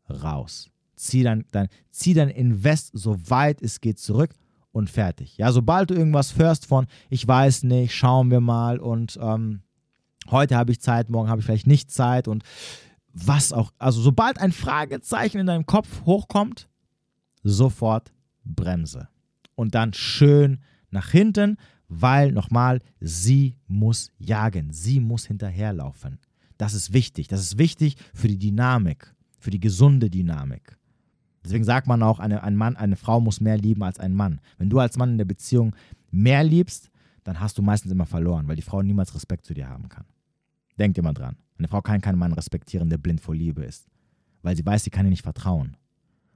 [0.09, 0.69] raus.
[0.97, 4.35] Zieh dein, dein, zieh dein Invest so weit es geht zurück
[4.73, 5.37] und fertig.
[5.37, 9.61] Ja, sobald du irgendwas hörst von, ich weiß nicht, schauen wir mal und ähm,
[10.31, 12.43] heute habe ich Zeit, morgen habe ich vielleicht nicht Zeit und
[13.13, 16.69] was auch, also sobald ein Fragezeichen in deinem Kopf hochkommt,
[17.43, 18.13] sofort
[18.45, 19.09] Bremse.
[19.55, 20.61] Und dann schön
[20.91, 21.57] nach hinten,
[21.89, 26.19] weil nochmal, sie muss jagen, sie muss hinterherlaufen.
[26.59, 27.29] Das ist wichtig.
[27.29, 30.77] Das ist wichtig für die Dynamik, für die gesunde Dynamik.
[31.45, 34.41] Deswegen sagt man auch, eine, ein Mann, eine Frau muss mehr lieben als ein Mann.
[34.59, 35.77] Wenn du als Mann in der Beziehung
[36.11, 36.91] mehr liebst,
[37.23, 40.07] dann hast du meistens immer verloren, weil die Frau niemals Respekt zu dir haben kann.
[40.79, 41.37] Denkt immer dran.
[41.59, 43.87] Eine Frau kann keinen Mann respektieren, der blind vor Liebe ist.
[44.43, 45.77] Weil sie weiß, sie kann ihm nicht vertrauen.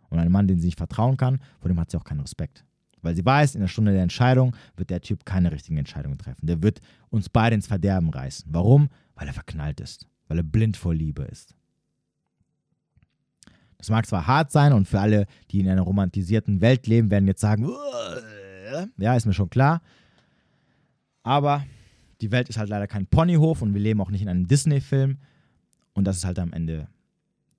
[0.09, 2.65] Und ein Mann, den sie nicht vertrauen kann, vor dem hat sie auch keinen Respekt.
[3.03, 6.47] Weil sie weiß, in der Stunde der Entscheidung wird der Typ keine richtigen Entscheidungen treffen.
[6.47, 8.47] Der wird uns beide ins Verderben reißen.
[8.53, 8.89] Warum?
[9.15, 10.07] Weil er verknallt ist.
[10.29, 11.55] Weil er blind vor Liebe ist.
[13.79, 17.27] Das mag zwar hart sein und für alle, die in einer romantisierten Welt leben, werden
[17.27, 17.67] jetzt sagen,
[18.99, 19.81] ja, ist mir schon klar.
[21.23, 21.65] Aber
[22.21, 25.19] die Welt ist halt leider kein Ponyhof und wir leben auch nicht in einem Disney-Film.
[25.95, 26.89] Und das ist halt am Ende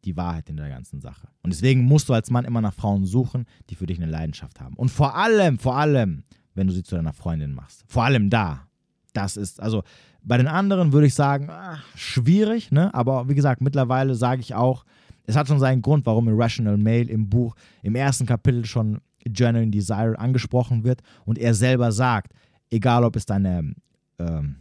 [0.06, 1.28] die Wahrheit in der ganzen Sache.
[1.44, 4.60] Und deswegen musst du als Mann immer nach Frauen suchen, die für dich eine Leidenschaft
[4.60, 4.76] haben.
[4.76, 6.23] Und vor allem, vor allem,
[6.53, 7.84] wenn du sie zu deiner Freundin machst.
[7.88, 8.68] Vor allem da.
[9.14, 9.84] Das ist, also
[10.23, 12.94] bei den anderen würde ich sagen, ach, schwierig, ne?
[12.94, 14.86] Aber wie gesagt, mittlerweile sage ich auch,
[15.26, 19.72] es hat schon seinen Grund, warum Irrational Male im Buch im ersten Kapitel schon Genuine
[19.72, 22.34] Desire angesprochen wird und er selber sagt,
[22.72, 23.76] egal ob es deine
[24.18, 24.56] ähm,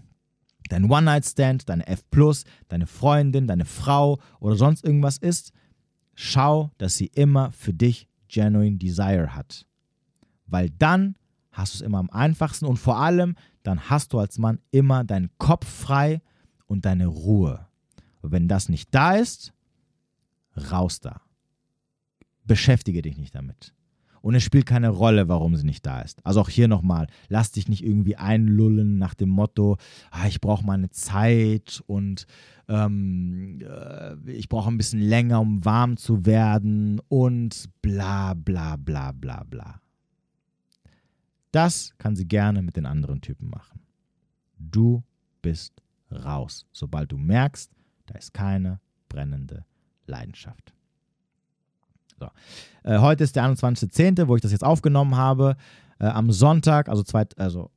[0.71, 2.05] dein One-Night-Stand, deine F,
[2.69, 5.53] deine Freundin, deine Frau oder sonst irgendwas ist,
[6.15, 9.67] schau, dass sie immer für dich genuine Desire hat.
[10.47, 11.17] Weil dann
[11.51, 15.05] hast du es immer am einfachsten und vor allem, dann hast du als Mann immer
[15.05, 16.23] deinen Kopf frei
[16.67, 17.67] und deine Ruhe.
[18.23, 19.53] Und wenn das nicht da ist,
[20.71, 21.21] raus da.
[22.45, 23.75] Beschäftige dich nicht damit.
[24.23, 26.25] Und es spielt keine Rolle, warum sie nicht da ist.
[26.27, 29.79] Also auch hier nochmal, lass dich nicht irgendwie einlullen nach dem Motto,
[30.11, 32.27] ah, ich brauche meine Zeit und
[32.69, 39.13] ähm, äh, ich brauche ein bisschen länger, um warm zu werden und bla bla bla
[39.13, 39.81] bla bla.
[41.51, 43.81] Das kann sie gerne mit den anderen Typen machen.
[44.59, 45.03] Du
[45.43, 45.83] bist
[46.13, 47.73] raus, sobald du merkst,
[48.07, 49.65] da ist keine brennende
[50.07, 50.75] Leidenschaft.
[52.21, 52.29] So.
[52.85, 55.57] Äh, heute ist der 21.10., wo ich das jetzt aufgenommen habe.
[55.99, 57.71] Äh, am Sonntag, also, zwei, also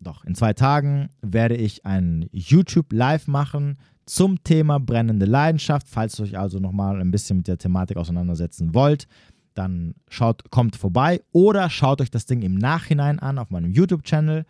[0.00, 5.86] doch, in zwei Tagen werde ich ein YouTube Live machen zum Thema brennende Leidenschaft.
[5.88, 9.06] Falls ihr euch also nochmal ein bisschen mit der Thematik auseinandersetzen wollt,
[9.54, 14.44] dann schaut, kommt vorbei oder schaut euch das Ding im Nachhinein an auf meinem YouTube-Channel.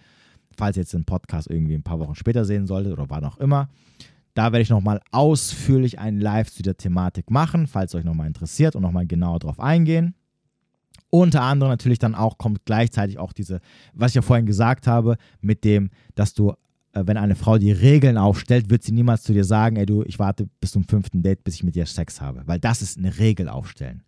[0.56, 3.38] Falls ihr jetzt den Podcast irgendwie ein paar Wochen später sehen solltet oder wann auch
[3.38, 3.68] immer.
[4.34, 8.74] Da werde ich nochmal ausführlich ein Live zu der Thematik machen, falls euch nochmal interessiert
[8.74, 10.14] und nochmal genauer drauf eingehen.
[11.10, 13.60] Unter anderem natürlich dann auch kommt gleichzeitig auch diese,
[13.92, 16.50] was ich ja vorhin gesagt habe, mit dem, dass du,
[16.92, 20.02] äh, wenn eine Frau die Regeln aufstellt, wird sie niemals zu dir sagen, ey du,
[20.02, 22.42] ich warte bis zum fünften Date, bis ich mit dir Sex habe.
[22.46, 24.02] Weil das ist eine Regel aufstellen.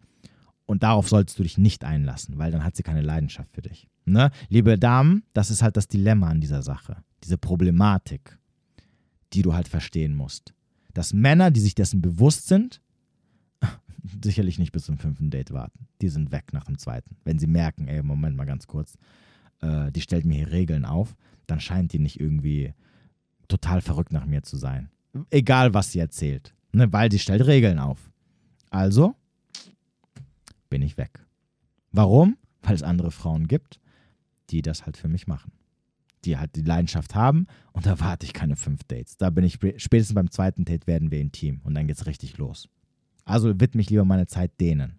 [0.64, 3.86] Und darauf solltest du dich nicht einlassen, weil dann hat sie keine Leidenschaft für dich.
[4.04, 4.32] Ne?
[4.48, 8.36] Liebe Damen, das ist halt das Dilemma an dieser Sache, diese Problematik
[9.32, 10.54] die du halt verstehen musst.
[10.94, 12.80] Dass Männer, die sich dessen bewusst sind,
[14.24, 15.86] sicherlich nicht bis zum fünften Date warten.
[16.00, 17.16] Die sind weg nach dem zweiten.
[17.24, 18.96] Wenn sie merken, ey, Moment mal ganz kurz,
[19.60, 21.16] äh, die stellt mir hier Regeln auf,
[21.46, 22.74] dann scheint die nicht irgendwie
[23.48, 24.90] total verrückt nach mir zu sein.
[25.30, 26.54] Egal, was sie erzählt.
[26.72, 28.10] Ne, weil sie stellt Regeln auf.
[28.70, 29.14] Also
[30.68, 31.24] bin ich weg.
[31.92, 32.36] Warum?
[32.62, 33.80] Weil es andere Frauen gibt,
[34.50, 35.52] die das halt für mich machen
[36.26, 39.16] die halt die Leidenschaft haben und da warte ich keine fünf Dates.
[39.16, 42.68] Da bin ich spätestens beim zweiten Date werden wir intim und dann geht's richtig los.
[43.24, 44.98] Also widme ich lieber meine Zeit denen.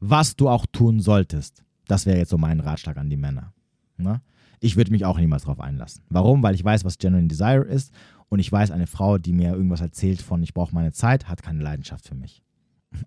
[0.00, 3.52] Was du auch tun solltest, das wäre jetzt so mein Ratschlag an die Männer.
[3.96, 4.20] Ne?
[4.60, 6.02] Ich würde mich auch niemals darauf einlassen.
[6.08, 6.42] Warum?
[6.42, 7.92] Weil ich weiß, was Genuine Desire ist
[8.28, 11.42] und ich weiß, eine Frau, die mir irgendwas erzählt von ich brauche meine Zeit, hat
[11.42, 12.42] keine Leidenschaft für mich.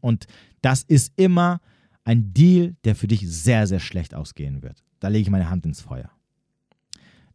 [0.01, 0.27] Und
[0.61, 1.61] das ist immer
[2.03, 4.83] ein Deal, der für dich sehr, sehr schlecht ausgehen wird.
[4.99, 6.09] Da lege ich meine Hand ins Feuer.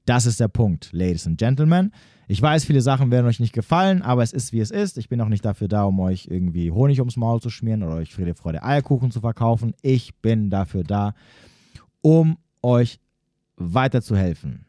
[0.04, 1.92] Das ist der Punkt, Ladies and Gentlemen.
[2.26, 4.98] Ich weiß, viele Sachen werden euch nicht gefallen, aber es ist, wie es ist.
[4.98, 7.96] Ich bin auch nicht dafür da, um euch irgendwie Honig ums Maul zu schmieren oder
[7.96, 9.74] euch Friede, Freude, Eierkuchen zu verkaufen.
[9.82, 11.14] Ich bin dafür da,
[12.00, 12.98] um euch
[13.56, 14.66] weiterzuhelfen.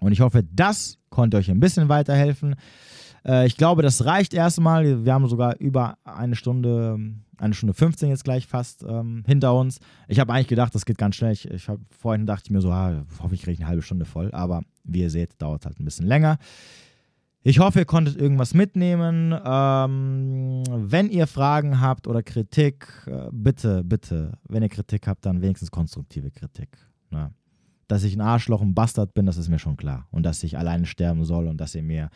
[0.00, 2.56] Und ich hoffe, das konnte euch ein bisschen weiterhelfen.
[3.24, 5.04] Äh, ich glaube, das reicht erstmal.
[5.04, 6.98] Wir haben sogar über eine Stunde
[7.38, 9.80] eine Stunde 15 jetzt gleich fast ähm, hinter uns.
[10.08, 11.32] Ich habe eigentlich gedacht, das geht ganz schnell.
[11.32, 14.04] Ich, ich hab, vorhin dachte ich mir so, ah, hoffe ich kriege eine halbe Stunde
[14.04, 14.30] voll.
[14.32, 16.38] Aber wie ihr seht, dauert halt ein bisschen länger.
[17.42, 19.32] Ich hoffe, ihr konntet irgendwas mitnehmen.
[19.44, 25.42] Ähm, wenn ihr Fragen habt oder Kritik, äh, bitte, bitte, wenn ihr Kritik habt, dann
[25.42, 26.76] wenigstens konstruktive Kritik.
[27.10, 27.30] Ne?
[27.86, 30.08] Dass ich ein Arschloch, ein Bastard bin, das ist mir schon klar.
[30.10, 32.10] Und dass ich alleine sterben soll und dass ihr mir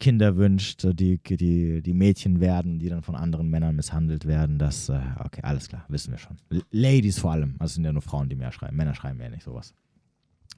[0.00, 4.58] Kinder wünscht, die, die, die Mädchen werden, die dann von anderen Männern misshandelt werden.
[4.58, 6.38] Das, äh, okay, alles klar, wissen wir schon.
[6.70, 8.76] Ladies vor allem, also sind ja nur Frauen, die mehr schreiben.
[8.76, 9.74] Männer schreiben ja nicht sowas.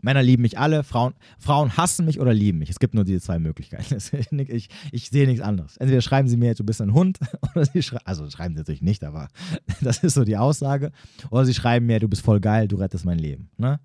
[0.01, 2.71] Männer lieben mich alle, Frauen, Frauen hassen mich oder lieben mich.
[2.71, 3.99] Es gibt nur diese zwei Möglichkeiten.
[4.53, 5.77] Ich, ich sehe nichts anderes.
[5.77, 7.19] Entweder schreiben sie mir jetzt, du bist ein Hund,
[7.55, 9.29] oder sie schreiben, also schreiben sie natürlich nicht, aber
[9.81, 10.93] das ist so die Aussage.
[11.31, 13.51] Oder sie schreiben mir, du bist voll geil, du rettest mein Leben.
[13.59, 13.81] Ne?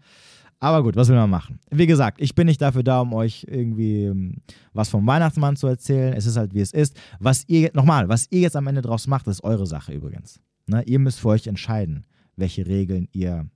[0.60, 1.60] Aber gut, was will man machen?
[1.70, 4.38] Wie gesagt, ich bin nicht dafür da, um euch irgendwie ähm,
[4.74, 6.14] was vom Weihnachtsmann zu erzählen.
[6.14, 7.00] Es ist halt, wie es ist.
[7.20, 10.40] Was ihr, nochmal, was ihr jetzt am Ende draus macht, ist eure Sache übrigens.
[10.66, 10.84] Ne?
[10.84, 12.06] Ihr müsst für euch entscheiden,
[12.36, 13.48] welche Regeln ihr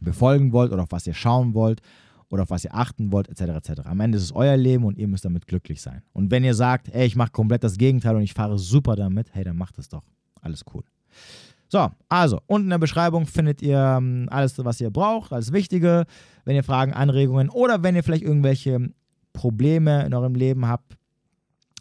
[0.00, 1.80] befolgen wollt oder auf was ihr schauen wollt
[2.30, 3.68] oder auf was ihr achten wollt, etc.
[3.68, 3.80] etc.
[3.84, 6.02] Am Ende ist es euer Leben und ihr müsst damit glücklich sein.
[6.12, 9.32] Und wenn ihr sagt, ey, ich mache komplett das Gegenteil und ich fahre super damit,
[9.32, 10.02] hey, dann macht es doch.
[10.40, 10.82] Alles cool.
[11.74, 16.04] So, also, unten in der Beschreibung findet ihr ähm, alles, was ihr braucht, alles Wichtige.
[16.44, 18.92] Wenn ihr Fragen, Anregungen oder wenn ihr vielleicht irgendwelche
[19.32, 20.96] Probleme in eurem Leben habt,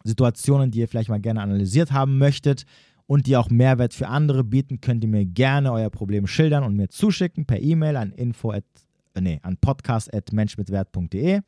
[0.03, 2.65] Situationen, die ihr vielleicht mal gerne analysiert haben möchtet
[3.05, 6.75] und die auch Mehrwert für andere bieten, könnt ihr mir gerne euer Problem schildern und
[6.75, 8.65] mir zuschicken per E-Mail an info at,
[9.13, 11.41] äh, nee, an podcast@menschmitwert.de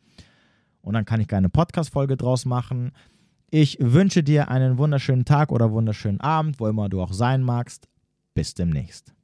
[0.81, 2.91] und dann kann ich gerne eine Podcast-Folge draus machen.
[3.49, 7.89] Ich wünsche dir einen wunderschönen Tag oder wunderschönen Abend, wo immer du auch sein magst.
[8.35, 9.14] Bis demnächst.